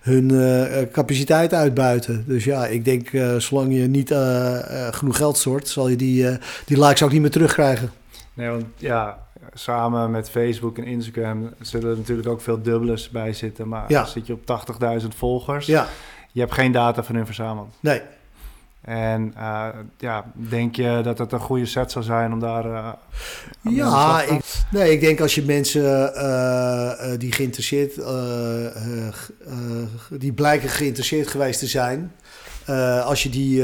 hun 0.00 0.90
capaciteit 0.90 1.54
uitbuiten. 1.54 2.24
Dus 2.26 2.44
ja, 2.44 2.66
ik 2.66 2.84
denk 2.84 3.08
zolang 3.38 3.74
je 3.74 3.86
niet 3.86 4.14
genoeg 4.90 5.16
geld 5.16 5.36
stort, 5.36 5.68
zal 5.68 5.88
je 5.88 5.96
die, 5.96 6.26
die 6.64 6.84
likes 6.84 7.02
ook 7.02 7.12
niet 7.12 7.20
meer 7.20 7.30
terugkrijgen. 7.30 7.90
Nee, 8.34 8.48
want 8.48 8.64
ja, 8.76 9.26
samen 9.52 10.10
met 10.10 10.30
Facebook 10.30 10.78
en 10.78 10.84
Instagram 10.84 11.54
zullen 11.60 11.90
er 11.90 11.96
natuurlijk 11.96 12.28
ook 12.28 12.40
veel 12.40 12.62
dubbelers 12.62 13.08
bij 13.08 13.32
zitten. 13.32 13.68
Maar 13.68 13.84
ja. 13.88 14.04
zit 14.04 14.26
je 14.26 14.32
op 14.32 14.64
80.000 15.02 15.08
volgers, 15.08 15.66
ja. 15.66 15.86
je 16.32 16.40
hebt 16.40 16.52
geen 16.52 16.72
data 16.72 17.02
van 17.02 17.14
hun 17.14 17.26
verzameld. 17.26 17.74
Nee, 17.80 18.00
en 18.82 19.34
uh, 19.36 19.68
ja, 19.98 20.32
denk 20.34 20.76
je 20.76 21.00
dat 21.04 21.18
het 21.18 21.32
een 21.32 21.40
goede 21.40 21.66
set 21.66 21.90
zou 21.90 22.04
zijn 22.04 22.32
om 22.32 22.40
daar. 22.40 22.66
Uh, 22.66 22.92
ja, 23.60 24.22
ik, 24.22 24.40
nee, 24.70 24.92
ik 24.92 25.00
denk 25.00 25.20
als 25.20 25.34
je 25.34 25.42
mensen 25.42 26.12
uh, 26.14 27.18
die 27.18 27.32
geïnteresseerd, 27.32 27.94
die 30.10 30.32
blijken 30.32 30.68
geïnteresseerd 30.68 31.28
geweest 31.28 31.58
te 31.58 31.66
zijn, 31.66 32.12
als 33.04 33.22
je 33.22 33.28
die 33.28 33.62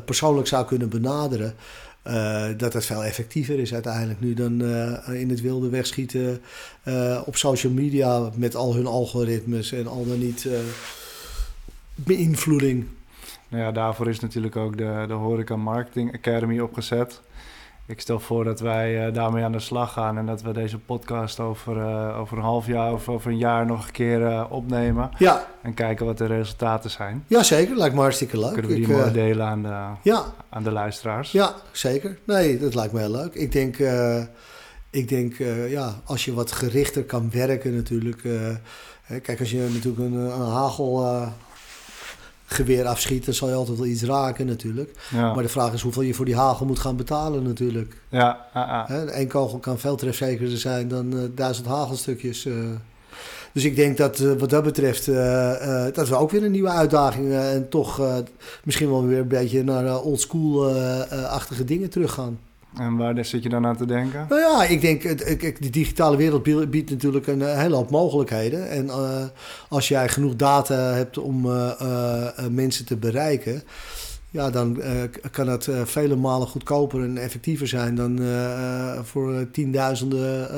persoonlijk 0.00 0.48
zou 0.48 0.66
kunnen 0.66 0.88
benaderen, 0.88 1.54
dat 2.56 2.72
het 2.72 2.86
veel 2.86 3.04
effectiever 3.04 3.58
is 3.58 3.74
uiteindelijk 3.74 4.20
nu 4.20 4.34
dan 4.34 4.62
in 5.14 5.30
het 5.30 5.40
wilde 5.40 5.68
wegschieten 5.68 6.40
op 7.24 7.36
social 7.36 7.72
media 7.72 8.30
met 8.34 8.54
al 8.54 8.74
hun 8.74 8.86
algoritmes 8.86 9.72
en 9.72 9.86
al 9.86 10.06
dan 10.06 10.18
niet 10.18 10.46
beïnvloeding. 11.94 12.86
Nou 13.48 13.62
ja, 13.62 13.72
daarvoor 13.72 14.08
is 14.08 14.20
natuurlijk 14.20 14.56
ook 14.56 14.76
de, 14.76 15.04
de 15.08 15.14
Horeca 15.14 15.56
Marketing 15.56 16.14
Academy 16.14 16.60
opgezet. 16.60 17.20
Ik 17.88 18.00
stel 18.00 18.20
voor 18.20 18.44
dat 18.44 18.60
wij 18.60 19.06
uh, 19.06 19.14
daarmee 19.14 19.44
aan 19.44 19.52
de 19.52 19.60
slag 19.60 19.92
gaan 19.92 20.18
en 20.18 20.26
dat 20.26 20.42
we 20.42 20.52
deze 20.52 20.78
podcast 20.78 21.40
over, 21.40 21.76
uh, 21.76 22.18
over 22.18 22.36
een 22.36 22.42
half 22.42 22.66
jaar 22.66 22.92
of 22.92 23.08
over 23.08 23.30
een 23.30 23.38
jaar 23.38 23.66
nog 23.66 23.86
een 23.86 23.92
keer 23.92 24.20
uh, 24.20 24.44
opnemen. 24.48 25.10
Ja. 25.18 25.46
En 25.62 25.74
kijken 25.74 26.06
wat 26.06 26.18
de 26.18 26.26
resultaten 26.26 26.90
zijn. 26.90 27.24
Ja, 27.26 27.42
zeker. 27.42 27.76
Lijkt 27.76 27.94
me 27.94 28.00
hartstikke 28.00 28.38
leuk. 28.38 28.52
Kunnen 28.52 28.70
we 28.70 28.76
die 28.76 28.88
mooi 28.88 29.12
delen 29.12 29.46
aan 29.46 29.62
de, 29.62 29.84
ja. 30.02 30.24
aan 30.48 30.62
de 30.62 30.72
luisteraars? 30.72 31.32
Ja, 31.32 31.54
zeker. 31.72 32.18
Nee, 32.24 32.58
dat 32.58 32.74
lijkt 32.74 32.92
me 32.92 32.98
heel 32.98 33.10
leuk. 33.10 33.34
Ik 33.34 33.52
denk, 33.52 33.76
ik 34.90 35.08
denk 35.08 35.34
ja, 35.68 35.94
als 36.04 36.24
je 36.24 36.34
wat 36.34 36.52
gerichter 36.52 37.04
kan 37.04 37.30
werken 37.30 37.74
natuurlijk. 37.74 38.22
kijk, 39.22 39.40
als 39.40 39.50
je 39.50 39.68
natuurlijk 39.72 39.98
een, 39.98 40.14
een 40.14 40.50
hagel 40.50 41.04
geweer 42.46 42.84
afschiet, 42.86 43.24
dan 43.24 43.34
zal 43.34 43.48
je 43.48 43.54
altijd 43.54 43.78
wel 43.78 43.86
iets 43.86 44.02
raken 44.02 44.46
natuurlijk. 44.46 44.90
Ja. 45.10 45.34
Maar 45.34 45.42
de 45.42 45.48
vraag 45.48 45.72
is 45.72 45.82
hoeveel 45.82 46.02
je 46.02 46.14
voor 46.14 46.24
die 46.24 46.36
hagel 46.36 46.66
moet 46.66 46.78
gaan 46.78 46.96
betalen 46.96 47.42
natuurlijk. 47.42 47.96
ja, 48.08 48.86
Eén 49.06 49.28
kogel 49.28 49.58
kan 49.58 49.78
veel 49.78 49.96
trefzekerder 49.96 50.58
zijn 50.58 50.88
dan 50.88 51.12
eh, 51.18 51.24
duizend 51.34 51.66
hagelstukjes. 51.66 52.46
eh. 52.46 52.54
Dus 53.52 53.64
ik 53.64 53.76
denk 53.76 53.96
dat 53.96 54.18
eh, 54.18 54.32
wat 54.32 54.50
dat 54.50 54.62
betreft, 54.64 55.06
dat 55.94 56.08
we 56.08 56.16
ook 56.16 56.30
weer 56.30 56.44
een 56.44 56.50
nieuwe 56.50 56.68
uitdaging 56.68 57.32
en 57.32 57.68
toch 57.68 58.00
misschien 58.64 58.90
wel 58.90 59.06
weer 59.06 59.18
een 59.18 59.28
beetje 59.28 59.64
naar 59.64 60.00
oldschool-achtige 60.00 61.64
dingen 61.64 61.90
teruggaan. 61.90 62.38
En 62.78 62.96
waar 62.96 63.24
zit 63.24 63.42
je 63.42 63.48
dan 63.48 63.66
aan 63.66 63.76
te 63.76 63.86
denken? 63.86 64.26
Nou 64.28 64.40
ja, 64.40 64.64
ik 64.64 64.80
denk, 64.80 65.02
de 65.62 65.70
digitale 65.70 66.16
wereld 66.16 66.42
bie- 66.42 66.66
biedt 66.66 66.90
natuurlijk 66.90 67.26
een 67.26 67.42
eh, 67.42 67.58
hele 67.58 67.74
hoop 67.74 67.90
mogelijkheden. 67.90 68.70
En 68.70 68.88
eh, 68.88 69.24
als 69.68 69.88
jij 69.88 70.08
genoeg 70.08 70.36
data 70.36 70.74
hebt 70.74 71.18
om 71.18 71.50
eh, 71.52 72.46
mensen 72.50 72.84
te 72.86 72.96
bereiken, 72.96 73.62
ja, 74.30 74.50
dan 74.50 74.82
kan 75.30 75.48
het 75.48 75.68
vele 75.84 76.16
malen 76.16 76.48
goedkoper 76.48 77.02
en 77.02 77.18
effectiever 77.18 77.68
zijn 77.68 77.94
dan 77.94 78.20
voor 79.04 79.50
tienduizenden 79.52 80.48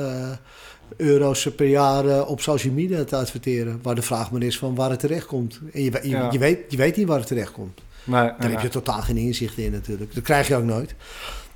euro's 0.97 1.47
per 1.55 1.67
jaar 1.67 2.25
op 2.27 2.41
social 2.41 2.73
media 2.73 3.03
te 3.03 3.15
adverteren. 3.15 3.79
Waar 3.81 3.95
de 3.95 4.01
vraag 4.01 4.31
maar 4.31 4.41
is 4.41 4.57
van 4.57 4.75
waar 4.75 4.89
het 4.89 4.99
terecht 4.99 5.25
komt. 5.25 5.59
En 5.73 5.83
je, 5.83 5.91
je, 6.03 6.09
Ja. 6.09 6.31
je, 6.31 6.39
weet, 6.39 6.59
je 6.67 6.77
weet 6.77 6.95
niet 6.95 7.07
waar 7.07 7.17
het 7.17 7.27
terecht 7.27 7.51
komt. 7.51 7.81
Nee, 8.03 8.31
Daar 8.39 8.51
heb 8.51 8.61
je 8.61 8.67
totaal 8.67 9.01
geen 9.01 9.17
inzicht 9.17 9.57
in 9.57 9.71
natuurlijk. 9.71 10.13
Dat 10.15 10.23
krijg 10.23 10.47
je 10.47 10.55
ook 10.55 10.63
nooit. 10.63 10.95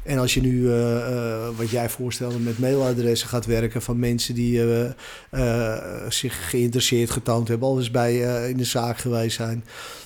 En 0.04 0.18
als 0.18 0.34
je 0.34 0.42
nu, 0.42 0.70
eh, 0.70 0.98
eh, 0.98 1.50
wat 1.56 1.70
jij 1.70 1.90
voorstelde, 1.90 2.40
met 2.40 2.60
mailadressen 2.60 3.28
gaat 3.28 3.46
werken 3.46 3.82
van 3.82 4.00
mensen 4.00 4.36
die 4.36 4.84
eh, 5.30 5.86
zich 6.10 6.50
geïnteresseerd 6.50 7.10
getoond 7.10 7.48
hebben, 7.48 7.68
al 7.68 7.78
eens 7.78 7.92
bij 7.92 8.18
in 8.50 8.58
de 8.58 8.64
zaak 8.64 8.98
geweest 8.98 9.36
zijn. 9.36 9.66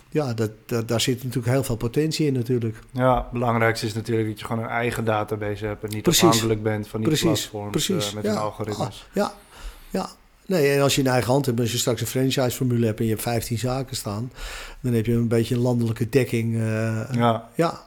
Ja, 0.10 0.33
dat, 0.33 0.51
dat, 0.65 0.88
daar 0.88 1.01
zit 1.01 1.23
natuurlijk 1.23 1.53
heel 1.53 1.63
veel 1.63 1.75
potentie 1.75 2.27
in 2.27 2.33
natuurlijk. 2.33 2.79
Ja, 2.91 3.15
het 3.15 3.31
belangrijkste 3.31 3.86
is 3.86 3.93
natuurlijk 3.93 4.27
dat 4.27 4.39
je 4.39 4.45
gewoon 4.45 4.63
een 4.63 4.69
eigen 4.69 5.05
database 5.05 5.65
hebt 5.65 5.83
en 5.83 5.89
niet 5.89 6.03
Precies. 6.03 6.23
afhankelijk 6.23 6.63
bent 6.63 6.88
van 6.88 6.99
die 6.99 7.10
Precies, 7.10 7.25
platforms 7.25 7.71
precies, 7.71 8.13
met 8.13 8.23
ja. 8.23 8.29
hun 8.29 8.39
algoritmes. 8.39 9.05
Ah, 9.07 9.13
ja, 9.13 9.33
ja. 9.89 10.10
Nee, 10.45 10.71
en 10.71 10.81
als 10.81 10.95
je 10.95 11.01
in 11.01 11.07
eigen 11.07 11.31
hand 11.31 11.45
hebt, 11.45 11.60
als 11.60 11.71
je 11.71 11.77
straks 11.77 12.01
een 12.01 12.07
franchise-formule 12.07 12.86
hebt 12.86 12.99
en 12.99 13.05
je 13.05 13.12
hebt 13.12 13.23
15 13.23 13.57
zaken 13.57 13.95
staan, 13.95 14.31
dan 14.81 14.93
heb 14.93 15.05
je 15.05 15.13
een 15.13 15.27
beetje 15.27 15.55
een 15.55 15.62
landelijke 15.62 16.10
dekking. 16.10 16.55
Ja, 17.12 17.49
ja, 17.55 17.81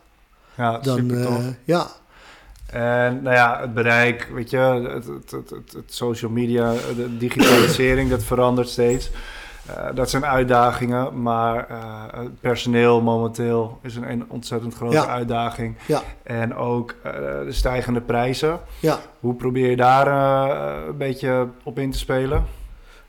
ja 0.56 0.78
dan, 0.78 1.14
eh, 1.14 1.46
ja, 1.64 1.90
En 2.72 3.22
nou 3.22 3.36
ja, 3.36 3.60
het 3.60 3.74
bereik, 3.74 4.28
weet 4.34 4.50
je, 4.50 4.56
het, 4.58 5.06
het, 5.06 5.50
het, 5.72 5.84
social 5.86 6.30
media, 6.30 6.72
de 6.96 7.16
digitalisering, 7.18 8.10
dat 8.10 8.22
verandert 8.22 8.68
steeds. 8.68 9.10
Eh, 9.66 9.86
dat 9.94 10.10
zijn 10.10 10.26
uitdagingen, 10.26 11.22
maar 11.22 11.68
eh, 11.68 11.78
het 12.10 12.40
personeel 12.40 13.00
momenteel 13.02 13.78
is 13.82 13.96
een, 13.96 14.10
een 14.10 14.24
ontzettend 14.28 14.74
grote 14.74 14.94
Ja. 14.94 15.06
uitdaging. 15.06 15.76
Ja. 15.86 16.02
En 16.22 16.54
ook 16.54 16.94
eh, 17.02 17.12
de 17.44 17.52
stijgende 17.52 18.00
prijzen. 18.00 18.60
ja. 18.80 18.98
Hoe 19.20 19.34
probeer 19.34 19.70
je 19.70 19.76
daar 19.76 20.06
een 20.88 20.96
beetje 20.96 21.48
op 21.64 21.78
in 21.78 21.90
te 21.90 21.98
spelen? 21.98 22.44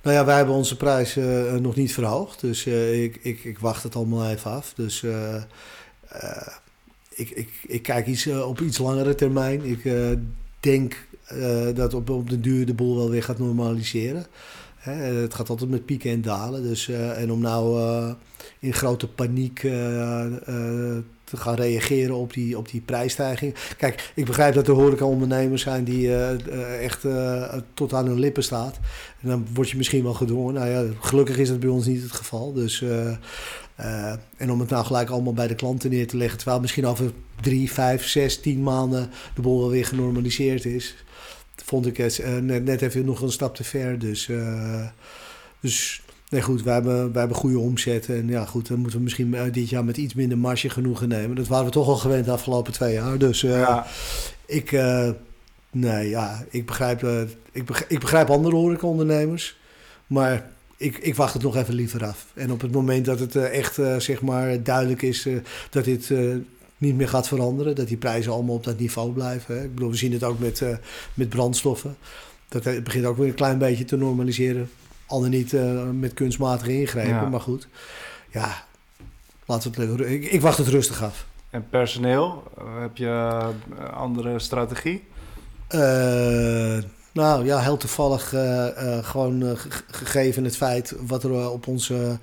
Nou 0.04 0.15
ja, 0.15 0.26
wij 0.26 0.36
hebben 0.36 0.56
onze 0.56 0.78
prijs 0.78 1.17
eh, 1.17 1.54
nog 1.54 1.76
niet 1.76 1.93
verhoogd. 1.93 2.41
Dus 2.41 2.65
ik, 2.65 3.19
ik, 3.21 3.43
ik 3.43 3.60
wacht 3.60 3.84
het 3.84 3.95
allemaal 3.95 4.28
even 4.30 4.52
af. 4.52 4.74
Dus 4.76 5.06
ik, 7.15 7.30
ik, 7.30 7.50
ik 7.67 7.82
kijk 7.82 8.08
iets, 8.08 8.26
eh, 8.26 8.47
op 8.47 8.62
iets 8.62 8.78
langere 8.78 9.15
termijn. 9.15 9.65
Ik 9.65 9.86
eh, 9.86 10.10
denk 10.60 11.08
eh, 11.26 11.67
dat 11.76 11.93
op, 11.93 12.10
op 12.10 12.30
de 12.30 12.39
duur 12.39 12.65
de 12.65 12.74
boel 12.74 12.95
wel 12.95 13.10
weer 13.10 13.24
gaat 13.24 13.39
normaliseren. 13.39 14.26
Hè, 14.78 14.93
het 14.93 15.34
gaat 15.34 15.50
altijd 15.50 15.69
met 15.69 15.86
pieken 15.86 16.12
en 16.12 16.21
dalen. 16.21 16.63
Dus, 16.63 16.88
en 16.89 17.32
om 17.32 17.41
nou 17.41 18.15
in 18.60 18.74
grote 18.74 19.08
paniek 19.08 19.60
te 21.24 21.38
gaan 21.38 21.56
reageren 21.56 22.15
op 22.15 22.34
die, 22.34 22.58
op 22.58 22.69
die 22.69 22.82
prijsstijging. 22.82 23.56
Kijk, 23.78 24.12
ik 24.15 24.26
begrijp 24.26 24.54
dat 24.54 24.67
er 24.67 24.74
horecaondernemers 24.74 25.62
zijn 25.62 25.84
die 25.84 26.15
echt 26.82 27.06
tot 27.74 27.93
aan 27.93 28.06
hun 28.06 28.19
lippen 28.19 28.43
staat. 28.43 28.80
En 29.21 29.30
dan 29.30 29.47
word 29.54 29.69
je 29.69 29.78
misschien 29.78 30.04
wel 30.04 30.13
gedwongen. 30.13 30.54
Nou 30.54 30.69
ja, 30.69 30.86
gelukkig 31.00 31.38
is 31.38 31.50
dat 31.50 31.60
bij 31.60 31.69
ons 31.69 31.86
niet 31.86 32.02
het 32.02 32.12
geval. 32.12 32.54
Dus, 32.54 32.84
eh, 33.81 34.13
en 34.37 34.51
om 34.51 34.59
het 34.59 34.69
nou 34.69 34.85
gelijk 34.85 35.09
allemaal 35.09 35.33
bij 35.33 35.47
de 35.47 35.55
klanten 35.55 35.89
neer 35.89 36.07
te 36.07 36.17
leggen, 36.17 36.37
terwijl 36.37 36.59
misschien 36.59 36.85
over 36.85 37.11
drie, 37.41 37.71
vijf, 37.71 38.07
zes, 38.07 38.39
tien 38.39 38.63
maanden 38.63 39.09
de 39.35 39.41
boel 39.41 39.59
wel 39.59 39.69
weer 39.69 39.85
genormaliseerd 39.85 40.65
is, 40.65 40.95
vond 41.55 41.85
ik 41.85 41.97
het 41.97 42.19
eh, 42.19 42.37
net, 42.37 42.63
net 42.63 42.81
even 42.81 43.05
nog 43.05 43.21
een 43.21 43.31
stap 43.31 43.55
te 43.55 43.63
ver. 43.63 43.99
Dus, 43.99 44.29
eh, 44.29 44.87
dus 45.59 46.01
nee 46.29 46.41
goed, 46.41 46.63
wij 46.63 46.73
hebben, 46.73 47.11
wij 47.11 47.19
hebben 47.19 47.37
goede 47.37 47.59
omzet. 47.59 48.09
En 48.09 48.27
ja 48.27 48.45
goed, 48.45 48.67
dan 48.67 48.79
moeten 48.79 48.97
we 48.97 49.03
misschien 49.03 49.35
dit 49.51 49.69
jaar 49.69 49.85
met 49.85 49.97
iets 49.97 50.13
minder 50.13 50.37
marge 50.37 50.69
genoegen 50.69 51.07
nemen. 51.07 51.35
Dat 51.35 51.47
waren 51.47 51.65
we 51.65 51.71
toch 51.71 51.87
al 51.87 51.95
gewend 51.95 52.25
de 52.25 52.31
afgelopen 52.31 52.73
twee 52.73 52.93
jaar. 52.93 53.17
Dus 53.17 53.41
ja, 53.41 53.85
ik, 54.45 54.71
nee, 55.71 56.09
ja, 56.09 56.45
ik 56.49 56.65
begrijp, 56.65 57.05
ik 57.51 57.65
begrijp, 57.65 57.91
ik 57.91 57.99
begrijp 57.99 58.29
andere 58.29 58.55
horecaondernemers, 58.55 59.57
maar 60.07 60.49
ik, 60.81 60.97
ik 60.97 61.15
wacht 61.15 61.33
het 61.33 61.43
nog 61.43 61.55
even 61.55 61.73
liever 61.73 62.05
af. 62.05 62.25
En 62.33 62.51
op 62.51 62.61
het 62.61 62.71
moment 62.71 63.05
dat 63.05 63.19
het 63.19 63.35
eh, 63.35 63.57
echt, 63.57 63.77
eh, 63.77 63.95
zeg 63.99 64.21
maar, 64.21 64.63
duidelijk 64.63 65.01
is 65.01 65.25
eh, 65.25 65.35
dat 65.69 65.83
dit 65.83 66.11
niet 66.77 66.95
meer 66.95 67.09
gaat 67.09 67.27
veranderen, 67.27 67.75
dat 67.75 67.87
die 67.87 67.97
prijzen 67.97 68.31
allemaal 68.31 68.55
op 68.55 68.63
dat 68.63 68.79
niveau 68.79 69.11
blijven. 69.11 69.55
Hè. 69.57 69.63
Ik 69.63 69.73
bedoel, 69.75 69.89
we 69.89 69.95
zien 69.97 70.13
het 70.13 70.23
ook 70.23 70.39
met, 70.39 70.63
met 71.13 71.29
brandstoffen. 71.29 71.97
Dat 72.49 72.83
begint 72.83 73.05
ook 73.05 73.17
weer 73.17 73.27
een 73.27 73.33
klein 73.33 73.57
beetje 73.57 73.85
te 73.85 73.97
normaliseren. 73.97 74.69
Al 75.05 75.21
dan 75.21 75.29
niet 75.29 75.55
met 75.99 76.13
kunstmatige 76.13 76.79
ingrepen, 76.79 77.09
Ja. 77.09 77.29
maar 77.29 77.39
goed. 77.41 77.67
Ja, 78.31 78.65
laten 79.45 79.71
we 79.71 79.81
het, 79.81 79.99
ik, 80.11 80.25
ik 80.25 80.41
wacht 80.41 80.57
het 80.57 80.67
rustig 80.67 81.03
af. 81.03 81.25
en 81.49 81.65
personeel, 81.69 82.43
heb 82.79 82.97
je 82.97 83.41
andere 83.93 84.39
strategie? 84.39 85.03
Eh, 85.67 86.77
nou 87.13 87.45
ja, 87.45 87.60
heel 87.60 87.78
toevallig 87.78 88.34
eh, 88.34 88.67
eh, 88.97 89.06
gewoon 89.06 89.43
eh, 89.43 89.52
ge- 89.56 89.84
gegeven 89.91 90.43
het 90.43 90.58
feit 90.58 90.93
wat 91.08 91.24
er 91.24 91.50
op 91.50 91.67
onze 91.67 92.17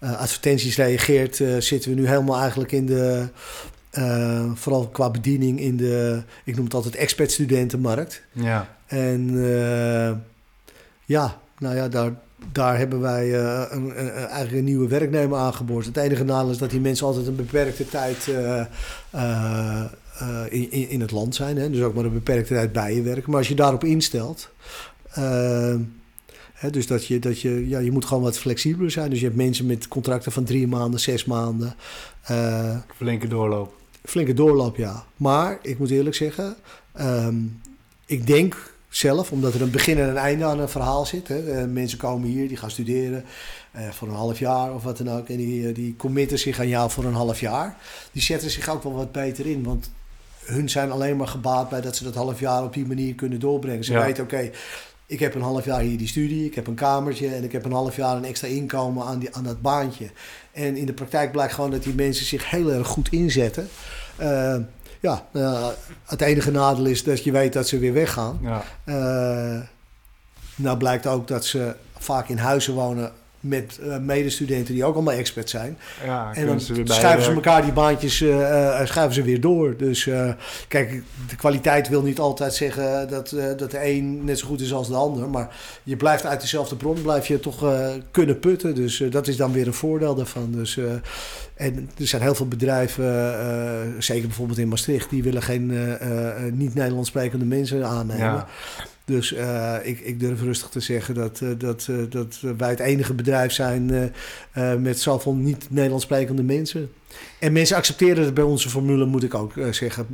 advertenties 0.00 0.76
reageert, 0.76 1.36
zitten 1.58 1.90
we 1.90 1.96
nu 1.96 2.06
helemaal 2.08 2.40
eigenlijk 2.40 2.72
in 2.72 2.86
de, 2.86 3.28
vooral 4.54 4.88
qua 4.88 5.10
bediening 5.10 5.60
in 5.60 5.76
de, 5.76 6.22
ik 6.44 6.54
noem 6.56 6.64
het 6.64 6.74
altijd 6.74 6.94
expert-studentenmarkt. 6.94 8.22
Ja, 8.32 8.68
En 8.86 9.38
ja, 11.04 11.38
nou 11.58 11.76
ja, 11.76 11.88
daar, 11.88 12.10
daar 12.52 12.78
hebben 12.78 13.00
wij 13.00 13.34
eh, 13.40 13.62
een, 13.70 14.00
een- 14.00 14.10
eigenlijk 14.12 14.52
een 14.52 14.64
nieuwe 14.64 14.88
werknemer 14.88 15.38
aangeboord. 15.38 15.86
Het 15.86 15.96
enige 15.96 16.24
nadeel 16.24 16.50
is 16.50 16.58
dat 16.58 16.70
die 16.70 16.80
mensen 16.80 17.06
altijd 17.06 17.26
een 17.26 17.36
beperkte 17.36 17.88
tijd 17.88 18.28
eh, 18.28 18.60
eh, 19.10 19.84
in, 20.48 20.70
in, 20.88 21.00
het 21.00 21.10
land 21.10 21.34
zijn. 21.34 21.56
Hè? 21.56 21.70
Dus 21.70 21.82
ook 21.82 21.94
maar 21.94 22.04
een 22.04 22.12
beperkte 22.12 22.54
tijd 22.54 22.72
bij 22.72 22.94
je 22.94 23.02
werken. 23.02 23.30
Maar 23.30 23.38
als 23.38 23.48
je 23.48 23.54
daarop 23.54 23.84
instelt... 23.84 24.48
hè, 26.54 26.70
dus 26.70 26.86
dat 26.86 27.06
je, 27.06 27.18
dat 27.18 27.40
je, 27.40 27.68
ja, 27.68 27.78
je 27.78 27.92
moet 27.92 28.04
gewoon 28.04 28.22
wat 28.22 28.38
flexibeler 28.38 28.90
zijn. 28.90 29.10
Dus 29.10 29.18
je 29.18 29.24
hebt 29.24 29.36
mensen 29.36 29.66
met 29.66 29.88
contracten 29.88 30.32
van 30.32 30.44
drie 30.44 30.66
maanden, 30.68 31.00
zes 31.00 31.24
maanden. 31.24 31.74
flinke 32.96 33.28
doorloop. 33.28 33.74
flinke 34.04 34.34
doorloop, 34.34 34.76
ja. 34.76 35.04
Maar 35.16 35.58
ik 35.62 35.78
moet 35.78 35.90
eerlijk 35.90 36.16
zeggen, 36.16 36.56
ehm, 36.92 37.34
ik 38.06 38.26
denk 38.26 38.73
zelf, 38.96 39.30
omdat 39.32 39.54
er 39.54 39.62
een 39.62 39.70
begin 39.70 39.98
en 39.98 40.08
een 40.08 40.16
einde 40.16 40.44
aan 40.44 40.58
een 40.58 40.68
verhaal 40.68 41.06
zit. 41.06 41.28
Hè. 41.28 41.50
Eh, 41.52 41.64
mensen 41.64 41.98
komen 41.98 42.28
hier, 42.28 42.48
die 42.48 42.56
gaan 42.56 42.70
studeren 42.70 43.24
eh, 43.72 43.88
voor 43.90 44.08
een 44.08 44.14
half 44.14 44.38
jaar 44.38 44.74
of 44.74 44.82
wat 44.82 44.96
dan 44.98 45.10
ook. 45.10 45.28
En 45.28 45.36
die, 45.36 45.68
eh, 45.68 45.74
die 45.74 45.96
committen 45.96 46.38
zich 46.38 46.58
aan 46.58 46.68
jou 46.68 46.90
voor 46.90 47.04
een 47.04 47.14
half 47.14 47.40
jaar. 47.40 47.76
Die 48.12 48.22
zetten 48.22 48.50
zich 48.50 48.68
ook 48.68 48.82
wel 48.82 48.92
wat 48.92 49.12
beter 49.12 49.46
in, 49.46 49.62
want 49.64 49.90
hun 50.44 50.68
zijn 50.68 50.90
alleen 50.90 51.16
maar 51.16 51.28
gebaat 51.28 51.68
bij 51.68 51.80
dat 51.80 51.96
ze 51.96 52.04
dat 52.04 52.14
half 52.14 52.40
jaar 52.40 52.64
op 52.64 52.74
die 52.74 52.86
manier 52.86 53.14
kunnen 53.14 53.40
doorbrengen. 53.40 53.84
Ze 53.84 53.92
Ja. 53.92 54.04
weten, 54.04 54.24
oké, 54.24 54.50
ik 55.06 55.20
heb 55.20 55.34
een 55.34 55.42
half 55.42 55.64
jaar 55.64 55.80
hier 55.80 55.98
die 55.98 56.08
studie, 56.08 56.44
ik 56.44 56.54
heb 56.54 56.66
een 56.66 56.74
kamertje 56.74 57.28
en 57.34 57.44
ik 57.44 57.52
heb 57.52 57.64
een 57.64 57.72
half 57.72 57.96
jaar 57.96 58.16
een 58.16 58.24
extra 58.24 58.48
inkomen 58.48 59.04
aan, 59.04 59.18
die, 59.18 59.34
aan 59.34 59.44
dat 59.44 59.62
baantje. 59.62 60.06
En 60.52 60.76
in 60.76 60.86
de 60.86 60.92
praktijk 60.92 61.32
blijkt 61.32 61.52
gewoon 61.52 61.70
dat 61.70 61.82
die 61.82 61.94
mensen 61.94 62.26
zich 62.26 62.50
heel 62.50 62.72
erg 62.72 62.86
goed 62.86 63.08
inzetten. 63.12 63.68
Ja, 65.04 65.26
eh, 65.32 65.68
het 66.04 66.20
enige 66.20 66.50
nadeel 66.50 66.84
is 66.86 67.04
dat 67.04 67.24
je 67.24 67.32
weet 67.32 67.52
dat 67.52 67.68
ze 67.68 67.78
weer 67.78 67.92
weggaan. 67.92 68.38
Ja, 68.42 68.62
Eh, 68.84 69.60
nou 70.56 70.76
blijkt 70.76 71.06
ook 71.06 71.28
dat 71.28 71.44
ze 71.44 71.74
vaak 71.98 72.28
in 72.28 72.38
huizen 72.38 72.74
wonen 72.74 73.12
met 73.44 73.78
eh, 73.78 73.98
medestudenten 73.98 74.74
die 74.74 74.84
ook 74.84 74.94
allemaal 74.94 75.14
expert 75.14 75.50
zijn. 75.50 75.78
ja 76.04 76.34
En 76.34 76.46
dan 76.46 76.60
ze 76.60 76.82
schuiven 76.84 77.24
ze 77.24 77.32
elkaar 77.32 77.62
die 77.62 77.72
baantjes 77.72 78.20
eh, 78.20 78.80
eh, 78.80 78.86
schuiven 78.86 79.14
ze 79.14 79.22
weer 79.22 79.40
door. 79.40 79.76
Dus 79.76 80.08
kijk, 80.68 81.02
de 81.28 81.36
kwaliteit 81.36 81.88
wil 81.88 82.02
niet 82.02 82.18
altijd 82.18 82.54
zeggen 82.54 83.08
dat, 83.08 83.34
dat 83.56 83.70
de 83.70 83.86
een 83.86 84.24
net 84.24 84.38
zo 84.38 84.46
goed 84.46 84.60
is 84.60 84.72
als 84.72 84.88
de 84.88 84.94
ander. 84.94 85.28
Maar 85.28 85.56
je 85.82 85.96
blijft 85.96 86.26
uit 86.26 86.40
dezelfde 86.40 86.76
bron, 86.76 87.02
blijf 87.02 87.26
je 87.26 87.40
toch 87.40 87.72
kunnen 88.10 88.38
putten. 88.38 88.74
Dus 88.74 89.02
dat 89.10 89.28
is 89.28 89.36
dan 89.36 89.52
weer 89.52 89.66
een 89.66 89.74
voordeel 89.74 90.14
daarvan. 90.14 90.52
Dus, 90.52 90.78
en 91.54 91.90
er 91.98 92.06
zijn 92.06 92.22
heel 92.22 92.34
veel 92.34 92.48
bedrijven, 92.48 93.04
zeker 93.98 94.26
bijvoorbeeld 94.26 94.58
in 94.58 94.68
Maastricht, 94.68 95.10
die 95.10 95.22
willen 95.22 95.42
geen 95.42 95.98
niet-Nederlands 96.52 97.08
sprekende 97.08 97.44
mensen 97.44 97.86
aannemen. 97.86 98.18
Ja, 98.18 98.46
Dus 99.04 99.32
uh, 99.32 99.76
ik, 99.82 100.00
ik 100.00 100.20
durf 100.20 100.42
rustig 100.42 100.68
te 100.68 100.80
zeggen 100.80 101.14
dat, 101.14 101.40
uh, 101.40 101.50
dat, 101.58 101.86
uh, 101.90 102.10
dat 102.10 102.38
wij 102.56 102.70
het 102.70 102.80
enige 102.80 103.14
bedrijf 103.14 103.52
zijn 103.52 104.12
met 104.78 105.00
zoveel 105.00 105.34
niet-Nederlands 105.34 106.04
sprekende 106.04 106.42
mensen. 106.42 106.92
En 107.38 107.52
mensen 107.52 107.76
accepteren 107.76 108.24
het 108.24 108.34
bij 108.34 108.44
onze 108.44 108.68
formule, 108.68 109.04
moet 109.04 109.22
ik 109.22 109.34
ook 109.34 109.52
zeggen. 109.70 110.06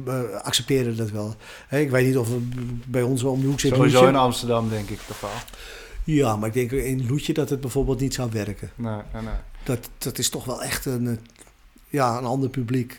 accepteren 0.42 0.96
dat 0.96 1.10
wel. 1.10 1.34
Hey, 1.68 1.82
ik 1.82 1.90
weet 1.90 2.06
niet 2.06 2.16
of 2.16 2.28
het 2.28 2.90
bij 2.90 3.02
ons 3.02 3.22
om 3.22 3.40
de 3.40 3.46
hoek 3.46 3.60
zit. 3.60 3.74
Sowieso 3.74 4.08
in 4.08 4.16
Amsterdam, 4.16 4.68
denk 4.68 4.88
ik 4.88 5.00
toch 5.06 5.20
wel. 5.20 5.30
Ja, 6.04 6.36
maar 6.36 6.48
ik 6.48 6.54
denk 6.54 6.70
in 6.72 7.06
Loetje 7.08 7.32
dat 7.32 7.50
het 7.50 7.60
bijvoorbeeld 7.60 8.00
niet 8.00 8.14
zou 8.14 8.30
werken. 8.32 8.70
Nee, 8.74 9.00
nee, 9.12 9.22
nee. 9.22 9.34
Dat, 9.62 9.90
dat 9.98 10.18
is 10.18 10.28
toch 10.28 10.44
wel 10.44 10.62
echt 10.62 10.84
een, 10.84 11.18
ja, 11.88 12.18
een 12.18 12.24
ander 12.24 12.48
publiek. 12.48 12.96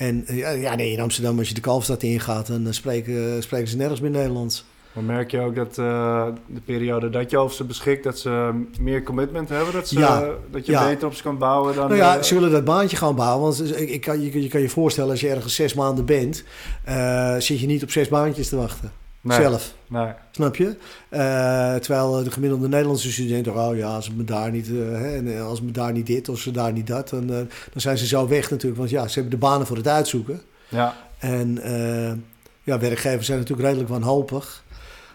En 0.00 0.24
ja, 0.60 0.74
nee, 0.74 0.92
in 0.92 1.00
Amsterdam, 1.00 1.38
als 1.38 1.48
je 1.48 1.54
de 1.54 1.60
Kalfstad 1.60 2.02
ingaat, 2.02 2.46
dan 2.46 2.74
spreken, 2.74 3.42
spreken 3.42 3.68
ze 3.68 3.76
nergens 3.76 4.00
meer 4.00 4.10
Nederlands. 4.10 4.64
Maar 4.92 5.04
merk 5.04 5.30
je 5.30 5.40
ook 5.40 5.54
dat 5.54 5.78
uh, 5.78 6.26
de 6.46 6.60
periode 6.64 7.10
dat 7.10 7.30
je 7.30 7.38
over 7.38 7.56
ze 7.56 7.64
beschikt, 7.64 8.04
dat 8.04 8.18
ze 8.18 8.50
meer 8.80 9.02
commitment 9.02 9.48
hebben? 9.48 9.72
Dat, 9.72 9.88
ze, 9.88 9.98
ja, 9.98 10.28
dat 10.50 10.66
je 10.66 10.78
beter 10.78 11.06
op 11.06 11.14
ze 11.14 11.22
kan 11.22 11.38
bouwen 11.38 11.74
dan... 11.74 11.88
Nou 11.88 12.00
ja, 12.00 12.16
uh, 12.16 12.22
ze 12.22 12.34
willen 12.34 12.50
dat 12.50 12.64
baantje 12.64 12.96
gaan 12.96 13.14
bouwen. 13.14 13.42
Want 13.42 13.76
ik, 13.76 13.90
ik 13.90 14.00
kan, 14.00 14.20
je, 14.20 14.42
je 14.42 14.48
kan 14.48 14.60
je 14.60 14.68
voorstellen, 14.68 15.10
als 15.10 15.20
je 15.20 15.28
ergens 15.28 15.54
zes 15.54 15.74
maanden 15.74 16.04
bent, 16.04 16.44
zit 17.38 17.60
je 17.60 17.66
niet 17.66 17.82
op 17.82 17.90
zes 17.90 18.08
baantjes 18.08 18.48
te 18.48 18.56
wachten. 18.56 18.92
Nee, 19.22 19.40
zelf. 19.40 19.74
Nee. 19.86 20.12
Snap 20.30 20.56
je? 20.56 20.76
Uh, 21.10 21.74
terwijl 21.74 22.24
de 22.24 22.30
gemiddelde 22.30 22.68
Nederlandse 22.68 23.12
student, 23.12 23.48
oh 23.48 23.76
ja, 23.76 23.94
als 23.94 24.10
me 24.10 24.24
daar 24.24 24.50
niet, 24.50 24.68
uh, 24.68 24.98
hè, 24.98 25.16
en 25.16 25.42
als 25.42 25.60
me 25.60 25.70
daar 25.70 25.92
niet 25.92 26.06
dit 26.06 26.28
of 26.28 26.38
ze 26.38 26.50
daar 26.50 26.72
niet 26.72 26.86
dat, 26.86 27.08
dan, 27.08 27.22
uh, 27.22 27.36
dan 27.72 27.80
zijn 27.80 27.98
ze 27.98 28.06
zo 28.06 28.28
weg 28.28 28.50
natuurlijk. 28.50 28.80
Want 28.80 28.90
ja, 28.90 29.08
ze 29.08 29.14
hebben 29.14 29.30
de 29.30 29.46
banen 29.46 29.66
voor 29.66 29.76
het 29.76 29.88
uitzoeken. 29.88 30.42
Ja. 30.68 30.94
En 31.18 31.58
ja, 32.62 32.78
werkgevers 32.78 33.26
zijn 33.26 33.38
natuurlijk 33.38 33.68
redelijk 33.68 33.90
wanhopig. 33.90 34.64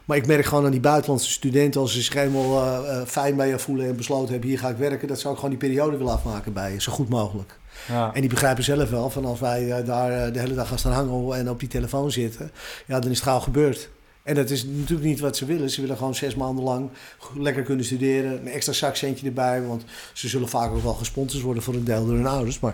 Maar 0.06 0.18
ik 0.18 0.28
merk 0.28 0.46
gewoon 0.46 0.66
aan 0.66 0.72
die 0.72 0.80
buitenlandse 0.80 1.30
studenten, 1.30 1.82
als 1.82 1.94
ze 1.94 2.02
zich 2.02 2.14
helemaal 2.14 2.74
fijn 3.06 3.36
bij 3.36 3.48
je 3.48 3.60
voelen 3.60 3.88
en 3.88 3.96
besloten 3.96 4.32
hebben, 4.32 4.50
hier 4.50 4.60
ga 4.60 4.70
ik 4.70 4.78
werken, 4.78 5.08
dat 5.08 5.20
zou 5.20 5.34
ik 5.34 5.40
gewoon 5.40 5.58
die 5.60 5.70
periode 5.70 5.98
willen 5.98 6.14
afmaken 6.14 6.54
bij 6.54 6.74
je, 6.74 6.82
zo 6.82 6.92
goed 6.92 7.10
mogelijk. 7.10 7.58
Ja. 7.88 8.14
En 8.14 8.22
die 8.22 8.30
begrijpen 8.30 8.64
zelf 8.64 8.90
wel 8.90 9.10
van 9.10 9.26
als 9.26 9.40
wij 9.40 9.84
daar 9.84 10.34
de 10.34 10.40
hele 10.40 10.54
dag 10.54 10.68
gaan 10.68 10.80
staan 10.80 10.94
hangen 10.94 11.38
en 11.38 11.50
op 11.50 11.60
die 11.60 11.70
telefoon 11.70 12.12
zitten, 12.12 12.52
ja, 12.86 13.00
dan 13.00 13.12
is 13.12 13.18
het 13.18 13.28
gauw 13.28 13.40
gebeurd. 13.40 13.90
En 14.26 14.36
dat 14.36 14.50
is 14.50 14.66
natuurlijk 14.66 15.08
niet 15.08 15.20
wat 15.20 15.38
ze 15.38 15.46
willen. 15.46 15.70
Ze 15.70 15.82
willen 15.82 15.98
gewoon 15.98 16.16
zes 16.16 16.36
maanden 16.36 16.64
lang 16.64 16.90
lekker 17.38 17.64
kunnen 17.64 17.86
studeren. 17.86 18.32
Een 18.32 18.48
extra 18.48 18.74
zakcentje 18.74 19.28
erbij. 19.28 19.66
Want 19.66 19.84
ze 20.14 20.28
zullen 20.28 20.50
vaak 20.50 20.72
ook 20.72 20.84
wel 20.84 20.94
gesponsord 20.94 21.44
worden 21.44 21.64
voor 21.64 21.74
een 21.74 21.84
deel 21.84 22.06
door 22.06 22.16
hun 22.16 22.28
ouders. 22.28 22.60
Maar 22.60 22.74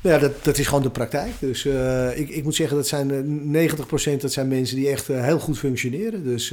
ja, 0.00 0.18
dat, 0.18 0.44
dat 0.44 0.58
is 0.58 0.66
gewoon 0.66 0.82
de 0.82 0.90
praktijk. 0.90 1.32
Dus 1.38 1.64
uh, 1.64 2.18
ik, 2.18 2.28
ik 2.28 2.44
moet 2.44 2.54
zeggen, 2.54 2.76
dat 2.76 2.86
zijn 2.86 3.10
90% 4.16 4.20
dat 4.20 4.32
zijn 4.32 4.48
mensen 4.48 4.76
die 4.76 4.88
echt 4.88 5.08
uh, 5.08 5.24
heel 5.24 5.38
goed 5.38 5.58
functioneren. 5.58 6.24
Dus, 6.24 6.50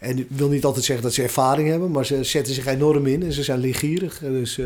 en 0.00 0.18
ik 0.18 0.26
wil 0.28 0.48
niet 0.48 0.64
altijd 0.64 0.84
zeggen 0.84 1.04
dat 1.04 1.14
ze 1.14 1.22
ervaring 1.22 1.68
hebben. 1.68 1.90
Maar 1.90 2.06
ze 2.06 2.24
zetten 2.24 2.54
zich 2.54 2.66
enorm 2.66 3.06
in 3.06 3.22
en 3.22 3.32
ze 3.32 3.42
zijn 3.42 3.58
leergierig. 3.58 4.18
Dus, 4.18 4.60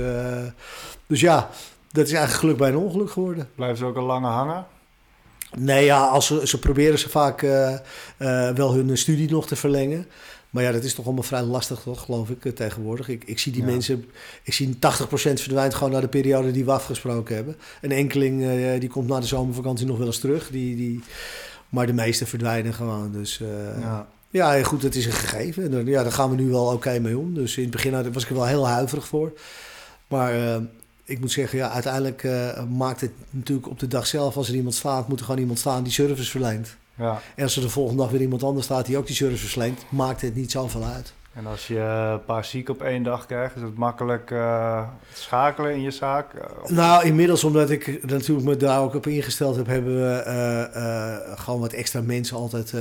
dus 1.07 1.21
ja, 1.21 1.51
dat 1.93 2.07
is 2.07 2.13
eigenlijk 2.13 2.41
geluk 2.41 2.57
bij 2.57 2.69
een 2.69 2.77
ongeluk 2.77 3.11
geworden. 3.11 3.49
Blijven 3.55 3.79
ze 3.79 3.85
ook 3.85 3.97
al 3.97 4.05
langer 4.05 4.31
hangen? 4.31 4.67
Nee, 5.57 5.85
ja, 5.85 6.07
als 6.07 6.27
ze, 6.27 6.47
ze 6.47 6.59
proberen 6.59 6.99
ze 6.99 7.09
vaak 7.09 7.43
uh, 7.43 7.79
uh, 8.19 8.51
wel 8.51 8.75
hun 8.75 8.99
studie 8.99 9.31
nog 9.31 9.47
te 9.47 9.57
verlengen. 9.57 10.07
Maar 10.51 10.63
ja, 10.63 10.73
dat 10.73 10.85
is 10.85 10.95
toch 10.95 11.05
allemaal 11.05 11.23
vrij 11.23 11.43
lastig, 11.43 11.81
toch, 11.81 12.01
geloof 12.01 12.31
ik, 12.31 12.57
tegenwoordig. 12.57 13.09
Ik, 13.09 13.25
ik 13.25 13.39
zie 13.39 13.53
die 13.53 13.61
ja. 13.61 13.69
mensen, 13.69 14.05
ik 14.43 14.53
zie 14.53 14.75
80% 14.75 14.79
verdwijnt 15.11 15.75
gewoon 15.75 15.93
naar 15.93 16.01
de 16.01 16.09
periode 16.09 16.51
die 16.51 16.65
we 16.65 16.71
afgesproken 16.71 17.35
hebben. 17.35 17.57
Een 17.81 17.93
enkeling 17.93 18.43
uh, 18.43 18.81
die 18.81 18.89
komt 18.89 19.09
na 19.09 19.21
de 19.21 19.27
zomervakantie 19.27 19.87
nog 19.87 19.99
wel 19.99 20.07
eens 20.07 20.19
terug. 20.19 20.51
Die, 20.51 20.77
die, 20.77 21.03
maar 21.69 21.87
de 21.87 21.93
meeste 21.93 22.27
verdwijnen 22.27 22.75
gewoon. 22.75 23.13
Dus 23.13 23.41
ja. 23.81 24.09
ja, 24.31 24.63
goed, 24.63 24.83
het 24.83 24.95
is 24.95 25.07
een 25.07 25.13
gegeven. 25.13 25.73
En 25.73 25.87
ja, 25.87 26.03
daar 26.03 26.13
gaan 26.13 26.31
we 26.31 26.37
nu 26.37 26.51
wel 26.51 26.65
oké 26.65 26.75
okay 26.75 26.99
mee 26.99 27.19
om. 27.19 27.35
Dus 27.35 27.57
in 27.57 27.63
het 27.63 27.73
begin 27.73 28.13
was 28.13 28.23
ik 28.23 28.29
er 28.29 28.35
wel 28.35 28.47
heel 28.47 28.69
huiverig 28.69 29.07
voor. 29.07 29.33
Maar 30.09 30.61
ik 31.09 31.21
moet 31.21 31.33
zeggen, 31.33 31.59
ja, 31.59 31.71
uiteindelijk 31.71 32.23
uh, 32.23 32.65
maakt 32.65 33.01
het 33.01 33.11
natuurlijk 33.31 33.69
op 33.69 33.79
de 33.79 33.87
dag 33.87 34.07
zelf, 34.07 34.37
als 34.37 34.49
er 34.49 34.55
iemand 34.55 34.75
staat, 34.75 35.09
moet 35.09 35.19
er 35.19 35.25
gewoon 35.25 35.41
iemand 35.41 35.59
staan 35.59 35.83
die 35.83 35.93
service 35.93 36.31
verleent. 36.31 36.77
Ja. 36.95 37.21
En 37.35 37.43
als 37.43 37.57
er 37.57 37.63
de 37.63 37.69
volgende 37.69 38.03
dag 38.03 38.11
weer 38.11 38.21
iemand 38.21 38.43
anders 38.43 38.67
staat 38.67 38.87
die 38.87 38.97
ook 38.97 39.07
die 39.07 39.17
service 39.17 39.47
verleent, 39.47 39.85
maakt 39.89 40.21
het 40.21 40.35
niet 40.35 40.51
zoveel 40.51 40.85
uit. 40.85 41.13
En 41.33 41.47
als 41.47 41.67
je 41.67 41.79
een 41.79 42.25
paar 42.25 42.45
ziek 42.45 42.69
op 42.69 42.83
één 42.83 43.03
dag 43.03 43.27
krijgt, 43.27 43.57
is 43.57 43.63
het 43.63 43.77
makkelijk 43.77 44.31
uh, 44.31 44.89
schakelen 45.13 45.75
in 45.75 45.83
je 45.83 45.91
zaak? 45.91 46.27
Of? 46.63 46.71
Nou, 46.71 47.05
inmiddels, 47.05 47.45
omdat 47.45 47.71
ik 47.71 48.07
natuurlijk 48.07 48.47
me 48.47 48.57
daar 48.57 48.81
ook 48.81 48.95
op 48.95 49.07
ingesteld 49.07 49.57
heb, 49.57 49.67
hebben 49.67 49.95
we 49.95 50.25
uh, 50.27 50.83
uh, 50.83 51.39
gewoon 51.39 51.61
wat 51.61 51.73
extra 51.73 52.01
mensen 52.01 52.37
altijd 52.37 52.75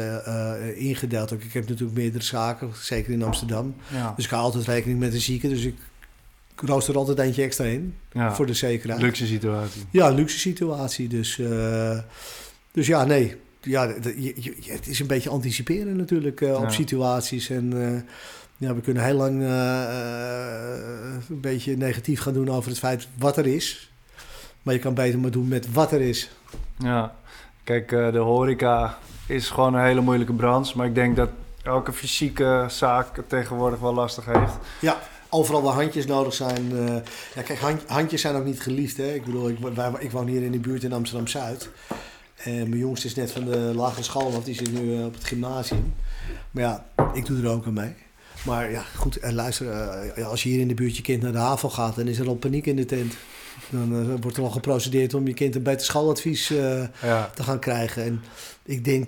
ingedeeld. 0.76 1.32
Ik 1.32 1.54
heb 1.54 1.70
natuurlijk 1.70 1.98
meerdere 1.98 2.24
zaken, 2.24 2.70
zeker 2.82 3.14
in 3.14 3.24
Amsterdam. 3.24 3.76
Ja. 3.88 4.14
Dus 4.16 4.26
ik 4.26 4.32
hou 4.32 4.44
altijd 4.44 4.66
rekening 4.66 5.00
met 5.00 5.14
een 5.14 5.22
zieke. 5.22 5.50
Dus 5.50 5.64
ik 5.64 5.76
rooster 6.66 6.94
er 6.94 7.00
altijd 7.00 7.20
eentje 7.20 7.44
extra 7.44 7.66
in. 7.66 7.96
Ja, 8.12 8.34
voor 8.34 8.46
de 8.46 8.54
zekerheid. 8.54 9.02
Luxe 9.02 9.26
situatie. 9.26 9.82
Ja, 9.92 10.10
luxe 10.10 10.40
situatie. 10.40 11.08
Dus, 11.08 11.38
uh, 11.38 12.00
dus 12.72 12.88
ja, 12.88 13.04
nee. 13.04 13.36
Ja, 13.62 13.84
je, 14.18 14.34
je, 14.36 14.56
het 14.72 14.88
is 14.88 15.00
een 15.00 15.08
beetje 15.08 15.30
anticiperen 15.30 15.96
natuurlijk 15.96 16.42
uh, 16.42 16.50
ja. 16.50 16.56
op 16.56 16.72
situaties. 16.72 17.50
En 17.50 17.74
uh, 17.74 18.00
ja, 18.58 18.76
we 18.76 18.82
kunnen 18.82 19.04
heel 19.04 19.16
lang 19.16 19.42
een 21.30 21.42
beetje 21.42 21.78
negatief 21.78 22.20
gaan 22.20 22.34
doen 22.34 22.50
over 22.50 22.70
het 22.70 22.80
feit 22.80 23.08
wat 23.18 23.38
er 23.38 23.48
is. 23.48 23.92
Maar 24.62 24.74
je 24.74 24.80
kan 24.80 24.94
beter 24.94 25.20
maar 25.20 25.32
doen 25.32 25.48
met 25.48 25.74
wat 25.74 25.92
er 25.92 26.02
is. 26.02 26.30
Ja, 26.78 27.16
kijk, 27.64 27.90
de 27.90 28.18
horeca 28.18 28.98
is 29.28 29.50
gewoon 29.50 29.74
een 29.74 29.84
hele 29.84 30.02
moeilijke 30.02 30.34
branche. 30.34 30.78
Maar 30.78 30.86
ik 30.86 30.96
denk 30.96 31.16
dat 31.16 31.30
elke 31.64 31.94
fysieke 31.94 32.66
zaak 32.68 33.16
het 33.16 33.30
tegenwoordig 33.30 33.80
wel 33.80 33.94
lastig 33.94 34.26
heeft. 34.26 34.54
Ja 34.82 34.98
overal 35.38 35.62
waar 35.62 35.74
handjes 35.74 36.06
nodig 36.06 36.34
zijn. 36.34 36.72
Uh, 36.72 36.96
ja, 37.36 37.42
kijk, 37.42 37.60
hand, 37.60 37.82
handjes 37.88 38.22
zijn 38.22 38.36
ook 38.36 38.46
niet 38.46 38.62
geliefd. 38.62 38.98
Hè? 38.98 39.14
Ik 39.14 39.26
bedoel, 39.26 39.50
ik, 39.50 39.58
wij, 39.76 39.92
ik 40.00 40.12
woon 40.12 40.28
hier 40.28 40.44
in 40.44 40.52
de 40.52 40.60
buurt 40.60 40.84
in 40.84 40.94
Amsterdam 40.94 41.28
Zuid. 41.28 41.70
En 42.36 42.70
mijn 42.70 42.78
jongste 42.78 43.08
is 43.08 43.16
net 43.16 43.32
van 43.32 43.46
de 43.46 43.58
lagere 43.58 44.04
school, 44.04 44.32
want 44.32 44.46
die 44.46 44.56
zit 44.56 44.72
nu 44.72 44.82
uh, 44.82 45.06
op 45.06 45.14
het 45.14 45.24
gymnasium. 45.24 45.94
Maar 46.52 46.64
ja, 46.64 46.86
ik 47.14 47.26
doe 47.26 47.42
er 47.42 47.50
ook 47.50 47.66
aan 47.66 47.74
mee. 47.74 47.94
Maar 48.46 48.72
ja, 48.72 48.84
goed, 48.96 49.18
en 49.18 49.34
luister, 49.34 49.68
uh, 50.18 50.28
als 50.28 50.44
je 50.44 50.50
hier 50.50 50.60
in 50.60 50.68
de 50.68 50.74
buurt 50.74 50.98
je 50.98 51.02
kind 51.02 51.22
naar 51.22 51.32
de 51.32 51.38
haven 51.38 51.72
gaat, 51.72 51.96
dan 51.96 52.08
is 52.08 52.20
er 52.20 52.28
al 52.28 52.36
paniek 52.36 52.66
in 52.66 52.76
de 52.76 52.86
tent. 52.86 53.14
Dan 53.70 54.22
wordt 54.22 54.38
er 54.38 54.44
al 54.44 54.50
geprocedeerd 54.50 55.14
om 55.14 55.28
je 55.28 55.34
kind 55.34 55.56
een 55.56 55.64
beter 55.64 55.86
schooladvies 55.86 56.48
ja. 56.48 57.32
te 57.34 57.44
gaan 57.44 57.60
krijgen. 57.60 58.04
En 58.04 58.22
ik 58.64 58.86
denk 58.86 59.08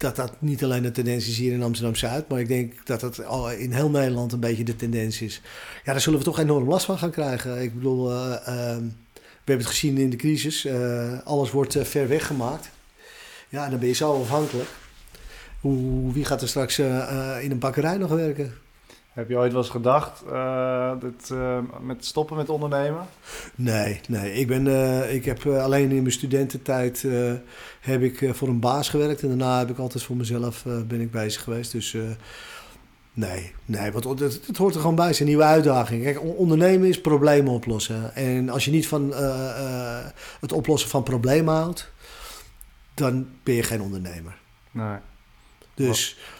dat 0.00 0.16
dat 0.16 0.32
niet 0.38 0.64
alleen 0.64 0.82
de 0.82 0.90
tendens 0.90 1.28
is 1.28 1.36
hier 1.36 1.52
in 1.52 1.62
Amsterdam-Zuid, 1.62 2.28
maar 2.28 2.40
ik 2.40 2.48
denk 2.48 2.86
dat 2.86 3.00
dat 3.00 3.18
in 3.58 3.72
heel 3.72 3.90
Nederland 3.90 4.32
een 4.32 4.40
beetje 4.40 4.64
de 4.64 4.76
tendens 4.76 5.20
is. 5.20 5.40
Ja, 5.84 5.92
daar 5.92 6.00
zullen 6.00 6.18
we 6.18 6.24
toch 6.24 6.38
enorm 6.38 6.68
last 6.68 6.84
van 6.84 6.98
gaan 6.98 7.10
krijgen. 7.10 7.62
Ik 7.62 7.74
bedoel, 7.74 8.10
uh, 8.10 8.16
uh, 8.16 8.36
we 9.14 9.46
hebben 9.46 9.66
het 9.66 9.66
gezien 9.66 9.98
in 9.98 10.10
de 10.10 10.16
crisis, 10.16 10.66
uh, 10.66 11.20
alles 11.24 11.50
wordt 11.50 11.76
ver 11.80 12.08
weggemaakt. 12.08 12.70
Ja, 13.48 13.68
dan 13.68 13.78
ben 13.78 13.88
je 13.88 13.94
zo 13.94 14.20
afhankelijk. 14.20 14.68
Hoe, 15.60 16.12
wie 16.12 16.24
gaat 16.24 16.42
er 16.42 16.48
straks 16.48 16.78
in 17.40 17.50
een 17.50 17.58
bakkerij 17.58 17.96
nog 17.96 18.10
werken? 18.10 18.52
Heb 19.12 19.28
je 19.28 19.36
ooit 19.36 19.52
wel 19.52 19.60
eens 19.60 19.70
gedacht 19.70 20.22
uh, 20.26 20.92
dat, 21.00 21.30
uh, 21.32 21.58
met 21.80 22.04
stoppen 22.04 22.36
met 22.36 22.48
ondernemen? 22.48 23.06
Nee, 23.54 24.00
nee. 24.08 24.32
Ik, 24.32 24.46
ben, 24.46 24.66
uh, 24.66 25.14
ik 25.14 25.24
heb 25.24 25.46
alleen 25.46 25.90
in 25.90 26.02
mijn 26.02 26.12
studententijd 26.12 27.06
heb 27.80 28.02
ik 28.02 28.30
voor 28.32 28.48
een 28.48 28.60
baas 28.60 28.88
gewerkt. 28.88 29.22
En 29.22 29.28
daarna 29.28 29.58
heb 29.58 29.70
ik 29.70 29.78
altijd 29.78 30.02
voor 30.02 30.16
mezelf 30.16 30.64
ben 30.86 31.00
ik 31.00 31.10
bezig 31.10 31.42
geweest. 31.42 31.72
Dus 31.72 31.96
nee, 33.12 33.52
nee 33.64 33.92
want 33.92 34.20
het, 34.20 34.46
het, 34.46 34.56
hoort 34.56 34.74
er 34.74 34.80
gewoon 34.80 34.96
bij. 34.96 35.04
Het 35.04 35.14
is 35.14 35.20
een 35.20 35.26
nieuwe 35.26 35.42
uitdaging. 35.42 36.02
Kijk, 36.02 36.22
ondernemen 36.22 36.88
is 36.88 37.00
problemen 37.00 37.52
oplossen. 37.52 38.14
En 38.14 38.48
als 38.48 38.64
je 38.64 38.70
niet 38.70 38.88
van 38.88 39.14
het 40.40 40.52
oplossen 40.52 40.90
van 40.90 41.02
problemen 41.02 41.54
houdt, 41.54 41.92
dan 42.94 43.28
ben 43.42 43.54
je 43.54 43.62
geen 43.62 43.80
ondernemer. 43.80 44.36
Nee. 44.70 44.96
Dus... 45.74 46.16
Wat? 46.18 46.39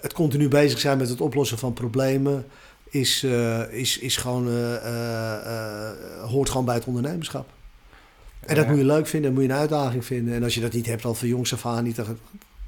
Het 0.00 0.12
continu 0.12 0.48
bezig 0.48 0.78
zijn 0.78 0.98
met 0.98 1.08
het 1.08 1.20
oplossen 1.20 1.58
van 1.58 1.72
problemen 1.72 2.46
is, 2.90 3.22
uh, 3.24 3.72
is, 3.72 3.98
is 3.98 4.16
gewoon, 4.16 4.48
uh, 4.48 4.72
uh, 4.72 5.90
hoort 6.24 6.48
gewoon 6.48 6.64
bij 6.64 6.74
het 6.74 6.84
ondernemerschap. 6.84 7.48
En 8.40 8.54
dat 8.54 8.68
moet 8.68 8.78
je 8.78 8.84
leuk 8.84 9.06
vinden, 9.06 9.32
moet 9.32 9.42
je 9.42 9.48
een 9.48 9.54
uitdaging 9.54 10.04
vinden. 10.04 10.34
En 10.34 10.42
als 10.42 10.54
je 10.54 10.60
dat 10.60 10.72
niet 10.72 10.86
hebt 10.86 11.04
al 11.04 11.14
van 11.14 11.28
jongs 11.28 11.52
af 11.52 11.66
aan 11.66 11.84
niet, 11.84 11.96
dan 11.96 12.18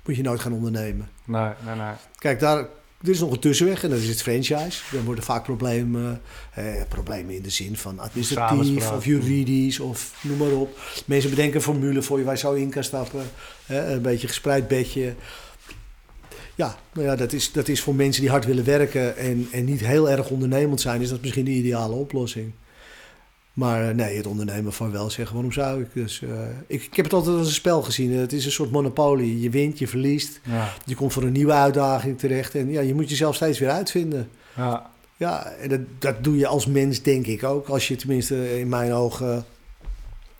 moet 0.04 0.16
je 0.16 0.22
nooit 0.22 0.40
gaan 0.40 0.52
ondernemen. 0.52 1.10
Nee, 1.24 1.50
nee, 1.66 1.74
nee. 1.76 1.92
Kijk, 2.18 2.40
daar, 2.40 2.58
er 3.02 3.08
is 3.08 3.20
nog 3.20 3.30
een 3.30 3.38
tussenweg 3.38 3.82
en 3.82 3.90
dat 3.90 3.98
is 3.98 4.08
het 4.08 4.22
franchise. 4.22 4.82
Dan 4.92 5.04
worden 5.04 5.24
vaak 5.24 5.42
problemen, 5.44 6.20
eh, 6.54 6.64
problemen 6.88 7.34
in 7.34 7.42
de 7.42 7.50
zin 7.50 7.76
van 7.76 7.98
administratief 7.98 8.90
of 8.90 9.04
juridisch 9.04 9.80
of 9.80 10.14
noem 10.22 10.38
maar 10.38 10.52
op. 10.52 10.78
Mensen 11.06 11.30
bedenken 11.30 11.56
een 11.56 11.62
formule 11.62 12.02
voor 12.02 12.18
je 12.18 12.24
waar 12.24 12.34
je 12.34 12.40
zo 12.40 12.52
in 12.52 12.70
kan 12.70 12.84
stappen. 12.84 13.22
Eh, 13.66 13.90
een 13.90 14.02
beetje 14.02 14.28
gespreid 14.28 14.68
bedje. 14.68 15.14
Ja, 16.60 16.76
nou 16.92 17.06
ja 17.06 17.16
dat, 17.16 17.32
is, 17.32 17.52
dat 17.52 17.68
is 17.68 17.80
voor 17.80 17.94
mensen 17.94 18.22
die 18.22 18.30
hard 18.30 18.44
willen 18.44 18.64
werken 18.64 19.16
en, 19.16 19.48
en 19.52 19.64
niet 19.64 19.80
heel 19.80 20.10
erg 20.10 20.30
ondernemend 20.30 20.80
zijn, 20.80 21.00
is 21.00 21.08
dat 21.08 21.20
misschien 21.20 21.44
de 21.44 21.50
ideale 21.50 21.94
oplossing. 21.94 22.52
Maar 23.52 23.88
eh, 23.88 23.94
nee, 23.94 24.16
het 24.16 24.26
ondernemen 24.26 24.72
van 24.72 24.90
wel 24.90 25.10
zeggen, 25.10 25.34
waarom 25.34 25.52
zou 25.52 25.82
ik? 25.82 25.86
Dus, 25.94 26.20
uh, 26.20 26.30
ik, 26.66 26.82
ik 26.82 26.96
heb 26.96 27.04
het 27.04 27.14
altijd 27.14 27.36
als 27.36 27.46
een 27.46 27.52
spel 27.52 27.82
gezien. 27.82 28.12
Het 28.12 28.32
is 28.32 28.44
een 28.44 28.52
soort 28.52 28.70
monopolie. 28.70 29.40
Je 29.40 29.50
wint, 29.50 29.78
je 29.78 29.88
verliest. 29.88 30.40
Ja. 30.42 30.72
Je 30.84 30.94
komt 30.94 31.12
voor 31.12 31.22
een 31.22 31.32
nieuwe 31.32 31.52
uitdaging 31.52 32.18
terecht. 32.18 32.54
En 32.54 32.70
ja, 32.70 32.80
je 32.80 32.94
moet 32.94 33.08
jezelf 33.08 33.34
steeds 33.34 33.58
weer 33.58 33.70
uitvinden. 33.70 34.28
Ja. 34.56 34.90
Ja, 35.16 35.46
en 35.46 35.68
dat, 35.68 35.80
dat 35.98 36.24
doe 36.24 36.36
je 36.36 36.46
als 36.46 36.66
mens 36.66 37.02
denk 37.02 37.26
ik 37.26 37.44
ook. 37.44 37.68
Als 37.68 37.88
je 37.88 37.96
tenminste 37.96 38.58
in 38.58 38.68
mijn 38.68 38.92
ogen 38.92 39.44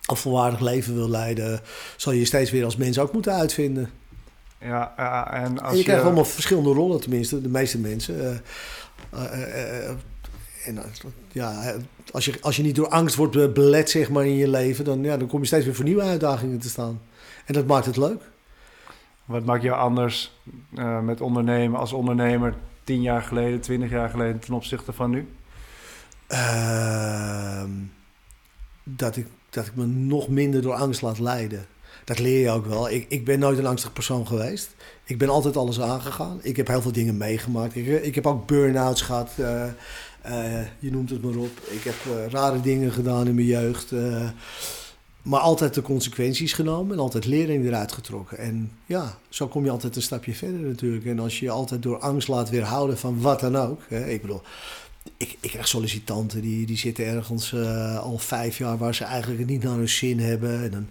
een 0.05 0.15
volwaardig 0.15 0.59
leven 0.59 0.95
wil 0.95 1.09
leiden... 1.09 1.61
zal 1.95 2.13
je 2.13 2.19
je 2.19 2.25
steeds 2.25 2.51
weer 2.51 2.65
als 2.65 2.75
mens 2.75 2.99
ook 2.99 3.13
moeten 3.13 3.33
uitvinden. 3.33 3.89
Ja, 4.61 4.93
ja 4.97 5.33
en 5.33 5.59
als 5.59 5.71
En 5.71 5.77
je, 5.77 5.83
krijgt 5.83 6.03
allemaal 6.03 6.25
verschillende 6.25 6.69
rollen, 6.69 7.01
tenminste, 7.01 7.41
de 7.41 7.49
meeste 7.49 7.79
mensen. 7.79 8.15
Uh, 8.15 9.23
uh, 9.23 9.39
uh, 9.39 9.89
en 10.65 10.79
ja, 11.31 11.75
als 12.11 12.25
je, 12.25 12.37
als 12.41 12.55
je 12.55 12.63
niet 12.63 12.75
door 12.75 12.89
angst 12.89 13.15
wordt 13.15 13.53
belet 13.53 13.89
zeg 13.89 14.09
maar, 14.09 14.25
in 14.25 14.35
je 14.35 14.47
leven, 14.47 14.85
dan, 14.85 15.03
ja, 15.03 15.17
dan 15.17 15.27
kom 15.27 15.39
je 15.39 15.45
steeds 15.45 15.65
weer 15.65 15.75
voor 15.75 15.85
nieuwe 15.85 16.01
uitdagingen 16.01 16.59
te 16.59 16.69
staan. 16.69 17.01
En 17.45 17.53
dat 17.53 17.67
maakt 17.67 17.85
het 17.85 17.97
leuk. 17.97 18.21
Wat 19.25 19.45
maakt 19.45 19.63
jou 19.63 19.79
anders 19.79 20.39
met 21.03 21.21
ondernemen 21.21 21.79
als 21.79 21.93
ondernemer 21.93 22.53
tien 22.83 23.01
jaar 23.01 23.21
geleden, 23.21 23.61
twintig 23.61 23.89
jaar 23.89 24.09
geleden 24.09 24.39
ten 24.39 24.53
opzichte 24.53 24.93
van 24.93 25.09
nu? 25.09 25.27
Ehm, 26.27 27.69
dat, 28.83 29.15
ik, 29.15 29.27
dat 29.49 29.65
ik 29.65 29.75
me 29.75 29.85
nog 29.85 30.27
minder 30.27 30.61
door 30.61 30.73
angst 30.73 31.01
laat 31.01 31.19
leiden. 31.19 31.65
Dat 32.05 32.19
leer 32.19 32.39
je 32.39 32.49
ook 32.49 32.65
wel. 32.65 32.89
Ik, 32.89 33.05
ik 33.09 33.25
ben 33.25 33.39
nooit 33.39 33.57
een 33.57 33.65
angstig 33.65 33.93
persoon 33.93 34.27
geweest. 34.27 34.69
Ik 35.03 35.17
ben 35.17 35.29
altijd 35.29 35.57
alles 35.57 35.81
aangegaan. 35.81 36.39
Ik 36.41 36.57
heb 36.57 36.67
heel 36.67 36.81
veel 36.81 36.91
dingen 36.91 37.17
meegemaakt. 37.17 37.75
Ik, 37.75 38.15
heb 38.15 38.27
ook 38.27 38.47
burn-outs 38.47 39.01
gehad. 39.01 39.31
Uh, 39.39 39.63
uh, 40.27 40.61
je 40.79 40.91
noemt 40.91 41.09
het 41.09 41.21
maar 41.21 41.35
op. 41.35 41.59
Ik 41.69 41.83
heb 41.83 41.95
uh, 42.07 42.27
rare 42.27 42.61
dingen 42.61 42.91
gedaan 42.91 43.27
in 43.27 43.35
mijn 43.35 43.47
jeugd. 43.47 43.91
maar 45.21 45.39
altijd 45.39 45.73
de 45.73 45.81
consequenties 45.81 46.53
genomen 46.53 46.93
en 46.93 47.01
altijd 47.01 47.25
lering 47.25 47.65
eruit 47.65 47.91
getrokken. 47.91 48.37
En 48.37 48.71
ja, 48.85 49.17
zo 49.29 49.47
kom 49.47 49.63
je 49.63 49.71
altijd 49.71 49.95
een 49.95 50.01
stapje 50.01 50.33
verder 50.33 50.59
natuurlijk. 50.59 51.05
En 51.05 51.19
als 51.19 51.39
je 51.39 51.45
je 51.45 51.51
altijd 51.51 51.83
door 51.83 51.97
angst 51.97 52.27
laat 52.27 52.49
weerhouden 52.49 52.97
van 52.97 53.21
wat 53.21 53.39
dan 53.39 53.55
ook. 53.55 53.81
Hè, 53.87 54.09
ik 54.09 54.21
bedoel, 54.21 54.41
ik, 55.17 55.37
ik 55.39 55.49
krijg 55.49 55.67
sollicitanten 55.67 56.41
die, 56.41 56.65
die 56.65 56.77
zitten 56.77 57.05
ergens 57.05 57.55
al 58.01 58.17
vijf 58.17 58.57
jaar 58.57 58.77
waar 58.77 58.95
ze 58.95 59.03
eigenlijk 59.03 59.45
niet 59.49 59.63
naar 59.63 59.75
hun 59.75 59.89
zin 59.89 60.19
hebben. 60.19 60.63
En 60.63 60.71
dan 60.71 60.87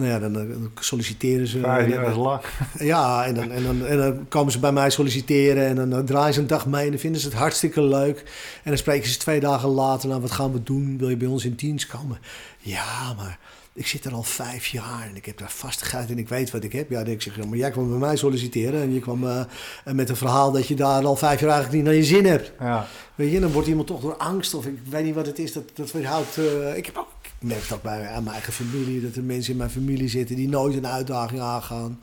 nou 0.00 0.12
ja, 0.12 0.18
dan, 0.18 0.32
dan 0.32 0.70
solliciteren 0.74 1.46
ze. 1.46 1.58
Ja, 1.58 1.78
en, 1.78 1.90
dat 1.90 2.10
is 2.10 2.16
lang. 2.16 2.40
Ja, 2.78 3.24
en 3.24 3.34
dan, 3.34 3.50
en, 3.50 3.62
dan, 3.62 3.86
en 3.86 3.96
dan 3.96 4.28
komen 4.28 4.52
ze 4.52 4.58
bij 4.58 4.72
mij 4.72 4.90
solliciteren 4.90 5.66
en 5.66 5.74
dan, 5.74 5.90
dan 5.90 6.04
draaien 6.04 6.34
ze 6.34 6.40
een 6.40 6.46
dag 6.46 6.66
mee 6.66 6.84
en 6.84 6.90
dan 6.90 6.98
vinden 6.98 7.20
ze 7.20 7.28
het 7.28 7.36
hartstikke 7.36 7.82
leuk. 7.82 8.18
En 8.62 8.70
dan 8.70 8.78
spreken 8.78 9.08
ze 9.08 9.18
twee 9.18 9.40
dagen 9.40 9.68
later, 9.68 10.08
nou 10.08 10.20
wat 10.20 10.30
gaan 10.30 10.52
we 10.52 10.62
doen? 10.62 10.98
Wil 10.98 11.08
je 11.08 11.16
bij 11.16 11.28
ons 11.28 11.44
in 11.44 11.54
dienst 11.54 11.86
komen? 11.86 12.18
Ja, 12.58 13.14
maar 13.16 13.38
ik 13.72 13.86
zit 13.86 14.04
er 14.04 14.12
al 14.12 14.22
vijf 14.22 14.66
jaar 14.66 15.06
en 15.08 15.16
ik 15.16 15.26
heb 15.26 15.38
daar 15.38 15.50
vastigheid 15.50 16.10
en 16.10 16.18
ik 16.18 16.28
weet 16.28 16.50
wat 16.50 16.64
ik 16.64 16.72
heb. 16.72 16.90
Ja, 16.90 17.00
ik 17.00 17.22
zeg, 17.22 17.44
maar 17.44 17.58
jij 17.58 17.70
kwam 17.70 17.88
bij 17.88 17.98
mij 17.98 18.16
solliciteren 18.16 18.80
en 18.80 18.92
je 18.92 19.00
kwam 19.00 19.24
uh, 19.24 19.44
met 19.84 20.08
een 20.08 20.16
verhaal 20.16 20.52
dat 20.52 20.66
je 20.66 20.74
daar 20.74 21.04
al 21.04 21.16
vijf 21.16 21.40
jaar 21.40 21.50
eigenlijk 21.50 21.76
niet 21.76 21.84
naar 21.84 22.00
je 22.00 22.04
zin 22.04 22.26
hebt. 22.26 22.52
Ja. 22.60 22.86
Weet 23.14 23.32
je, 23.32 23.40
dan 23.40 23.52
wordt 23.52 23.68
iemand 23.68 23.86
toch 23.86 24.00
door 24.00 24.16
angst 24.16 24.54
of 24.54 24.66
ik 24.66 24.78
weet 24.90 25.04
niet 25.04 25.14
wat 25.14 25.26
het 25.26 25.38
is, 25.38 25.52
dat, 25.52 25.64
dat 25.74 25.92
weerhoudt. 25.92 26.36
Uh, 26.38 26.76
ik 26.76 26.86
heb 26.86 26.96
ook 26.96 27.09
ik 27.40 27.48
merk 27.48 27.68
dat 27.68 27.82
bij 27.82 28.08
aan 28.08 28.22
mijn 28.22 28.34
eigen 28.34 28.52
familie, 28.52 29.00
dat 29.00 29.16
er 29.16 29.22
mensen 29.22 29.52
in 29.52 29.58
mijn 29.58 29.70
familie 29.70 30.08
zitten 30.08 30.36
die 30.36 30.48
nooit 30.48 30.76
een 30.76 30.86
uitdaging 30.86 31.40
aangaan. 31.40 32.00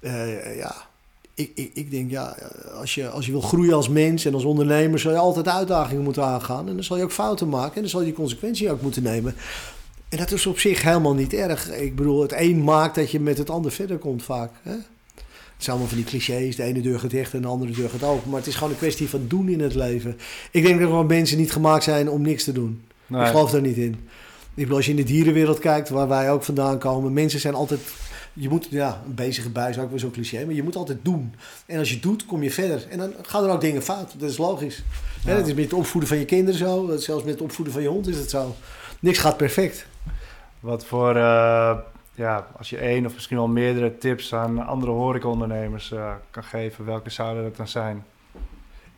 Uh, 0.00 0.56
ja, 0.56 0.74
ik, 1.34 1.50
ik, 1.54 1.70
ik 1.74 1.90
denk 1.90 2.10
ja, 2.10 2.36
als 2.74 2.94
je, 2.94 3.08
als 3.08 3.26
je 3.26 3.32
wil 3.32 3.40
groeien 3.40 3.74
als 3.74 3.88
mens 3.88 4.24
en 4.24 4.34
als 4.34 4.44
ondernemer, 4.44 4.98
zal 4.98 5.12
je 5.12 5.18
altijd 5.18 5.48
uitdagingen 5.48 6.02
moeten 6.02 6.24
aangaan. 6.24 6.68
En 6.68 6.74
dan 6.74 6.84
zal 6.84 6.96
je 6.96 7.02
ook 7.02 7.12
fouten 7.12 7.48
maken 7.48 7.74
en 7.74 7.80
dan 7.80 7.90
zal 7.90 8.02
je 8.02 8.12
consequentie 8.12 8.70
ook 8.70 8.82
moeten 8.82 9.02
nemen. 9.02 9.34
En 10.08 10.18
dat 10.18 10.32
is 10.32 10.46
op 10.46 10.58
zich 10.58 10.82
helemaal 10.82 11.14
niet 11.14 11.32
erg. 11.32 11.70
Ik 11.70 11.96
bedoel, 11.96 12.22
het 12.22 12.32
een 12.32 12.64
maakt 12.64 12.94
dat 12.94 13.10
je 13.10 13.20
met 13.20 13.38
het 13.38 13.50
ander 13.50 13.72
verder 13.72 13.98
komt 13.98 14.22
vaak. 14.22 14.50
Hè? 14.62 14.70
Het 14.70 15.64
zijn 15.64 15.76
allemaal 15.76 15.94
van 15.94 15.96
die 15.96 16.06
clichés. 16.06 16.56
De 16.56 16.62
ene 16.62 16.80
deur 16.80 17.00
gaat 17.00 17.10
dicht 17.10 17.34
en 17.34 17.42
de 17.42 17.48
andere 17.48 17.72
deur 17.72 17.88
gaat 17.88 18.02
open. 18.02 18.30
Maar 18.30 18.38
het 18.38 18.48
is 18.48 18.54
gewoon 18.54 18.70
een 18.70 18.78
kwestie 18.78 19.08
van 19.08 19.24
doen 19.28 19.48
in 19.48 19.60
het 19.60 19.74
leven. 19.74 20.18
Ik 20.50 20.62
denk 20.62 20.78
dat 20.78 20.88
gewoon 20.88 21.06
mensen 21.06 21.38
niet 21.38 21.52
gemaakt 21.52 21.84
zijn 21.84 22.10
om 22.10 22.22
niks 22.22 22.44
te 22.44 22.52
doen. 22.52 22.82
Nee. 23.06 23.20
Ik 23.20 23.26
geloof 23.26 23.50
daar 23.50 23.60
niet 23.60 23.76
in. 23.76 24.08
Ik 24.56 24.62
bedoel, 24.62 24.76
als 24.76 24.84
je 24.84 24.90
in 24.90 24.96
de 24.96 25.02
dierenwereld 25.02 25.58
kijkt, 25.58 25.88
waar 25.88 26.08
wij 26.08 26.30
ook 26.30 26.42
vandaan 26.42 26.78
komen, 26.78 27.12
mensen 27.12 27.40
zijn 27.40 27.54
altijd. 27.54 27.80
Je 28.32 28.48
moet, 28.48 28.66
ja, 28.70 29.02
een 29.06 29.14
bezige 29.14 29.50
bij 29.50 29.70
is 29.70 29.78
ook 29.78 29.90
weer 29.90 29.98
zo'n 29.98 30.10
cliché, 30.10 30.44
maar 30.44 30.54
je 30.54 30.62
moet 30.62 30.76
altijd 30.76 30.98
doen. 31.02 31.34
En 31.66 31.78
als 31.78 31.90
je 31.90 32.00
doet, 32.00 32.26
kom 32.26 32.42
je 32.42 32.50
verder. 32.50 32.86
En 32.88 32.98
dan 32.98 33.12
gaan 33.22 33.44
er 33.44 33.50
ook 33.50 33.60
dingen 33.60 33.82
fout. 33.82 34.14
Dat 34.18 34.30
is 34.30 34.36
logisch. 34.36 34.82
Ja. 35.24 35.36
dat 35.36 35.46
is 35.46 35.54
met 35.54 35.64
het 35.64 35.72
opvoeden 35.72 36.08
van 36.08 36.18
je 36.18 36.24
kinderen 36.24 36.58
zo. 36.58 36.96
Zelfs 36.96 37.24
met 37.24 37.32
het 37.32 37.42
opvoeden 37.42 37.74
van 37.74 37.82
je 37.82 37.88
hond 37.88 38.08
is 38.08 38.16
het 38.16 38.30
zo. 38.30 38.54
Niks 39.00 39.18
gaat 39.18 39.36
perfect. 39.36 39.86
Wat 40.60 40.84
voor, 40.84 41.16
uh, 41.16 41.76
ja, 42.14 42.46
als 42.56 42.70
je 42.70 42.78
één 42.78 43.06
of 43.06 43.14
misschien 43.14 43.36
wel 43.36 43.48
meerdere 43.48 43.98
tips 43.98 44.34
aan 44.34 44.66
andere 44.66 44.92
horecaondernemers 44.92 45.90
uh, 45.90 46.12
kan 46.30 46.44
geven, 46.44 46.84
welke 46.84 47.10
zouden 47.10 47.42
dat 47.42 47.56
dan 47.56 47.68
zijn? 47.68 48.04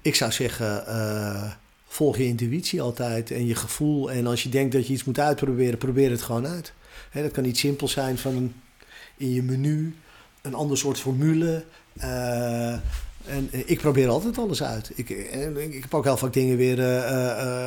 Ik 0.03 0.15
zou 0.15 0.33
zeggen, 0.33 0.85
uh, 0.89 1.53
volg 1.89 2.17
je 2.17 2.25
intuïtie 2.25 2.83
altijd 2.83 3.31
en 3.31 3.47
je 3.47 3.55
gevoel. 3.55 4.11
En 4.11 4.27
als 4.27 4.43
je 4.43 4.49
denkt 4.49 4.73
dat 4.73 4.87
je 4.87 4.93
iets 4.93 5.05
moet 5.05 5.19
uitproberen, 5.19 5.79
probeer 5.79 6.11
het 6.11 6.23
gewoon 6.23 6.47
uit. 6.47 6.73
Hè, 7.11 7.23
dat 7.23 7.31
kan 7.31 7.45
iets 7.45 7.61
simpels 7.61 7.93
zijn 7.93 8.19
van 8.19 8.53
in 9.17 9.33
je 9.33 9.43
menu, 9.43 9.97
een 10.43 10.55
ander 10.55 10.79
soort 10.79 10.99
formule. 10.99 11.65
Uh, 11.97 12.73
en 13.25 13.49
ik 13.51 13.79
probeer 13.79 14.09
altijd 14.09 14.39
alles 14.39 14.63
uit. 14.63 14.91
Ik, 14.95 15.09
ik 15.57 15.83
heb 15.83 15.95
ook 15.95 16.05
heel 16.05 16.17
vaak 16.17 16.33
dingen 16.33 16.57
weer 16.57 16.77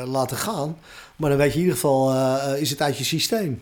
laten 0.05 0.37
gaan. 0.37 0.77
Maar 1.15 1.29
dan 1.29 1.39
weet 1.39 1.51
je 1.51 1.57
in 1.57 1.59
ieder 1.59 1.75
geval, 1.75 2.15
is 2.55 2.69
het 2.69 2.81
uit 2.81 2.97
je 2.97 3.03
systeem. 3.03 3.61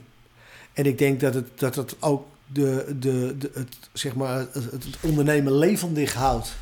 En 0.73 0.85
ik 0.85 0.97
denk 0.97 1.19
dat 1.19 1.33
het, 1.33 1.47
dat 1.55 1.75
het 1.75 1.95
ook 1.99 2.27
de, 2.47 2.95
de, 2.99 3.35
de, 3.37 3.49
het, 3.53 3.77
zeg 3.93 4.15
maar, 4.15 4.37
het, 4.37 4.53
het 4.53 4.97
ondernemen 5.01 5.53
levendig 5.53 6.13
houdt. 6.13 6.55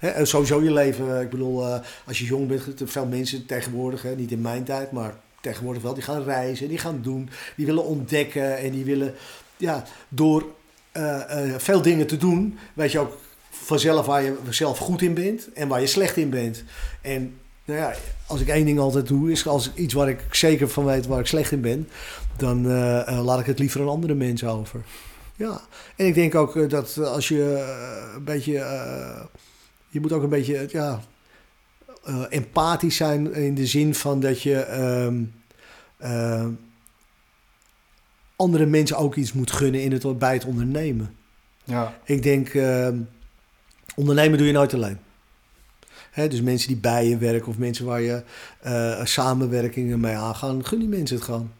He, 0.00 0.24
sowieso 0.24 0.62
je 0.62 0.72
leven. 0.72 1.20
Ik 1.20 1.30
bedoel, 1.30 1.66
uh, 1.66 1.78
als 2.06 2.18
je 2.18 2.24
jong 2.24 2.48
bent, 2.48 2.62
veel 2.84 3.06
mensen 3.06 3.46
tegenwoordig, 3.46 4.02
hè, 4.02 4.14
niet 4.14 4.30
in 4.30 4.40
mijn 4.40 4.64
tijd, 4.64 4.92
maar 4.92 5.14
tegenwoordig 5.40 5.82
wel, 5.82 5.94
die 5.94 6.02
gaan 6.02 6.22
reizen, 6.22 6.68
die 6.68 6.78
gaan 6.78 7.00
doen, 7.02 7.30
die 7.56 7.66
willen 7.66 7.84
ontdekken 7.84 8.58
en 8.58 8.70
die 8.70 8.84
willen, 8.84 9.14
ja, 9.56 9.84
door 10.08 10.44
uh, 10.96 11.20
veel 11.56 11.82
dingen 11.82 12.06
te 12.06 12.16
doen, 12.16 12.58
weet 12.74 12.92
je 12.92 12.98
ook 12.98 13.18
vanzelf 13.50 14.06
waar 14.06 14.22
je 14.22 14.36
zelf 14.50 14.78
goed 14.78 15.02
in 15.02 15.14
bent 15.14 15.52
en 15.52 15.68
waar 15.68 15.80
je 15.80 15.86
slecht 15.86 16.16
in 16.16 16.30
bent. 16.30 16.64
En 17.00 17.34
nou 17.64 17.78
ja, 17.78 17.94
als 18.26 18.40
ik 18.40 18.48
één 18.48 18.64
ding 18.64 18.78
altijd 18.78 19.06
doe, 19.06 19.30
is 19.30 19.46
als 19.46 19.70
iets 19.74 19.94
waar 19.94 20.08
ik 20.08 20.24
zeker 20.30 20.68
van 20.68 20.84
weet 20.84 21.06
waar 21.06 21.20
ik 21.20 21.26
slecht 21.26 21.52
in 21.52 21.60
ben, 21.60 21.88
dan 22.36 22.66
laat 23.24 23.40
ik 23.40 23.46
het 23.46 23.58
liever 23.58 23.80
aan 23.80 23.88
andere 23.88 24.14
mensen 24.14 24.48
over. 24.48 24.80
Ja, 25.36 25.60
en 25.96 26.06
ik 26.06 26.14
denk 26.14 26.34
ook 26.34 26.70
dat 26.70 26.98
als 26.98 27.28
je 27.28 27.64
een 28.14 28.24
beetje 28.24 28.64
je 29.90 30.00
moet 30.00 30.12
ook 30.12 30.22
een 30.22 30.28
beetje 30.28 30.68
ja, 30.70 31.00
uh, 32.08 32.24
empathisch 32.28 32.96
zijn 32.96 33.34
in 33.34 33.54
de 33.54 33.66
zin 33.66 33.94
van 33.94 34.20
dat 34.20 34.42
je 34.42 34.66
uh, 36.00 36.10
uh, 36.10 36.46
andere 38.36 38.66
mensen 38.66 38.96
ook 38.96 39.14
iets 39.14 39.32
moet 39.32 39.52
gunnen 39.52 39.82
in 39.82 39.92
het, 39.92 40.18
bij 40.18 40.32
het 40.32 40.44
ondernemen. 40.44 41.14
Ja. 41.64 41.98
Ik 42.04 42.22
denk, 42.22 42.48
ehm, 42.48 42.98
ondernemen 43.94 44.38
doe 44.38 44.46
je 44.46 44.52
nooit 44.52 44.74
alleen. 44.74 44.98
Dus 46.14 46.40
mensen 46.40 46.68
die 46.68 46.76
bij 46.76 47.08
je 47.08 47.18
werken 47.18 47.48
of 47.48 47.58
mensen 47.58 47.84
waar 47.84 48.00
je 48.00 48.22
uh, 48.66 49.04
samenwerkingen 49.04 50.00
mee 50.00 50.14
aangaan, 50.14 50.66
gun 50.66 50.78
die 50.78 50.88
mensen 50.88 51.16
het 51.16 51.24
gewoon. 51.24 51.50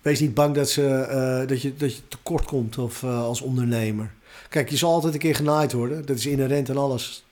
Wees 0.00 0.20
niet 0.20 0.34
bang 0.34 0.54
dat, 0.54 0.70
ze, 0.70 1.06
uh, 1.42 1.48
dat, 1.48 1.62
je, 1.62 1.76
dat 1.76 1.96
je 1.96 2.08
tekort 2.08 2.44
komt 2.44 2.78
of, 2.78 3.02
uh, 3.02 3.22
als 3.22 3.40
ondernemer. 3.40 4.12
Kijk, 4.48 4.70
je 4.70 4.76
zal 4.76 4.92
altijd 4.92 5.14
een 5.14 5.18
keer 5.18 5.34
genaaid 5.34 5.72
worden. 5.72 6.06
Dat 6.06 6.16
is 6.16 6.26
inherent 6.26 6.68
en 6.68 6.76
alles. 6.76 7.24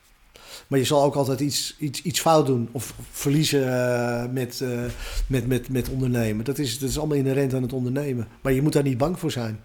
Maar 0.66 0.78
je 0.78 0.84
zal 0.84 1.02
ook 1.02 1.14
altijd 1.14 1.40
iets, 1.40 1.76
iets, 1.78 2.02
iets 2.02 2.20
fout 2.20 2.46
doen 2.46 2.68
of 2.72 2.94
verliezen 3.10 3.66
uh, 3.66 4.24
met, 4.32 4.60
uh, 4.62 4.80
met, 5.26 5.46
met, 5.46 5.68
met 5.68 5.88
ondernemen. 5.88 6.44
Dat 6.44 6.58
is, 6.58 6.78
dat 6.78 6.88
is 6.88 6.98
allemaal 6.98 7.16
inherent 7.16 7.54
aan 7.54 7.62
het 7.62 7.72
ondernemen. 7.72 8.28
Maar 8.40 8.52
je 8.52 8.62
moet 8.62 8.72
daar 8.72 8.82
niet 8.82 8.98
bang 8.98 9.18
voor 9.18 9.30
zijn. 9.30 9.60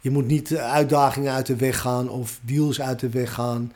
Je 0.00 0.10
moet 0.10 0.26
niet 0.26 0.56
uitdagingen 0.56 1.32
uit 1.32 1.46
de 1.46 1.56
weg 1.56 1.80
gaan 1.80 2.08
of 2.08 2.40
deals 2.42 2.80
uit 2.80 3.00
de 3.00 3.08
weg 3.08 3.32
gaan. 3.32 3.72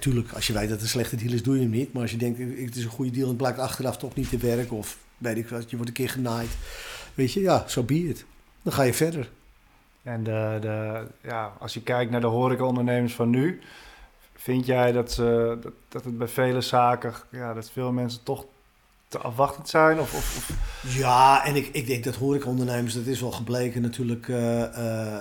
Tuurlijk, 0.00 0.32
als 0.32 0.46
je 0.46 0.52
weet 0.52 0.62
dat 0.62 0.70
het 0.70 0.80
een 0.80 0.88
slechte 0.88 1.16
deal 1.16 1.32
is, 1.32 1.42
doe 1.42 1.54
je 1.54 1.60
hem 1.60 1.70
niet. 1.70 1.92
Maar 1.92 2.02
als 2.02 2.10
je 2.10 2.16
denkt, 2.16 2.38
het 2.38 2.76
is 2.76 2.84
een 2.84 2.90
goede 2.90 3.10
deal 3.10 3.22
en 3.22 3.28
het 3.28 3.36
blijkt 3.36 3.58
achteraf 3.58 3.96
toch 3.96 4.14
niet 4.14 4.28
te 4.28 4.36
werken... 4.36 4.76
of 4.76 4.98
weet 5.18 5.36
ik 5.36 5.48
wat, 5.48 5.70
je 5.70 5.76
wordt 5.76 5.90
een 5.90 5.96
keer 5.96 6.10
genaaid. 6.10 6.48
Weet 7.14 7.32
je, 7.32 7.40
ja, 7.40 7.58
zo 7.58 7.66
so 7.68 7.82
be 7.82 8.08
it. 8.08 8.24
Dan 8.62 8.72
ga 8.72 8.82
je 8.82 8.94
verder. 8.94 9.30
En 10.04 10.22
de, 10.22 10.58
de, 10.60 11.06
ja, 11.22 11.52
als 11.58 11.74
je 11.74 11.82
kijkt 11.82 12.10
naar 12.10 12.20
de 12.20 12.26
horecaondernemers 12.26 13.14
van 13.14 13.30
nu, 13.30 13.60
vind 14.34 14.66
jij 14.66 14.92
dat, 14.92 15.14
dat, 15.88 16.04
het 16.04 16.18
bij 16.18 16.28
vele 16.28 16.60
zaken, 16.60 17.14
ja, 17.30 17.54
dat 17.54 17.70
veel 17.70 17.92
mensen 17.92 18.22
toch 18.22 18.44
te 19.08 19.18
afwachtend 19.18 19.68
zijn? 19.68 20.00
Of, 20.00 20.14
of. 20.14 20.50
Ja, 20.96 21.44
en 21.44 21.56
ik, 21.56 21.68
ik 21.72 21.86
denk 21.86 22.04
dat 22.04 22.14
horecaondernemers, 22.14 22.94
dat 22.94 23.06
is 23.06 23.20
wel 23.20 23.32
gebleken 23.32 23.82
natuurlijk, 23.82 24.28
uh, 24.28 24.60
uh, 24.60 25.20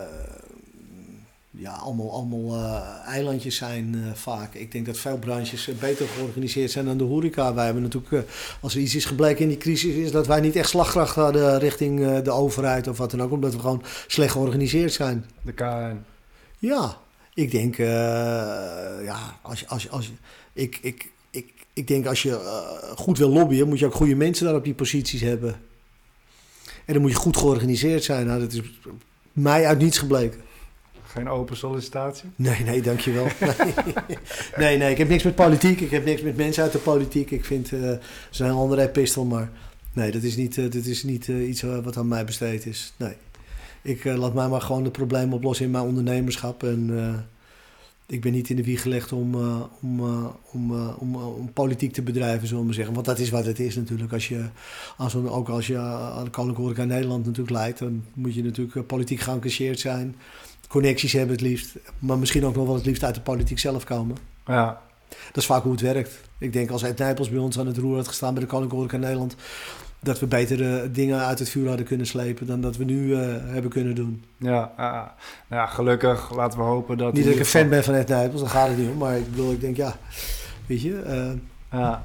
ja, 1.57 1.71
allemaal, 1.71 2.11
allemaal 2.11 2.55
eh, 2.55 3.07
eilandjes 3.07 3.55
zijn 3.55 3.95
eh, 3.95 4.13
vaak. 4.13 4.53
Ik 4.53 4.71
denk 4.71 4.85
dat 4.85 4.97
veel 4.97 5.17
branches 5.17 5.67
eh, 5.67 5.75
beter 5.75 6.07
georganiseerd 6.07 6.71
zijn 6.71 6.85
dan 6.85 6.97
de 6.97 7.03
horeca. 7.03 7.53
Wij 7.53 7.65
hebben 7.65 7.83
natuurlijk, 7.83 8.29
als 8.61 8.75
er 8.75 8.81
iets 8.81 8.95
is 8.95 9.05
gebleken 9.05 9.41
in 9.41 9.47
die 9.47 9.57
crisis, 9.57 9.93
is 9.93 10.11
dat 10.11 10.27
wij 10.27 10.39
niet 10.39 10.55
echt 10.55 10.69
slagkracht 10.69 11.15
hadden 11.15 11.59
richting 11.59 12.21
de 12.21 12.31
overheid 12.31 12.87
of 12.87 12.97
wat 12.97 13.11
dan 13.11 13.21
ook, 13.21 13.31
omdat 13.31 13.53
we 13.53 13.59
gewoon 13.59 13.83
slecht 14.07 14.31
georganiseerd 14.31 14.93
zijn. 14.93 15.25
De 15.41 15.51
KN. 15.51 16.03
Ja, 16.57 16.97
ik 17.33 17.51
denk, 17.51 17.75
ja, 17.75 19.39
als 19.41 19.59
je, 19.59 19.67
als 19.67 19.89
als 19.89 20.11
ik, 20.53 20.79
ik, 20.81 21.11
ik, 21.29 21.53
ik 21.73 21.87
denk 21.87 22.05
als 22.05 22.21
je 22.23 22.61
goed 22.95 23.17
wil 23.17 23.29
lobbyen, 23.29 23.67
moet 23.67 23.79
je 23.79 23.85
ook 23.85 23.93
goede 23.93 24.15
mensen 24.15 24.45
daar 24.45 24.55
op 24.55 24.63
die 24.63 24.73
posities 24.73 25.21
hebben. 25.21 25.55
En 26.85 26.93
dan 26.93 27.01
moet 27.01 27.11
je 27.11 27.17
goed 27.17 27.37
georganiseerd 27.37 28.03
zijn. 28.03 28.25
Nou, 28.25 28.39
dat 28.39 28.51
is 28.53 28.61
mij 29.31 29.65
uit 29.65 29.79
niets 29.79 29.97
gebleken. 29.97 30.41
Geen 31.13 31.29
open 31.29 31.57
sollicitatie? 31.57 32.29
Nee, 32.35 32.63
nee, 32.63 32.81
dankjewel. 32.81 33.27
Nee. 33.39 33.73
nee, 34.57 34.77
nee, 34.77 34.91
ik 34.91 34.97
heb 34.97 35.07
niks 35.09 35.23
met 35.23 35.35
politiek. 35.35 35.79
Ik 35.81 35.91
heb 35.91 36.05
niks 36.05 36.21
met 36.21 36.35
mensen 36.37 36.63
uit 36.63 36.71
de 36.71 36.77
politiek. 36.77 37.31
Ik 37.31 37.45
vind, 37.45 37.73
eh 37.73 37.79
ze 37.79 37.99
zijn 38.29 38.49
een 38.49 38.55
andere 38.55 38.81
epistel, 38.81 39.25
maar 39.25 39.49
nee, 39.93 40.11
dat 40.11 40.23
is 40.23 40.35
niet, 40.35 40.57
eh, 40.57 40.63
dat 40.63 40.85
is 40.85 41.03
niet 41.03 41.29
eh, 41.29 41.47
iets 41.47 41.61
wat 41.61 41.97
aan 41.97 42.07
mij 42.07 42.25
besteed 42.25 42.65
is. 42.65 42.93
Nee. 42.97 43.13
Ik 43.81 44.03
laat 44.03 44.33
mij 44.33 44.47
maar 44.47 44.61
gewoon 44.61 44.83
de 44.83 44.91
problemen 44.91 45.33
oplossen 45.35 45.65
in 45.65 45.71
mijn 45.71 45.83
ondernemerschap. 45.83 46.63
En 46.63 46.89
ik 48.07 48.21
ben 48.21 48.31
niet 48.31 48.49
in 48.49 48.55
de 48.55 48.63
wieg 48.63 48.81
gelegd 48.81 49.11
om, 49.11 49.35
om, 49.81 50.01
om, 50.51 50.71
om, 50.97 51.15
om 51.15 51.53
politiek 51.53 51.93
te 51.93 52.01
bedrijven, 52.01 52.41
zullen 52.47 52.59
we 52.59 52.65
maar 52.65 52.75
zeggen. 52.75 52.93
Want 52.93 53.05
dat 53.05 53.19
is 53.19 53.29
wat 53.29 53.45
het 53.45 53.59
is 53.59 53.75
natuurlijk. 53.75 54.13
Als 54.13 54.27
je, 54.27 54.45
als, 54.97 55.13
een- 55.13 55.29
ook 55.29 55.49
als 55.49 55.67
je 55.67 55.77
aan 55.77 56.23
de 56.23 56.29
Koninklijke 56.29 56.61
Horeca 56.61 56.83
Nederland 56.83 57.25
natuurlijk 57.25 57.55
leidt, 57.55 57.79
dan 57.79 58.03
moet 58.13 58.33
je 58.35 58.43
natuurlijk 58.43 58.87
politiek 58.87 59.19
geëngageerd 59.19 59.79
zijn. 59.79 60.15
Connecties 60.73 61.13
hebben 61.13 61.31
het 61.35 61.41
liefst. 61.45 61.75
Maar 61.99 62.17
misschien 62.17 62.45
ook 62.45 62.55
nog 62.55 62.65
wel 62.65 62.75
het 62.75 62.85
liefst 62.85 63.03
uit 63.03 63.15
de 63.15 63.21
politiek 63.21 63.59
zelf 63.59 63.83
komen. 63.83 64.17
Ja, 64.45 64.81
Dat 65.27 65.37
is 65.37 65.45
vaak 65.45 65.63
hoe 65.63 65.71
het 65.71 65.81
werkt. 65.81 66.11
Ik 66.37 66.53
denk 66.53 66.69
als 66.69 66.83
Ed 66.83 66.97
Nijpels 66.97 67.29
bij 67.29 67.39
ons 67.39 67.59
aan 67.59 67.67
het 67.67 67.77
roer 67.77 67.95
had 67.95 68.07
gestaan 68.07 68.33
bij 68.33 68.43
de 68.43 68.49
Koninklijke 68.49 68.97
Nederland... 68.97 69.35
dat 69.99 70.19
we 70.19 70.25
betere 70.25 70.91
dingen 70.91 71.19
uit 71.25 71.39
het 71.39 71.49
vuur 71.49 71.67
hadden 71.67 71.85
kunnen 71.85 72.05
slepen 72.07 72.47
dan 72.47 72.61
dat 72.61 72.77
we 72.77 72.83
nu 72.83 73.13
eh, 73.15 73.19
hebben 73.45 73.71
kunnen 73.71 73.95
doen. 73.95 74.23
ja. 74.37 74.71
Nou 74.77 75.61
ja, 75.61 75.65
gelukkig 75.65 76.35
laten 76.35 76.59
we 76.59 76.65
hopen 76.65 76.97
dat... 76.97 77.13
Niet 77.13 77.23
dat 77.23 77.33
ik 77.33 77.39
een 77.39 77.45
fan 77.45 77.69
ben 77.69 77.83
van 77.83 77.93
Ed 77.93 78.07
Nijpels, 78.07 78.41
daar 78.41 78.49
gaat 78.49 78.67
het 78.67 78.77
niet 78.77 78.89
om. 78.89 78.97
Maar 78.97 79.17
ik 79.17 79.29
bedoel, 79.29 79.51
ik 79.51 79.61
denk 79.61 79.77
ja, 79.77 79.97
weet 80.65 80.81
je... 80.81 80.99
eh, 81.01 81.31
Ja, 81.79 82.03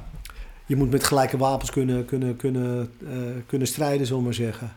je 0.66 0.77
moet 0.77 0.91
met 0.91 1.05
gelijke 1.05 1.37
wapens 1.37 1.71
kunnen, 1.71 2.05
kunnen, 2.05 2.37
kunnen, 2.37 2.91
eh, 3.11 3.16
kunnen 3.47 3.69
strijden, 3.69 4.07
zullen 4.07 4.21
we 4.21 4.25
maar 4.29 4.35
zeggen. 4.35 4.73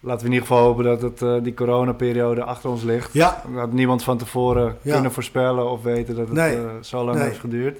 Laten 0.00 0.20
we 0.20 0.26
in 0.26 0.32
ieder 0.32 0.48
geval 0.48 0.64
hopen 0.64 0.84
dat 0.84 1.02
het, 1.02 1.22
eh, 1.22 1.34
die 1.42 1.54
coronaperiode 1.54 2.44
achter 2.44 2.70
ons 2.70 2.82
ligt. 2.82 3.12
Ja, 3.12 3.42
Dat 3.54 3.72
niemand 3.72 4.02
van 4.02 4.18
tevoren 4.18 4.76
Ja. 4.82 4.92
kunnen 4.92 5.12
voorspellen 5.12 5.70
of 5.70 5.82
weten 5.82 6.16
dat 6.16 6.26
het 6.26 6.36
Nee. 6.36 6.56
eh, 6.56 6.62
zo 6.80 7.04
lang 7.04 7.16
Nee. 7.18 7.26
heeft 7.26 7.40
geduurd. 7.40 7.78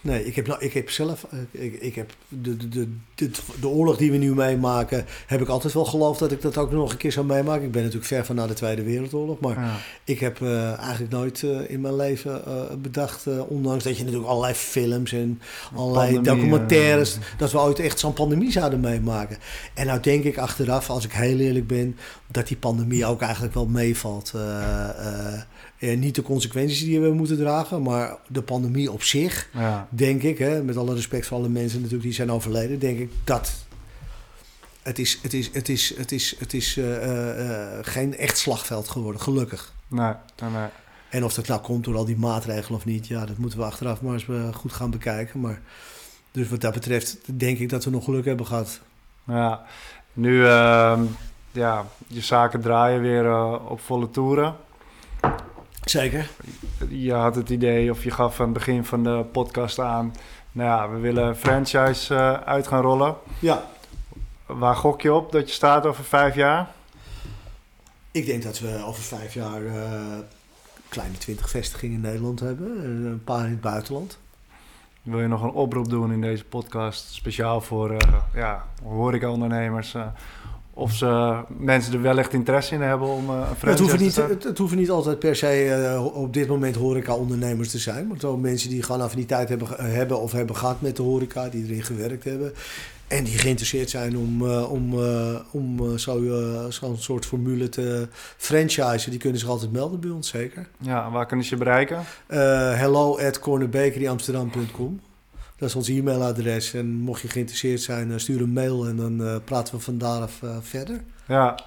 Nee, 0.00 0.26
ik 0.26 0.36
heb, 0.36 0.46
nou- 0.46 0.60
ik 0.64 0.72
heb 0.72 0.90
zelf, 0.90 1.26
eh, 1.30 1.64
ik, 1.64 1.74
ik 1.80 1.94
heb 1.94 2.10
de, 2.28 2.56
de, 2.56 2.68
de, 2.68 2.88
de, 3.14 3.30
de 3.60 3.68
oorlog 3.68 3.96
die 3.96 4.10
we 4.10 4.16
nu 4.16 4.34
meemaken, 4.34 5.04
heb 5.26 5.40
ik 5.40 5.48
altijd 5.48 5.72
wel 5.72 5.84
geloofd 5.84 6.18
dat 6.18 6.32
ik 6.32 6.42
dat 6.42 6.56
ook 6.56 6.72
nog 6.72 6.90
een 6.90 6.96
keer 6.96 7.12
zou 7.12 7.26
meemaken. 7.26 7.64
Ik 7.64 7.70
ben 7.72 7.80
natuurlijk 7.82 8.08
ver 8.08 8.24
van 8.24 8.36
na 8.36 8.46
de 8.46 8.54
Tweede 8.54 8.82
Wereldoorlog, 8.82 9.40
maar 9.40 9.60
Ja. 9.60 9.76
ik 10.04 10.20
heb 10.20 10.42
eh, 10.42 10.78
eigenlijk 10.78 11.12
nooit 11.12 11.42
eh, 11.42 11.70
in 11.70 11.80
mijn 11.80 11.96
leven 11.96 12.42
bedacht, 12.82 13.26
ondanks 13.48 13.84
dat 13.84 13.96
je 13.96 14.02
natuurlijk 14.04 14.30
allerlei 14.30 14.54
films 14.54 15.12
en 15.12 15.40
allerlei 15.74 16.14
Pandemie, 16.14 16.40
documentaires, 16.40 17.18
dat 17.38 17.52
we 17.52 17.58
ooit 17.58 17.78
echt 17.78 17.98
zo'n 17.98 18.12
pandemie 18.12 18.52
zouden 18.52 18.80
meemaken. 18.80 19.36
En 19.74 19.86
nou 19.86 20.00
denk 20.00 20.24
ik 20.24 20.38
achteraf, 20.38 20.90
als 20.90 21.04
ik 21.04 21.12
heel 21.12 21.38
eerlijk 21.38 21.66
ben, 21.66 21.96
dat 22.30 22.48
die 22.48 22.56
pandemie 22.56 23.06
ook 23.06 23.20
eigenlijk 23.22 23.54
wel 23.54 23.66
meevalt. 23.66 24.32
Eh, 25.78 25.98
niet 25.98 26.14
de 26.14 26.22
consequenties 26.22 26.80
die 26.80 27.00
we 27.00 27.12
moeten 27.12 27.36
dragen, 27.36 27.82
maar 27.82 28.16
de 28.26 28.42
pandemie 28.42 28.92
op 28.92 29.02
zich 29.02 29.48
ja. 29.52 29.88
denk 29.90 30.22
ik, 30.22 30.38
hè, 30.38 30.62
met 30.62 30.76
alle 30.76 30.94
respect 30.94 31.26
voor 31.26 31.36
alle 31.36 31.48
mensen 31.48 31.76
natuurlijk 31.76 32.04
die 32.04 32.14
zijn 32.14 32.32
overleden, 32.32 32.78
denk 32.78 32.98
ik 32.98 33.10
dat 33.24 33.52
het 34.82 34.98
is, 34.98 35.18
het 35.22 35.32
is, 35.32 35.50
het 35.52 35.68
is, 35.68 35.96
het 35.96 36.12
is, 36.12 36.36
het 36.38 36.54
is 36.54 36.76
eh, 36.76 37.76
eh, 37.76 37.78
geen 37.82 38.16
echt 38.16 38.38
slagveld 38.38 38.88
geworden, 38.88 39.20
gelukkig. 39.20 39.72
Nee, 39.88 40.12
nee, 40.42 40.50
nee. 40.50 40.68
En 41.08 41.24
of 41.24 41.34
dat 41.34 41.46
nou 41.46 41.60
komt 41.60 41.84
door 41.84 41.96
al 41.96 42.04
die 42.04 42.18
maatregelen 42.18 42.78
of 42.78 42.84
niet, 42.84 43.06
ja, 43.06 43.26
dat 43.26 43.36
moeten 43.36 43.58
we 43.58 43.64
achteraf 43.64 44.02
maar 44.02 44.12
eens 44.12 44.54
goed 44.54 44.72
gaan 44.72 44.90
bekijken. 44.90 45.40
Maar, 45.40 45.60
dus 46.30 46.48
wat 46.48 46.60
dat 46.60 46.72
betreft 46.72 47.18
denk 47.38 47.58
ik 47.58 47.68
dat 47.68 47.84
we 47.84 47.90
nog 47.90 48.04
geluk 48.04 48.24
hebben 48.24 48.46
gehad. 48.46 48.80
Ja, 49.26 49.64
nu 50.12 50.46
ehm, 50.46 51.02
ja, 51.50 51.86
je 52.06 52.20
zaken 52.20 52.60
draaien 52.60 53.00
weer 53.00 53.58
op 53.68 53.80
volle 53.80 54.10
toeren. 54.10 54.56
Zeker. 55.90 56.30
Je 56.88 57.12
had 57.12 57.34
het 57.34 57.50
idee, 57.50 57.90
of 57.90 58.04
je 58.04 58.10
gaf 58.10 58.40
aan 58.40 58.44
het 58.44 58.54
begin 58.54 58.84
van 58.84 59.02
de 59.02 59.24
podcast 59.32 59.78
aan... 59.78 60.14
Nou 60.52 60.68
ja, 60.68 60.94
we 60.94 60.98
willen 60.98 61.36
franchise 61.36 62.14
eh, 62.14 62.32
uit 62.32 62.66
gaan 62.66 62.82
rollen. 62.82 63.16
Ja, 63.38 63.66
Waar 64.48 64.76
gok 64.76 65.00
je 65.00 65.12
op 65.12 65.32
dat 65.32 65.48
je 65.48 65.54
staat 65.54 65.86
over 65.86 66.04
vijf 66.04 66.34
jaar? 66.34 66.68
ik 68.10 68.26
denk 68.26 68.42
dat 68.42 68.58
we 68.58 68.82
over 68.84 69.02
vijf 69.02 69.34
jaar 69.34 69.66
eh, 69.66 70.18
kleine 70.88 71.18
twintig 71.18 71.50
vestigingen 71.50 71.94
in 71.94 72.00
Nederland 72.00 72.40
hebben. 72.40 72.82
en 72.82 73.04
Een 73.04 73.24
paar 73.24 73.44
in 73.44 73.50
het 73.50 73.60
buitenland. 73.60 74.18
Wil 75.02 75.20
je 75.20 75.26
nog 75.26 75.42
een 75.42 75.50
oproep 75.50 75.88
doen 75.88 76.12
in 76.12 76.20
deze 76.20 76.44
podcast? 76.44 77.12
Speciaal 77.12 77.60
voor 77.60 77.90
eh 77.90 78.14
ja, 78.34 78.66
horeca-ondernemers. 78.82 79.94
Of 80.78 80.92
ze 80.92 81.34
mensen 81.58 81.92
er 81.92 82.02
wellicht 82.02 82.32
interesse 82.32 82.74
in 82.74 82.80
hebben 82.80 83.08
om 83.08 83.28
eh, 83.30 83.34
een 83.50 83.56
franchise 83.56 83.82
Het 83.88 83.96
te 83.96 84.02
niet, 84.02 84.12
starten? 84.12 84.34
het, 84.34 84.44
het 84.44 84.58
hoeven 84.58 84.78
niet 84.78 84.90
altijd 84.90 85.18
per 85.18 85.36
se 85.36 85.64
eh, 85.74 86.04
op 86.16 86.32
dit 86.32 86.48
moment 86.48 86.76
horeca-ondernemers 86.76 87.70
te 87.70 87.78
zijn. 87.78 88.06
Maar 88.06 88.14
het 88.16 88.24
ook 88.24 88.40
mensen 88.40 88.70
die 88.70 88.82
gewoon 88.82 89.00
affiniteit 89.00 89.48
hebben, 89.48 89.66
ge- 89.68 89.82
hebben 89.82 90.20
of 90.20 90.32
hebben 90.32 90.56
gehad 90.56 90.80
met 90.80 90.96
de 90.96 91.02
horeca, 91.02 91.48
die 91.48 91.64
erin 91.64 91.82
gewerkt 91.82 92.24
hebben. 92.24 92.52
En 93.06 93.24
die 93.24 93.38
geïnteresseerd 93.38 93.90
zijn 93.90 94.16
om, 94.16 94.46
eh, 94.46 94.72
om, 94.72 94.92
eh, 95.04 95.34
om 95.50 95.78
eh, 95.80 95.96
zo, 95.96 96.22
eh, 96.24 96.64
zo'n 96.68 96.96
soort 96.98 97.26
formule 97.26 97.68
te 97.68 98.08
franchisen. 98.36 99.10
Die 99.10 99.20
kunnen 99.20 99.40
zich 99.40 99.48
altijd 99.48 99.72
melden 99.72 100.00
bij 100.00 100.10
ons, 100.10 100.28
zeker. 100.28 100.68
Ja, 100.78 101.06
en 101.06 101.12
waar 101.12 101.26
kunnen 101.26 101.44
ze 101.46 101.52
je 101.52 101.58
bereiken? 101.64 102.04
Eh 102.26 102.38
hello 102.74 103.18
at 103.18 103.38
cornerbakeryamsterdam.com. 103.38 105.00
Dat 105.58 105.68
is 105.68 105.74
ons 105.74 105.88
e-mailadres. 105.88 106.74
En 106.74 106.86
mocht 106.90 107.20
je 107.20 107.28
geïnteresseerd 107.28 107.80
zijn, 107.80 108.10
eh, 108.12 108.18
stuur 108.18 108.40
een 108.40 108.52
mail 108.52 108.86
en 108.86 108.96
dan 108.96 109.24
eh, 109.24 109.36
praten 109.44 109.74
we 109.74 109.80
vandaar 109.80 110.28
uh, 110.44 110.56
verder. 110.60 111.00
Ja, 111.26 111.58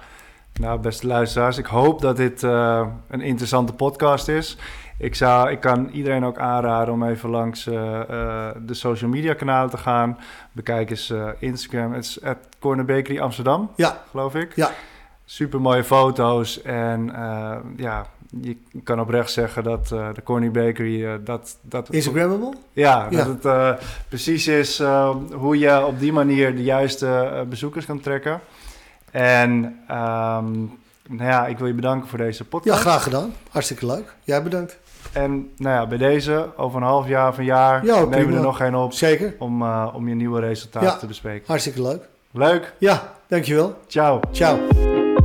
nou 0.60 0.80
beste 0.80 1.06
luisteraars, 1.06 1.58
ik 1.58 1.66
hoop 1.66 2.00
dat 2.00 2.16
dit 2.16 2.42
eh, 2.42 2.86
een 3.08 3.20
interessante 3.20 3.72
podcast 3.72 4.28
is. 4.28 4.56
Ik, 4.98 5.14
zou, 5.14 5.50
ik 5.50 5.60
kan 5.60 5.88
iedereen 5.88 6.24
ook 6.24 6.38
aanraden 6.38 6.94
om 6.94 7.04
even 7.04 7.30
langs 7.30 7.66
eh, 7.66 8.00
eh, 8.00 8.56
de 8.66 8.74
social 8.74 9.10
media 9.10 9.34
kanalen 9.34 9.70
te 9.70 9.76
gaan. 9.78 10.18
Bekijk 10.52 10.90
eens 10.90 11.10
eh, 11.10 11.28
Instagram, 11.38 11.92
het 11.92 12.04
is 12.04 12.22
at 12.22 12.36
Corner 12.58 12.84
Bakery 12.84 13.18
Amsterdam, 13.18 13.70
Ja, 13.76 14.02
geloof 14.10 14.34
ik. 14.34 14.56
Ja. 14.56 14.70
Super 15.24 15.60
mooie 15.60 15.84
foto's 15.84 16.62
en 16.62 17.14
eh, 17.14 17.56
ja, 17.76 18.06
je 18.40 18.56
kan 18.84 19.00
oprecht 19.00 19.30
zeggen 19.32 19.64
dat 19.64 19.92
eh, 19.92 20.08
de 20.14 20.22
Corny 20.22 20.50
Bakery, 20.50 21.04
eh, 21.04 21.12
dat, 21.24 21.56
dat 21.60 21.88
Instagrammable? 21.90 22.52
ja, 22.72 23.06
Ja. 23.10 23.16
dat 23.16 23.26
het 23.26 23.44
eh, 23.44 23.70
precies 24.08 24.46
is 24.48 24.80
eh, 24.80 25.14
hoe 25.32 25.58
je 25.58 25.86
op 25.86 25.98
die 25.98 26.12
manier 26.12 26.56
de 26.56 26.62
juiste 26.62 27.44
bezoekers 27.48 27.86
kan 27.86 28.00
trekken. 28.00 28.40
En 29.10 29.78
ehm, 29.88 30.50
nou 31.08 31.30
ja, 31.30 31.46
ik 31.46 31.58
wil 31.58 31.66
je 31.66 31.74
bedanken 31.74 32.08
voor 32.08 32.18
deze 32.18 32.42
Ja, 32.42 32.48
podcast. 32.48 32.80
graag 32.80 33.02
gedaan. 33.02 33.32
Hartstikke 33.50 33.86
leuk. 33.86 34.14
Jij 34.24 34.42
bedankt. 34.42 34.78
En 35.12 35.50
nou 35.56 35.74
ja, 35.76 35.86
bij 35.86 35.98
deze, 35.98 36.46
over 36.56 36.80
een 36.80 36.86
half 36.86 37.08
jaar 37.08 37.28
of 37.28 37.38
een 37.38 37.44
jaar, 37.44 37.84
Ja, 37.84 38.04
nemen 38.04 38.28
we 38.28 38.34
er 38.36 38.42
nog 38.42 38.56
geen 38.56 38.74
op 38.76 38.92
Zeker. 38.92 39.34
om, 39.38 39.62
eh, 39.62 39.88
om 39.94 40.08
je 40.08 40.14
nieuwe 40.14 40.40
resultaten 40.40 40.88
Ja. 40.88 40.96
te 40.96 41.06
bespreken. 41.06 41.44
Hartstikke 41.46 41.82
leuk. 41.82 42.08
Leuk, 42.30 42.72
Ja, 42.78 43.12
dankjewel. 43.28 43.78
ciao. 43.86 44.20
Ciao. 44.32 44.58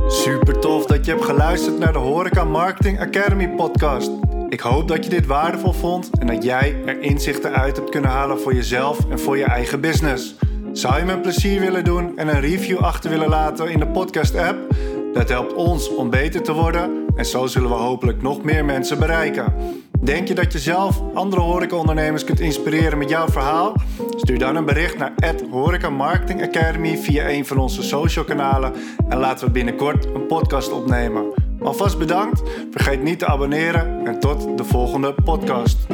Super 0.08 0.57
dat 0.98 1.06
je 1.06 1.12
hebt 1.12 1.24
geluisterd 1.24 1.78
naar 1.78 1.92
de 1.92 1.98
Horeca 1.98 2.44
Marketing 2.44 3.00
Academy 3.00 3.48
podcast. 3.48 4.10
Ik 4.48 4.60
hoop 4.60 4.88
dat 4.88 5.04
je 5.04 5.10
dit 5.10 5.26
waardevol 5.26 5.72
vond 5.72 6.10
en 6.18 6.26
dat 6.26 6.42
jij 6.44 6.76
er 6.86 7.00
inzichten 7.00 7.52
uit 7.52 7.76
hebt 7.76 7.90
kunnen 7.90 8.10
halen 8.10 8.40
voor 8.40 8.54
jezelf 8.54 9.10
en 9.10 9.18
voor 9.18 9.38
je 9.38 9.44
eigen 9.44 9.80
business. 9.80 10.34
Zou 10.72 10.98
je 10.98 11.04
me 11.04 11.12
een 11.12 11.20
plezier 11.20 11.60
willen 11.60 11.84
doen 11.84 12.18
en 12.18 12.28
een 12.28 12.40
review 12.40 12.78
achter 12.78 13.10
willen 13.10 13.28
laten 13.28 13.70
in 13.70 13.78
de 13.78 13.86
podcast 13.86 14.36
app? 14.36 14.74
Dat 15.12 15.28
helpt 15.28 15.54
ons 15.54 15.94
om 15.94 16.10
beter 16.10 16.42
te 16.42 16.52
worden 16.52 16.90
en 17.16 17.24
zo 17.24 17.46
zullen 17.46 17.68
we 17.68 17.76
hopelijk 17.76 18.22
nog 18.22 18.42
meer 18.42 18.64
mensen 18.64 18.98
bereiken. 18.98 19.54
Denk 20.00 20.28
je 20.28 20.34
dat 20.34 20.52
je 20.52 20.58
zelf 20.58 21.02
andere 21.14 21.42
horecaondernemers 21.42 22.24
kunt 22.24 22.40
inspireren 22.40 22.98
met 22.98 23.08
jouw 23.08 23.28
verhaal? 23.28 23.74
Stuur 24.16 24.38
dan 24.38 24.56
een 24.56 24.64
bericht 24.64 24.98
naar 24.98 25.12
Horeca 25.50 25.90
Marketing 25.90 26.42
Academy 26.42 26.96
via 26.96 27.28
een 27.28 27.46
van 27.46 27.58
onze 27.58 27.82
social 27.82 28.24
kanalen 28.24 28.72
en 29.08 29.18
laten 29.18 29.46
we 29.46 29.52
binnenkort 29.52 30.04
een 30.04 30.26
podcast 30.26 30.72
opnemen. 30.72 31.24
Alvast 31.60 31.98
bedankt, 31.98 32.42
vergeet 32.70 33.02
niet 33.02 33.18
te 33.18 33.26
abonneren 33.26 34.06
en 34.06 34.20
tot 34.20 34.58
de 34.58 34.64
volgende 34.64 35.14
podcast. 35.24 35.86